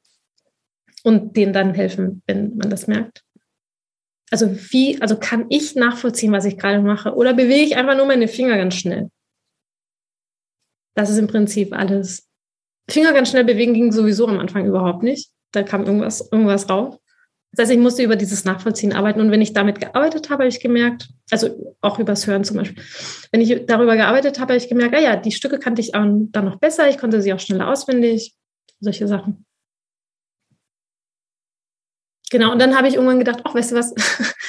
[1.03, 3.23] und denen dann helfen, wenn man das merkt.
[4.29, 8.05] Also wie, also kann ich nachvollziehen, was ich gerade mache oder bewege ich einfach nur
[8.05, 9.09] meine Finger ganz schnell?
[10.95, 12.27] Das ist im Prinzip alles.
[12.89, 15.31] Finger ganz schnell bewegen ging sowieso am Anfang überhaupt nicht.
[15.51, 16.97] Da kam irgendwas, irgendwas raus.
[17.57, 19.19] Das heißt, ich musste über dieses Nachvollziehen arbeiten.
[19.19, 22.83] Und wenn ich damit gearbeitet habe, habe ich gemerkt, also auch übers Hören zum Beispiel,
[23.31, 26.29] wenn ich darüber gearbeitet habe, habe ich gemerkt, ah ja, die Stücke kannte ich dann
[26.31, 28.35] noch besser, ich konnte sie auch schneller auswendig,
[28.79, 29.43] solche Sachen.
[32.29, 33.95] Genau, und dann habe ich irgendwann gedacht, ach, weißt du was,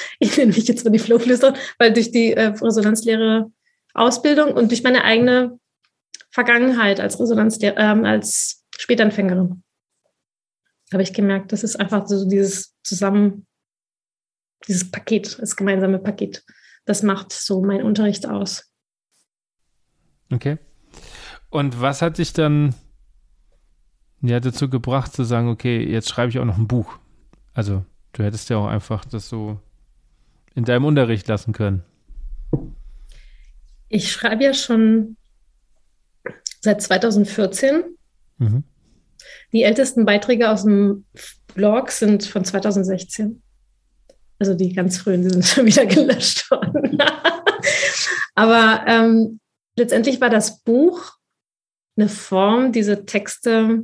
[0.19, 3.51] ich nenne mich jetzt mal die Flowflüsterin, weil durch die äh, Resonanzlehre
[3.95, 5.57] Ausbildung und durch meine eigene
[6.29, 9.63] Vergangenheit als Resonanzlehre, ähm, als Spätanfängerin
[10.91, 13.45] habe ich gemerkt, das ist einfach so dieses zusammen,
[14.67, 16.43] dieses Paket, das gemeinsame Paket.
[16.85, 18.71] Das macht so mein Unterricht aus.
[20.31, 20.57] Okay.
[21.49, 22.75] Und was hat dich dann
[24.21, 26.97] ja, dazu gebracht zu sagen, okay, jetzt schreibe ich auch noch ein Buch?
[27.53, 29.59] Also, du hättest ja auch einfach das so
[30.55, 31.83] in deinem Unterricht lassen können.
[33.87, 35.17] Ich schreibe ja schon
[36.61, 37.83] seit 2014.
[38.37, 38.63] Mhm.
[39.51, 41.05] Die ältesten Beiträge aus dem
[41.53, 43.41] Blog sind von 2016.
[44.39, 46.97] Also die ganz frühen, die sind schon wieder gelöscht worden.
[48.35, 49.39] Aber ähm,
[49.75, 51.13] letztendlich war das Buch
[51.97, 53.83] eine Form, diese Texte,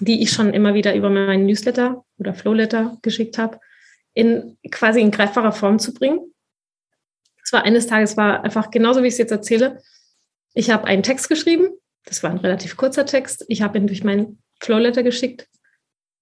[0.00, 3.60] die ich schon immer wieder über meinen Newsletter oder Flowletter geschickt habe,
[4.14, 6.32] in quasi in greifbarer Form zu bringen.
[7.42, 9.82] Es war eines Tages war einfach genauso, wie ich es jetzt erzähle.
[10.54, 11.68] Ich habe einen Text geschrieben.
[12.08, 13.44] Das war ein relativ kurzer Text.
[13.48, 15.46] Ich habe ihn durch meinen Flowletter geschickt.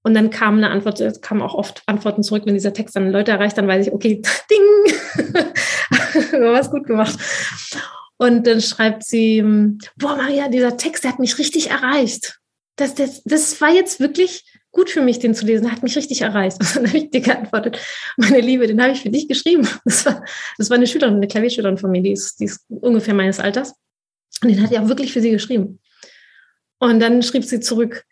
[0.03, 3.11] Und dann kam eine Antwort, es kamen auch oft Antworten zurück, wenn dieser Text dann
[3.11, 5.35] Leute erreicht, dann weiß ich, okay, ding,
[6.31, 7.19] du hast gut gemacht.
[8.17, 9.43] Und dann schreibt sie,
[9.97, 12.39] boah, Maria, dieser Text, der hat mich richtig erreicht.
[12.77, 15.65] Das, das, das war jetzt wirklich gut für mich, den zu lesen.
[15.65, 16.59] Der hat mich richtig erreicht.
[16.61, 17.79] Und dann habe ich dir geantwortet,
[18.17, 19.69] meine Liebe, den habe ich für dich geschrieben.
[19.85, 20.25] Das war,
[20.59, 23.75] das war eine Schülerin, eine Klavierschülerin von mir, die ist, die ist ungefähr meines Alters.
[24.43, 25.81] Und den hat er auch wirklich für sie geschrieben.
[26.79, 28.05] Und dann schrieb sie zurück,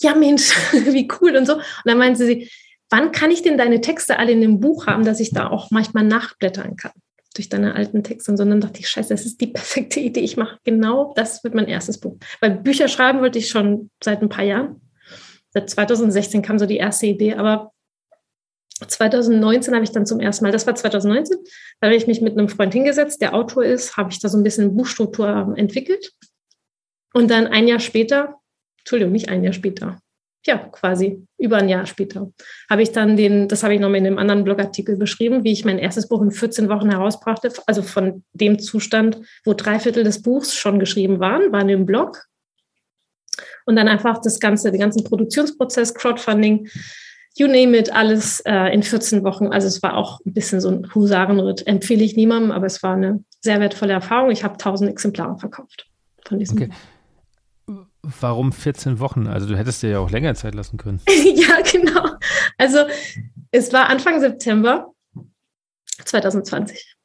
[0.00, 1.54] ja Mensch, wie cool und so.
[1.54, 2.50] Und dann meinte sie,
[2.90, 5.70] wann kann ich denn deine Texte alle in dem Buch haben, dass ich da auch
[5.70, 6.92] manchmal nachblättern kann
[7.34, 10.20] durch deine alten Texte und dann dachte ich, scheiße, das ist die perfekte Idee.
[10.20, 12.16] Ich mache genau das wird mein erstes Buch.
[12.40, 14.80] Weil Bücher schreiben wollte ich schon seit ein paar Jahren.
[15.50, 17.72] Seit 2016 kam so die erste Idee, aber
[18.86, 21.38] 2019 habe ich dann zum ersten Mal, das war 2019,
[21.80, 24.38] da habe ich mich mit einem Freund hingesetzt, der Autor ist, habe ich da so
[24.38, 26.12] ein bisschen Buchstruktur entwickelt.
[27.14, 28.36] Und dann ein Jahr später
[28.82, 29.98] Entschuldigung, nicht ein Jahr später.
[30.44, 32.32] ja, quasi über ein Jahr später,
[32.68, 35.64] habe ich dann den, das habe ich noch in einem anderen Blogartikel beschrieben, wie ich
[35.64, 40.20] mein erstes Buch in 14 Wochen herausbrachte, also von dem Zustand, wo drei Viertel des
[40.20, 42.24] Buchs schon geschrieben waren, waren im Blog.
[43.66, 46.68] Und dann einfach das ganze, den ganzen Produktionsprozess, Crowdfunding,
[47.36, 49.48] you name it, alles äh, in 14 Wochen.
[49.48, 51.66] Also es war auch ein bisschen so ein Husarenritt.
[51.66, 54.30] Empfehle ich niemandem, aber es war eine sehr wertvolle Erfahrung.
[54.30, 55.86] Ich habe 1000 Exemplare verkauft
[56.26, 56.68] von diesem okay.
[56.68, 56.76] Buch.
[58.02, 59.28] Warum 14 Wochen?
[59.28, 61.00] Also du hättest dir ja auch länger Zeit lassen können.
[61.34, 62.16] ja, genau.
[62.58, 62.78] Also
[63.52, 64.92] es war Anfang September
[66.04, 66.96] 2020.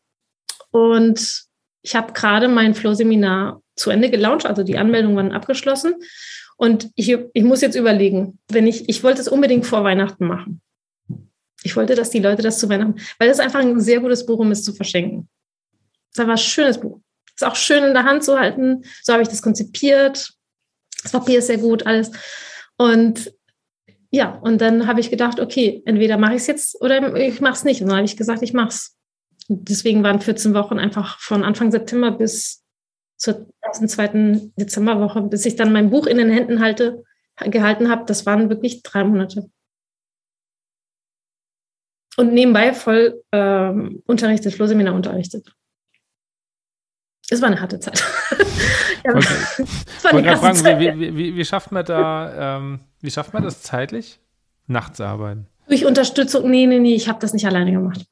[0.72, 1.46] Und
[1.84, 5.96] ich habe gerade mein Flow-Seminar zu Ende gelauncht, also die Anmeldungen waren abgeschlossen.
[6.58, 10.62] Und ich, ich muss jetzt überlegen, wenn ich, ich wollte es unbedingt vor Weihnachten machen.
[11.64, 14.26] Ich wollte, dass die Leute das zu Weihnachten, weil das ist einfach ein sehr gutes
[14.26, 15.30] Buch, um es zu verschenken.
[16.16, 17.00] Das war ein schönes Buch.
[17.36, 18.84] Ist auch schön in der Hand zu halten.
[19.04, 20.34] So habe ich das konzipiert.
[21.04, 22.12] Das Papier ist sehr gut, alles.
[22.78, 23.34] Und
[24.10, 27.54] ja, und dann habe ich gedacht, okay, entweder mache ich es jetzt oder ich mache
[27.54, 27.82] es nicht.
[27.82, 28.98] Und dann habe ich gesagt, ich mache es.
[29.48, 32.64] Deswegen waren 14 Wochen einfach von Anfang September bis
[33.18, 37.04] zur ersten, zweiten Dezemberwoche, bis ich dann mein Buch in den Händen halte,
[37.38, 38.06] gehalten habe.
[38.06, 39.50] Das waren wirklich drei Monate.
[42.16, 45.54] Und nebenbei voll ähm, unterrichtet, Flohseminar unterrichtet.
[47.30, 48.04] Es war eine harte Zeit.
[49.06, 49.36] ja, okay.
[49.60, 54.20] Ich fragen, Zeit, wie, wie, wie, schafft man da, ähm, wie schafft man das zeitlich?
[54.66, 55.48] Nachts arbeiten?
[55.68, 58.06] Durch Unterstützung, nee, nee, nee, ich habe das nicht alleine gemacht.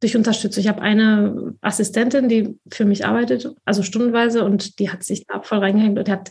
[0.00, 0.60] Durch Unterstützung.
[0.60, 5.42] Ich habe eine Assistentin, die für mich arbeitet, also stundenweise, und die hat sich da
[5.42, 6.30] voll reingehängt und hat,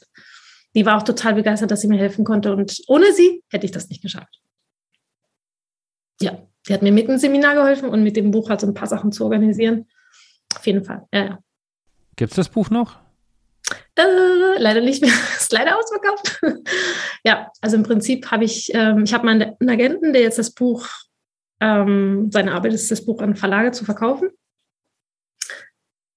[0.73, 2.53] die war auch total begeistert, dass sie mir helfen konnte.
[2.53, 4.39] Und ohne sie hätte ich das nicht geschafft.
[6.21, 6.37] Ja,
[6.67, 8.87] die hat mir mit dem Seminar geholfen und mit dem Buch halt so ein paar
[8.87, 9.87] Sachen zu organisieren.
[10.55, 11.39] Auf jeden Fall, ja, ja.
[12.15, 12.97] Gibt es das Buch noch?
[13.95, 15.11] Äh, leider nicht mehr.
[15.37, 16.41] Ist leider ausverkauft.
[17.23, 20.87] ja, also im Prinzip habe ich, ähm, ich habe meinen Agenten, der jetzt das Buch,
[21.59, 24.29] ähm, seine Arbeit ist, das Buch an Verlage zu verkaufen.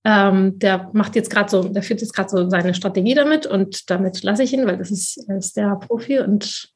[0.05, 3.91] Ähm, der macht jetzt gerade so, der führt jetzt gerade so seine Strategie damit und
[3.91, 6.73] damit lasse ich ihn, weil das ist, ist der Profi und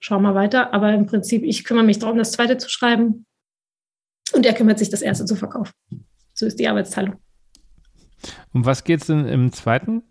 [0.00, 0.74] schau mal weiter.
[0.74, 3.26] Aber im Prinzip, ich kümmere mich darum, das zweite zu schreiben
[4.34, 5.72] und er kümmert sich, das erste zu verkaufen.
[6.34, 7.16] So ist die Arbeitsteilung.
[8.52, 10.02] Um was geht es denn im zweiten?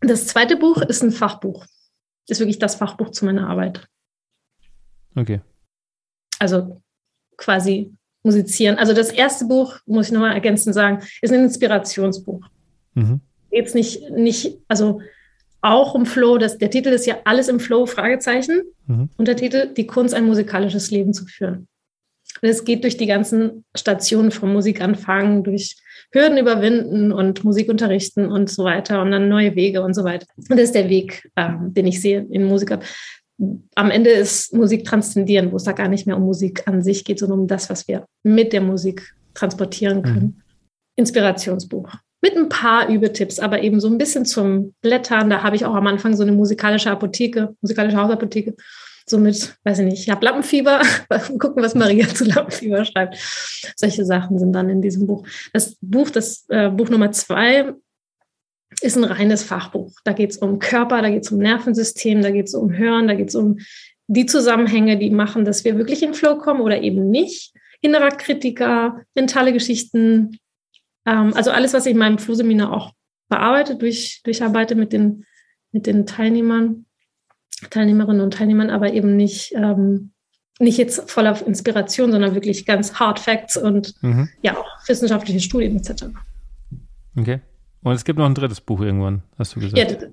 [0.00, 1.66] Das zweite Buch ist ein Fachbuch.
[2.28, 3.86] Ist wirklich das Fachbuch zu meiner Arbeit.
[5.14, 5.40] Okay.
[6.38, 6.80] Also
[7.36, 7.92] quasi
[8.22, 8.76] musizieren.
[8.76, 12.44] Also das erste Buch, muss ich nochmal ergänzend sagen, ist ein Inspirationsbuch.
[12.94, 13.20] Mhm.
[13.50, 15.00] Jetzt nicht, nicht, also
[15.60, 18.62] auch um Flow, das, der Titel ist ja Alles im Flow, Fragezeichen.
[18.86, 19.08] Mhm.
[19.16, 21.68] Und der Titel Die Kunst, ein musikalisches Leben zu führen.
[22.42, 25.76] Und es geht durch die ganzen Stationen vom Musikanfang, durch
[26.12, 30.26] Hürden überwinden und Musik unterrichten und so weiter und dann neue Wege und so weiter.
[30.36, 32.78] Und das ist der Weg, äh, den ich sehe in Musik.
[33.74, 37.04] Am Ende ist Musik transzendieren, wo es da gar nicht mehr um Musik an sich
[37.04, 40.36] geht, sondern um das, was wir mit der Musik transportieren können.
[40.36, 40.42] Mhm.
[40.96, 41.88] Inspirationsbuch.
[42.22, 45.28] Mit ein paar Übetipps, aber eben so ein bisschen zum Blättern.
[45.28, 48.54] Da habe ich auch am Anfang so eine musikalische Apotheke, musikalische Hausapotheke
[49.06, 50.80] so mit, weiß ich nicht, ich habe Lampenfieber,
[51.38, 53.16] gucken, was Maria zu Lampenfieber schreibt.
[53.76, 55.26] Solche Sachen sind dann in diesem Buch.
[55.52, 57.74] Das Buch, das äh, Buch Nummer zwei,
[58.80, 59.92] ist ein reines Fachbuch.
[60.04, 63.08] Da geht es um Körper, da geht es um Nervensystem, da geht es um Hören,
[63.08, 63.58] da geht es um
[64.06, 67.52] die Zusammenhänge, die machen, dass wir wirklich in Flow kommen oder eben nicht.
[67.80, 70.38] Innerer Kritiker, mentale Geschichten,
[71.06, 72.92] ähm, also alles, was ich in meinem Flohseminar auch
[73.28, 75.24] bearbeite, durch, durcharbeite mit den,
[75.72, 76.86] mit den Teilnehmern.
[77.70, 80.12] Teilnehmerinnen und Teilnehmern, aber eben nicht, ähm,
[80.58, 84.28] nicht jetzt voller Inspiration, sondern wirklich ganz Hard Facts und mhm.
[84.42, 86.06] ja auch wissenschaftliche Studien etc.
[87.16, 87.40] Okay.
[87.84, 89.78] Und es gibt noch ein drittes Buch irgendwann, hast du gesagt.
[89.78, 90.08] Ja,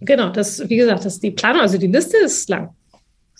[0.00, 2.74] genau, das, wie gesagt, das ist die Planung, also die Liste ist lang.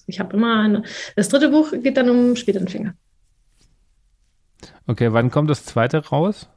[0.06, 0.82] Ich habe immer eine.
[1.14, 2.94] Das dritte Buch geht dann um Spätanfänger.
[4.86, 6.48] Okay, wann kommt das zweite raus?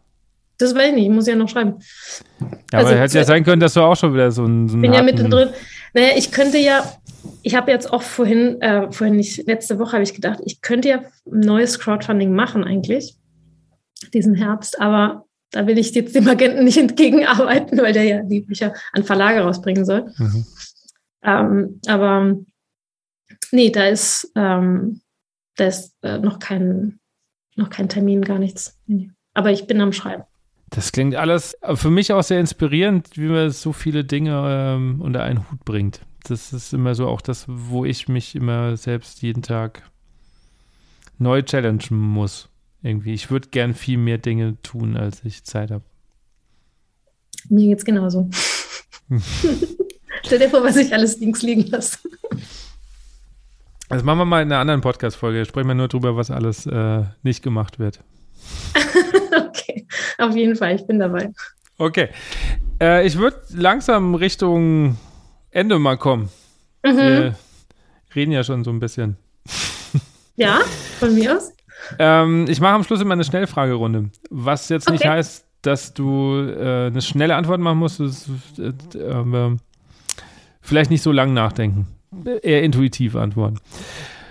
[0.60, 1.80] Das weiß ich nicht, ich muss ja noch schreiben.
[2.40, 4.70] Ja, also, aber hätte ja sein können, dass du auch schon wieder so ein.
[4.70, 5.50] So bin ja mittendrin.
[5.94, 6.84] Naja, ich könnte ja,
[7.42, 10.88] ich habe jetzt auch vorhin, äh, vorhin nicht, letzte Woche habe ich gedacht, ich könnte
[10.88, 13.16] ja ein neues Crowdfunding machen eigentlich,
[14.14, 18.42] diesen Herbst, aber da will ich jetzt dem Agenten nicht entgegenarbeiten, weil der ja die
[18.42, 20.12] Bücher an Verlage rausbringen soll.
[20.18, 20.46] Mhm.
[21.24, 22.36] Ähm, aber
[23.52, 25.02] nee, da ist, ähm,
[25.56, 27.00] da ist äh, noch, kein,
[27.56, 28.80] noch kein Termin, gar nichts.
[29.34, 30.24] Aber ich bin am Schreiben.
[30.70, 35.24] Das klingt alles für mich auch sehr inspirierend, wie man so viele Dinge ähm, unter
[35.24, 36.02] einen Hut bringt.
[36.28, 39.90] Das ist immer so auch das, wo ich mich immer selbst jeden Tag
[41.18, 42.49] neu challengen muss.
[42.82, 43.14] Irgendwie.
[43.14, 45.84] Ich würde gern viel mehr Dinge tun, als ich Zeit habe.
[47.50, 48.30] Mir geht's genauso.
[50.26, 51.98] Stell dir vor, was ich alles links liegen lasse.
[53.90, 55.46] Das machen wir mal in einer anderen Podcast-Folge.
[55.46, 58.02] Sprechen wir nur drüber, was alles äh, nicht gemacht wird.
[59.36, 59.88] okay,
[60.18, 61.32] auf jeden Fall, ich bin dabei.
[61.78, 62.10] Okay.
[62.82, 64.98] Äh, ich würde langsam Richtung
[65.52, 66.30] Ende mal kommen.
[66.84, 66.98] Mhm.
[66.98, 67.36] Wir
[68.16, 69.18] reden ja schon so ein bisschen.
[70.36, 70.62] Ja,
[71.00, 71.52] von mir aus.
[71.98, 74.10] Ähm, ich mache am Schluss immer eine Schnellfragerunde.
[74.30, 74.94] Was jetzt okay.
[74.94, 78.00] nicht heißt, dass du äh, eine schnelle Antwort machen musst.
[78.00, 79.58] Das, äh, äh,
[80.62, 81.88] vielleicht nicht so lang nachdenken.
[82.42, 83.60] Eher intuitiv antworten.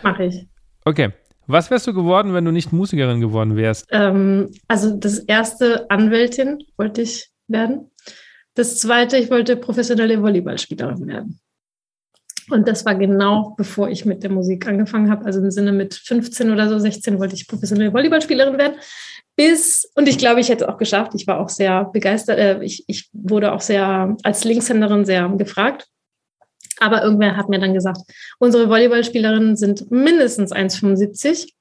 [0.03, 0.47] Mache ich.
[0.85, 1.11] Okay.
[1.47, 3.87] Was wärst du geworden, wenn du nicht Musikerin geworden wärst?
[3.91, 7.91] Ähm, also das erste Anwältin wollte ich werden.
[8.55, 11.41] Das zweite, ich wollte professionelle Volleyballspielerin werden.
[12.51, 15.25] Und das war genau bevor ich mit der Musik angefangen habe.
[15.25, 18.77] Also im Sinne mit 15 oder so, 16 wollte ich professionelle Volleyballspielerin werden.
[19.37, 21.13] Bis, und ich glaube, ich hätte es auch geschafft.
[21.15, 22.39] Ich war auch sehr begeistert.
[22.39, 25.87] Äh, ich, ich wurde auch sehr als Linkshänderin sehr gefragt.
[26.81, 28.01] Aber irgendwer hat mir dann gesagt,
[28.39, 31.53] unsere Volleyballspielerinnen sind mindestens 1,75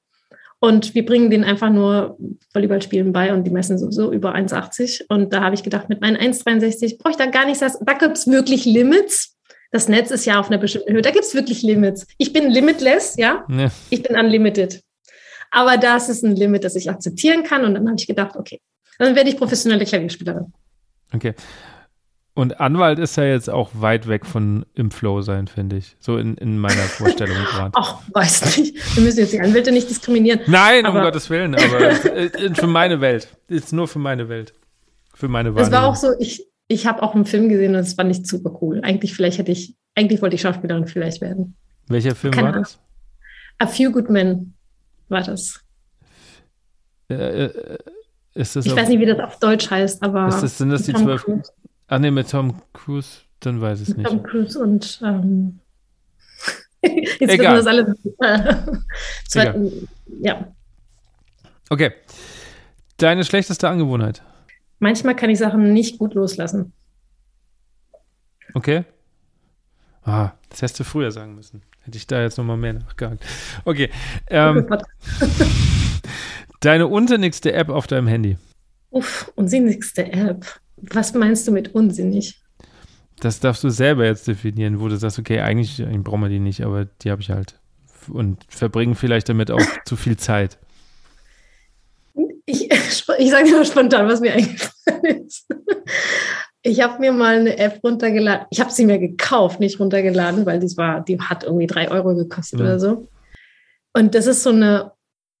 [0.60, 2.18] und wir bringen denen einfach nur
[2.52, 5.04] Volleyballspielen bei und die messen sowieso über 1,80.
[5.08, 7.60] Und da habe ich gedacht, mit meinen 1,63 brauche ich da gar nichts.
[7.60, 9.37] Da gibt es wirklich Limits.
[9.70, 11.02] Das Netz ist ja auf einer bestimmten Höhe.
[11.02, 12.06] Da gibt es wirklich Limits.
[12.16, 13.44] Ich bin limitless, ja?
[13.48, 13.70] ja.
[13.90, 14.82] Ich bin unlimited.
[15.50, 17.64] Aber das ist ein Limit, das ich akzeptieren kann.
[17.64, 18.60] Und dann habe ich gedacht, okay,
[18.98, 20.52] dann werde ich professionelle Klavierspielerin.
[21.14, 21.34] Okay.
[22.34, 25.96] Und Anwalt ist ja jetzt auch weit weg von im Flow sein, finde ich.
[25.98, 27.72] So in, in meiner Vorstellung gerade.
[27.74, 28.76] Ach, weiß nicht.
[28.94, 30.40] Wir müssen jetzt die Anwälte nicht diskriminieren.
[30.46, 31.56] Nein, aber um Gottes Willen.
[31.56, 31.90] Aber
[32.54, 33.28] für meine Welt.
[33.48, 34.54] Ist nur für meine Welt.
[35.14, 35.66] Für meine Wahrnehmung.
[35.66, 38.26] Es war auch so, ich, ich habe auch einen Film gesehen und es fand ich
[38.26, 38.80] super cool.
[38.82, 41.56] Eigentlich, vielleicht hätte ich, eigentlich wollte ich Schauspielerin vielleicht werden.
[41.88, 42.78] Welcher Film Keine war das?
[43.58, 44.54] A Few Good Men
[45.08, 45.60] war das.
[47.10, 47.78] Äh, äh,
[48.34, 50.28] ist das ich weiß nicht, wie das auf Deutsch heißt, aber.
[50.28, 51.26] Ist das, sind das die zwölf?
[51.88, 54.06] Ach nee, mit Tom Cruise, dann weiß ich es nicht.
[54.06, 55.58] Tom Cruise und ähm,
[56.82, 57.56] jetzt Egal.
[57.56, 57.94] das alle.
[59.34, 59.72] Egal.
[60.20, 60.52] ja.
[61.70, 61.92] Okay.
[62.98, 64.22] Deine schlechteste Angewohnheit?
[64.78, 66.72] Manchmal kann ich Sachen nicht gut loslassen.
[68.54, 68.84] Okay.
[70.02, 71.62] Ah, das hättest du früher sagen müssen.
[71.82, 73.24] Hätte ich da jetzt nochmal mehr nachgehakt.
[73.64, 73.90] Okay.
[74.28, 74.66] Ähm,
[76.60, 78.36] deine unsinnigste App auf deinem Handy?
[78.90, 80.60] Uff, unsinnigste App.
[80.76, 82.40] Was meinst du mit unsinnig?
[83.20, 86.38] Das darfst du selber jetzt definieren, wo du sagst, okay, eigentlich, eigentlich brauchen wir die
[86.38, 87.58] nicht, aber die habe ich halt.
[88.08, 90.58] Und verbringen vielleicht damit auch zu viel Zeit.
[92.48, 92.68] Ich,
[93.18, 95.46] ich sage mal spontan, was mir eingefallen ist.
[96.62, 98.46] Ich habe mir mal eine App runtergeladen.
[98.50, 102.14] Ich habe sie mir gekauft, nicht runtergeladen, weil die, war, die hat irgendwie drei Euro
[102.14, 102.66] gekostet ja.
[102.66, 103.08] oder so.
[103.92, 104.92] Und das ist so eine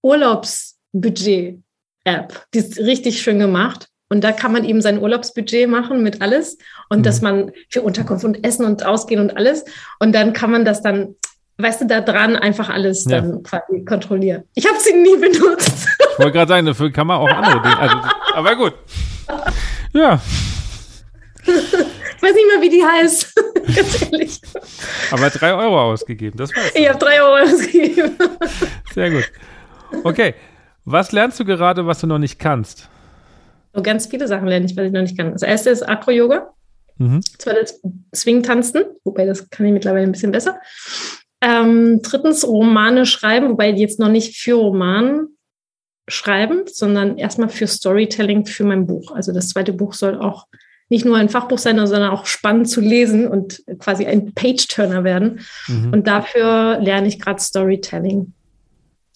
[0.02, 2.46] Urlaubsbudget-App.
[2.54, 3.88] Die ist richtig schön gemacht.
[4.10, 6.56] Und da kann man eben sein Urlaubsbudget machen mit alles
[6.88, 7.02] und mhm.
[7.02, 9.66] dass man für Unterkunft und Essen und Ausgehen und alles.
[9.98, 11.14] Und dann kann man das dann
[11.58, 13.20] weißt du, da dran einfach alles ja.
[13.20, 14.44] dann quasi kontrollieren.
[14.54, 15.88] Ich habe sie nie benutzt.
[16.12, 17.78] Ich wollte gerade sagen, dafür kann man auch andere Dinge.
[17.78, 17.96] Also,
[18.34, 18.74] aber gut.
[19.92, 20.20] Ja.
[21.44, 23.34] Ich weiß nicht mehr, wie die heißt.
[23.76, 24.40] Ganz ehrlich.
[25.10, 26.72] Aber drei Euro ausgegeben, das war's.
[26.74, 28.16] Ich habe drei Euro ausgegeben.
[28.92, 29.30] Sehr gut.
[30.04, 30.34] Okay.
[30.84, 32.88] Was lernst du gerade, was du noch nicht kannst?
[33.74, 35.32] So ganz viele Sachen lerne ich, was ich noch nicht kann.
[35.32, 36.52] Das erste ist Acro-Yoga.
[36.96, 37.20] Mhm.
[37.44, 37.80] Das
[38.14, 40.58] Swing-Tanzen, wobei das kann ich mittlerweile ein bisschen besser.
[41.40, 45.28] Ähm, drittens Romane schreiben, wobei jetzt noch nicht für Roman
[46.08, 49.12] schreiben, sondern erstmal für Storytelling für mein Buch.
[49.12, 50.46] Also das zweite Buch soll auch
[50.88, 55.40] nicht nur ein Fachbuch sein, sondern auch spannend zu lesen und quasi ein Page-Turner werden.
[55.66, 55.92] Mhm.
[55.92, 58.32] Und dafür lerne ich gerade Storytelling.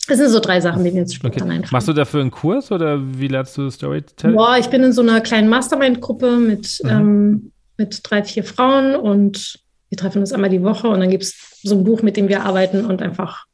[0.09, 1.51] Das sind so drei Sachen, die mir jetzt spontan okay.
[1.53, 1.73] einfallen.
[1.73, 4.37] Machst du dafür einen Kurs oder wie lernst du Storytelling?
[4.37, 6.91] Boah, ich bin in so einer kleinen Mastermind-Gruppe mit, mhm.
[6.91, 9.61] ähm, mit drei, vier Frauen und
[9.93, 12.27] wir treffen uns einmal die Woche und dann gibt es so ein Buch, mit dem
[12.27, 13.45] wir arbeiten und einfach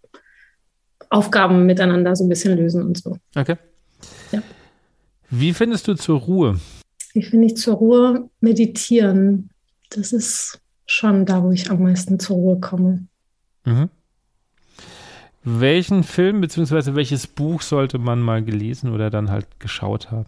[1.10, 3.16] Aufgaben miteinander so ein bisschen lösen und so.
[3.34, 3.56] Okay.
[4.30, 4.40] Ja.
[5.30, 6.60] Wie findest du zur Ruhe?
[7.12, 8.30] Wie finde ich zur Ruhe?
[8.40, 9.50] Meditieren.
[9.90, 13.08] Das ist schon da, wo ich am meisten zur Ruhe komme.
[13.64, 13.88] Mhm.
[15.42, 16.94] Welchen Film bzw.
[16.94, 20.26] welches Buch sollte man mal gelesen oder dann halt geschaut haben?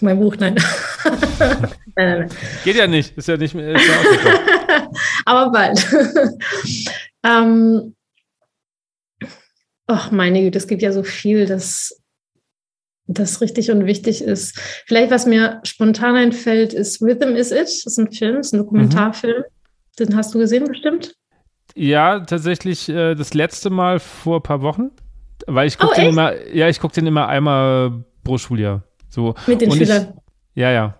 [0.00, 0.54] Mein Buch, nein.
[1.04, 1.58] nein,
[1.96, 2.28] nein, nein.
[2.62, 3.72] Geht ja nicht, ist ja nicht mehr.
[3.72, 3.78] Ja
[5.24, 5.86] Aber bald.
[7.24, 7.94] ähm,
[9.86, 12.00] ach, meine Güte, es gibt ja so viel, das,
[13.06, 14.58] das richtig und wichtig ist.
[14.86, 17.62] Vielleicht, was mir spontan einfällt, ist Rhythm is It.
[17.62, 19.38] Das ist ein Film, das ist ein Dokumentarfilm.
[19.38, 19.96] Mhm.
[19.98, 21.14] Den hast du gesehen, bestimmt?
[21.74, 24.90] Ja, tatsächlich äh, das letzte Mal vor ein paar Wochen.
[25.46, 28.84] Weil ich gucke oh, den immer, ja, ich gucke den immer einmal pro Schuljahr.
[29.08, 29.34] So.
[29.46, 30.14] Mit den und Schülern.
[30.54, 30.98] Ich, ja, ja.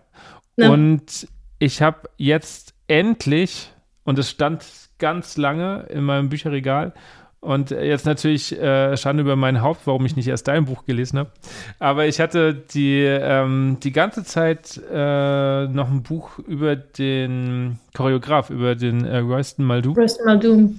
[0.57, 0.71] Na?
[0.71, 1.29] Und
[1.59, 3.73] ich habe jetzt endlich
[4.05, 4.65] und es stand
[4.99, 6.93] ganz lange in meinem Bücherregal.
[7.41, 11.19] Und jetzt natürlich äh, Schande über mein Haupt, warum ich nicht erst dein Buch gelesen
[11.19, 11.33] habe.
[11.81, 18.51] Aber ich hatte die, ähm, die ganze Zeit äh, noch ein Buch über den Choreograf,
[18.51, 19.95] über den äh, Royston Muldoon.
[19.95, 20.79] Royston Muldoon.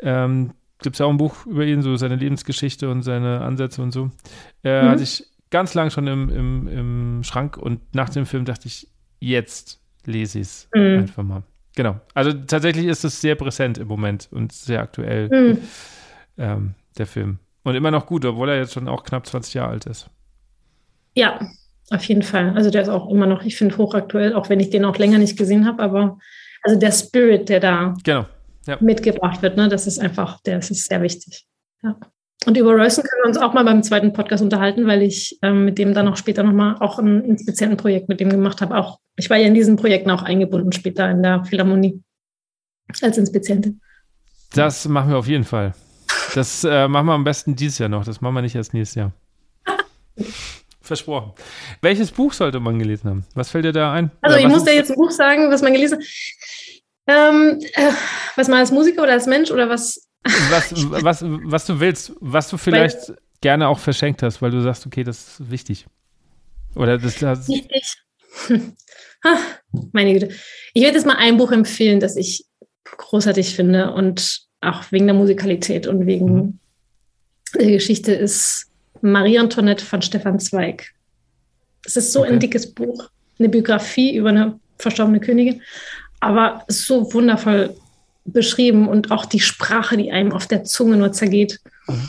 [0.00, 0.50] Ähm,
[0.82, 4.10] Gibt es auch ein Buch über ihn, so seine Lebensgeschichte und seine Ansätze und so.
[4.64, 4.88] Äh, mhm.
[4.90, 8.86] Hatte ich ganz lang schon im, im, im Schrank und nach dem Film dachte ich,
[9.18, 10.98] jetzt lese ich es mhm.
[10.98, 11.42] einfach mal.
[11.74, 12.00] Genau.
[12.14, 15.58] Also tatsächlich ist es sehr präsent im Moment und sehr aktuell, mhm.
[16.38, 17.38] ähm, der Film.
[17.64, 20.10] Und immer noch gut, obwohl er jetzt schon auch knapp 20 Jahre alt ist.
[21.14, 21.40] Ja,
[21.90, 22.54] auf jeden Fall.
[22.56, 25.18] Also der ist auch immer noch, ich finde, hochaktuell, auch wenn ich den auch länger
[25.18, 26.18] nicht gesehen habe, aber
[26.62, 28.26] also der Spirit, der da genau.
[28.66, 28.76] ja.
[28.80, 31.46] mitgebracht wird, ne, das ist einfach, der das ist sehr wichtig.
[31.82, 31.96] Ja.
[32.46, 35.64] Und über Royson können wir uns auch mal beim zweiten Podcast unterhalten, weil ich ähm,
[35.64, 38.76] mit dem dann auch später nochmal auch ein Inspizientenprojekt mit dem gemacht habe.
[38.76, 42.02] Auch ich war ja in diesen Projekten auch eingebunden später in der Philharmonie
[43.00, 43.80] als Inspizientin.
[44.54, 45.74] Das machen wir auf jeden Fall.
[46.34, 48.04] Das äh, machen wir am besten dieses Jahr noch.
[48.04, 49.12] Das machen wir nicht erst nächstes Jahr.
[50.80, 51.32] Versprochen.
[51.80, 53.24] Welches Buch sollte man gelesen haben?
[53.34, 54.10] Was fällt dir da ein?
[54.20, 56.04] Also ich muss dir jetzt ein Buch sagen, was man gelesen hat.
[57.06, 57.92] Ähm, äh,
[58.36, 60.08] was man als Musiker oder als Mensch oder was
[60.50, 60.72] was,
[61.02, 64.86] was, was du willst, was du vielleicht weil, gerne auch verschenkt hast, weil du sagst,
[64.86, 65.86] okay, das ist wichtig.
[66.74, 67.82] Oder das, das Wichtig.
[69.92, 70.28] meine Güte.
[70.74, 72.46] Ich werde jetzt mal ein Buch empfehlen, das ich
[72.84, 76.58] großartig finde und auch wegen der Musikalität und wegen mhm.
[77.54, 78.70] der Geschichte ist
[79.00, 80.92] Marie Antoinette von Stefan Zweig.
[81.84, 82.32] Das ist so okay.
[82.32, 83.08] ein dickes Buch,
[83.38, 85.62] eine Biografie über eine verstorbene Königin,
[86.20, 87.74] aber so wundervoll
[88.24, 91.60] beschrieben und auch die Sprache, die einem auf der Zunge nur zergeht.
[91.88, 92.08] Mhm.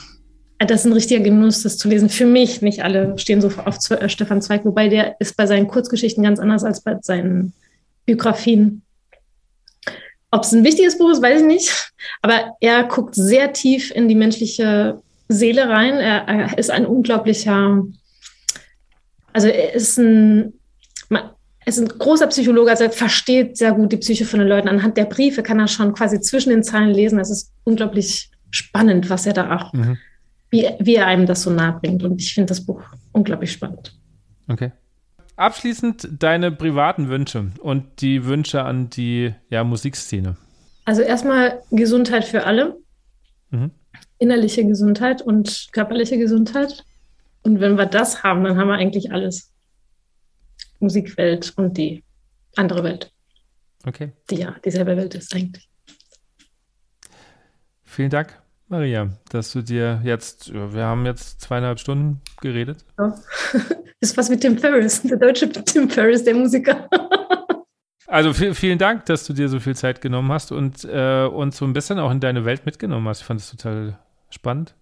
[0.60, 2.10] Das ist ein richtiger Genuss, das zu lesen.
[2.10, 5.68] Für mich, nicht alle stehen so auf äh, Stefan Zweig, wobei der ist bei seinen
[5.68, 7.54] Kurzgeschichten ganz anders als bei seinen
[8.06, 8.82] Biografien.
[10.32, 11.92] Ob es ein wichtiges Buch ist, weiß ich nicht.
[12.22, 15.96] Aber er guckt sehr tief in die menschliche Seele rein.
[15.96, 17.84] Er, er ist ein unglaublicher,
[19.34, 20.54] also er ist ein,
[21.66, 24.68] ist ein großer Psychologe, also er versteht sehr gut die Psyche von den Leuten.
[24.68, 27.20] Anhand der Briefe kann er schon quasi zwischen den Zeilen lesen.
[27.20, 29.98] Es ist unglaublich spannend, was er da auch, mhm.
[30.50, 32.04] wie, wie er einem das so nahe bringt.
[32.04, 32.82] Und ich finde das Buch
[33.12, 33.94] unglaublich spannend.
[34.48, 34.72] Okay.
[35.36, 40.38] Abschließend deine privaten Wünsche und die Wünsche an die ja, Musikszene.
[40.86, 42.78] Also erstmal Gesundheit für alle.
[43.50, 43.72] Mhm.
[44.20, 46.84] Innerliche Gesundheit und körperliche Gesundheit.
[47.42, 49.53] Und wenn wir das haben, dann haben wir eigentlich alles.
[50.84, 52.04] Musikwelt und die
[52.56, 53.12] andere Welt.
[53.86, 54.12] Okay.
[54.30, 55.68] Die ja dieselbe Welt ist eigentlich.
[57.84, 62.86] Vielen Dank, Maria, dass du dir jetzt, wir haben jetzt zweieinhalb Stunden geredet.
[62.98, 63.16] Ja.
[64.00, 66.88] ist was mit Tim Ferriss, der deutsche Tim Ferriss, der Musiker.
[68.06, 71.66] Also vielen Dank, dass du dir so viel Zeit genommen hast und äh, uns so
[71.66, 73.22] ein bisschen auch in deine Welt mitgenommen hast.
[73.22, 73.98] Ich fand es total
[74.30, 74.76] spannend.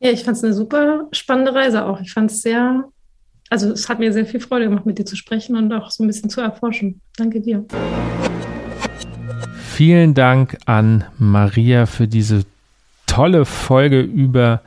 [0.00, 2.00] Ja, ich fand es eine super spannende Reise auch.
[2.00, 2.90] Ich fand es sehr
[3.50, 6.04] also es hat mir sehr viel Freude gemacht, mit dir zu sprechen und auch so
[6.04, 7.00] ein bisschen zu erforschen.
[7.16, 7.64] Danke dir.
[9.54, 12.44] Vielen Dank an Maria für diese
[13.06, 14.62] tolle Folge über,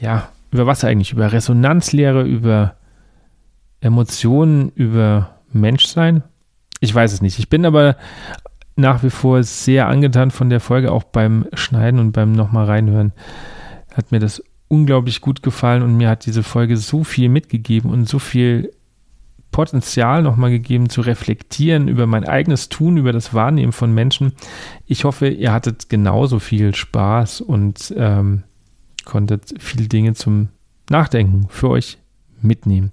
[0.00, 1.12] ja, über was eigentlich?
[1.12, 2.74] Über Resonanzlehre, über
[3.80, 6.22] Emotionen, über Menschsein?
[6.80, 7.38] Ich weiß es nicht.
[7.38, 7.96] Ich bin aber
[8.76, 13.12] nach wie vor sehr angetan von der Folge, auch beim Schneiden und beim nochmal reinhören.
[13.92, 18.08] Hat mir das unglaublich gut gefallen und mir hat diese Folge so viel mitgegeben und
[18.08, 18.70] so viel
[19.50, 24.34] Potenzial nochmal gegeben zu reflektieren über mein eigenes Tun, über das Wahrnehmen von Menschen.
[24.86, 28.44] Ich hoffe, ihr hattet genauso viel Spaß und ähm,
[29.04, 30.48] konntet viele Dinge zum
[30.90, 31.98] Nachdenken für euch
[32.42, 32.92] mitnehmen.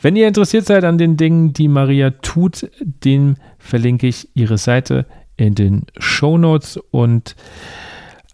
[0.00, 5.06] Wenn ihr interessiert seid an den Dingen, die Maria tut, den verlinke ich ihre Seite
[5.36, 7.36] in den Show Notes und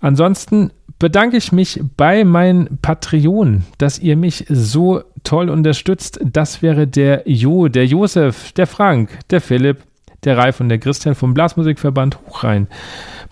[0.01, 6.21] ansonsten bedanke ich mich bei meinen Patreonen, dass ihr mich so toll unterstützt.
[6.25, 9.83] Das wäre der Jo, der Josef, der Frank, der Philipp,
[10.25, 12.69] der Ralf und der Christian vom Blasmusikverband Hochrhein.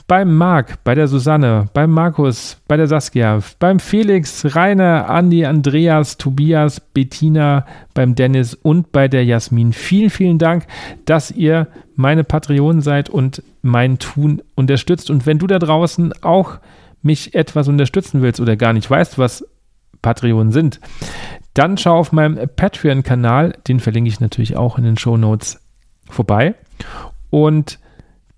[0.07, 6.19] Beim Marc, bei der Susanne, beim Markus, bei der Saskia, beim Felix, Rainer, Andi, Andreas,
[6.19, 7.65] Tobias, Bettina,
[7.95, 9.73] beim Dennis und bei der Jasmin.
[9.73, 10.66] Vielen, vielen Dank,
[11.07, 15.11] dass ihr meine Patreonen seid und mein Tun unterstützt.
[15.11, 16.59] Und wenn du da draußen auch
[17.05, 19.47] mich etwas unterstützen willst oder gar nicht weißt, was
[20.02, 20.81] Patreon sind,
[21.55, 25.60] dann schau auf meinem Patreon-Kanal, den verlinke ich natürlich auch in den Show Notes
[26.10, 26.55] vorbei.
[27.31, 27.78] Und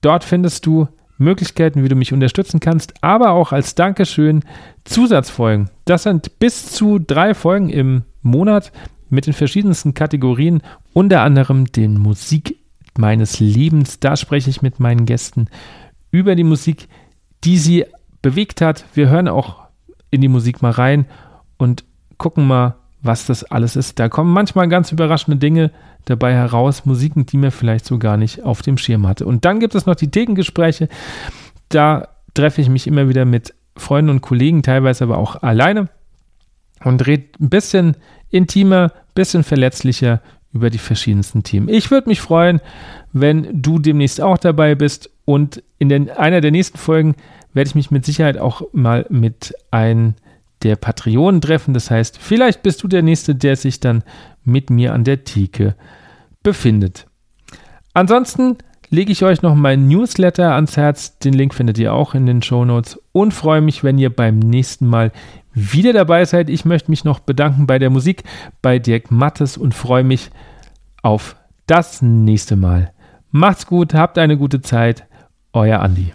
[0.00, 0.88] dort findest du
[1.18, 4.42] Möglichkeiten, wie du mich unterstützen kannst, aber auch als Dankeschön
[4.84, 5.70] Zusatzfolgen.
[5.84, 8.72] Das sind bis zu drei Folgen im Monat
[9.08, 10.62] mit den verschiedensten Kategorien,
[10.92, 12.58] unter anderem den Musik
[12.98, 14.00] meines Lebens.
[14.00, 15.48] Da spreche ich mit meinen Gästen
[16.10, 16.88] über die Musik,
[17.44, 17.86] die sie
[18.22, 18.84] bewegt hat.
[18.94, 19.66] Wir hören auch
[20.10, 21.06] in die Musik mal rein
[21.56, 21.84] und
[22.18, 23.98] gucken mal, was das alles ist.
[23.98, 25.70] Da kommen manchmal ganz überraschende Dinge
[26.04, 29.26] dabei heraus, Musiken, die mir vielleicht so gar nicht auf dem Schirm hatte.
[29.26, 30.88] Und dann gibt es noch die Thekengespräche.
[31.68, 35.88] Da treffe ich mich immer wieder mit Freunden und Kollegen, teilweise aber auch alleine
[36.84, 37.96] und rede ein bisschen
[38.30, 40.20] intimer, bisschen verletzlicher
[40.52, 41.68] über die verschiedensten Themen.
[41.68, 42.60] Ich würde mich freuen,
[43.12, 47.14] wenn du demnächst auch dabei bist und in den, einer der nächsten Folgen
[47.56, 50.14] werde ich mich mit Sicherheit auch mal mit einem
[50.62, 51.72] der Patreonen treffen.
[51.72, 54.04] Das heißt, vielleicht bist du der Nächste, der sich dann
[54.44, 55.74] mit mir an der Theke
[56.42, 57.06] befindet.
[57.94, 58.58] Ansonsten
[58.90, 61.18] lege ich euch noch meinen Newsletter ans Herz.
[61.18, 64.38] Den Link findet ihr auch in den Show Notes und freue mich, wenn ihr beim
[64.38, 65.10] nächsten Mal
[65.54, 66.50] wieder dabei seid.
[66.50, 68.24] Ich möchte mich noch bedanken bei der Musik,
[68.60, 70.30] bei Dirk Mattes und freue mich
[71.02, 72.92] auf das nächste Mal.
[73.30, 75.06] Macht's gut, habt eine gute Zeit.
[75.54, 76.12] Euer Andi.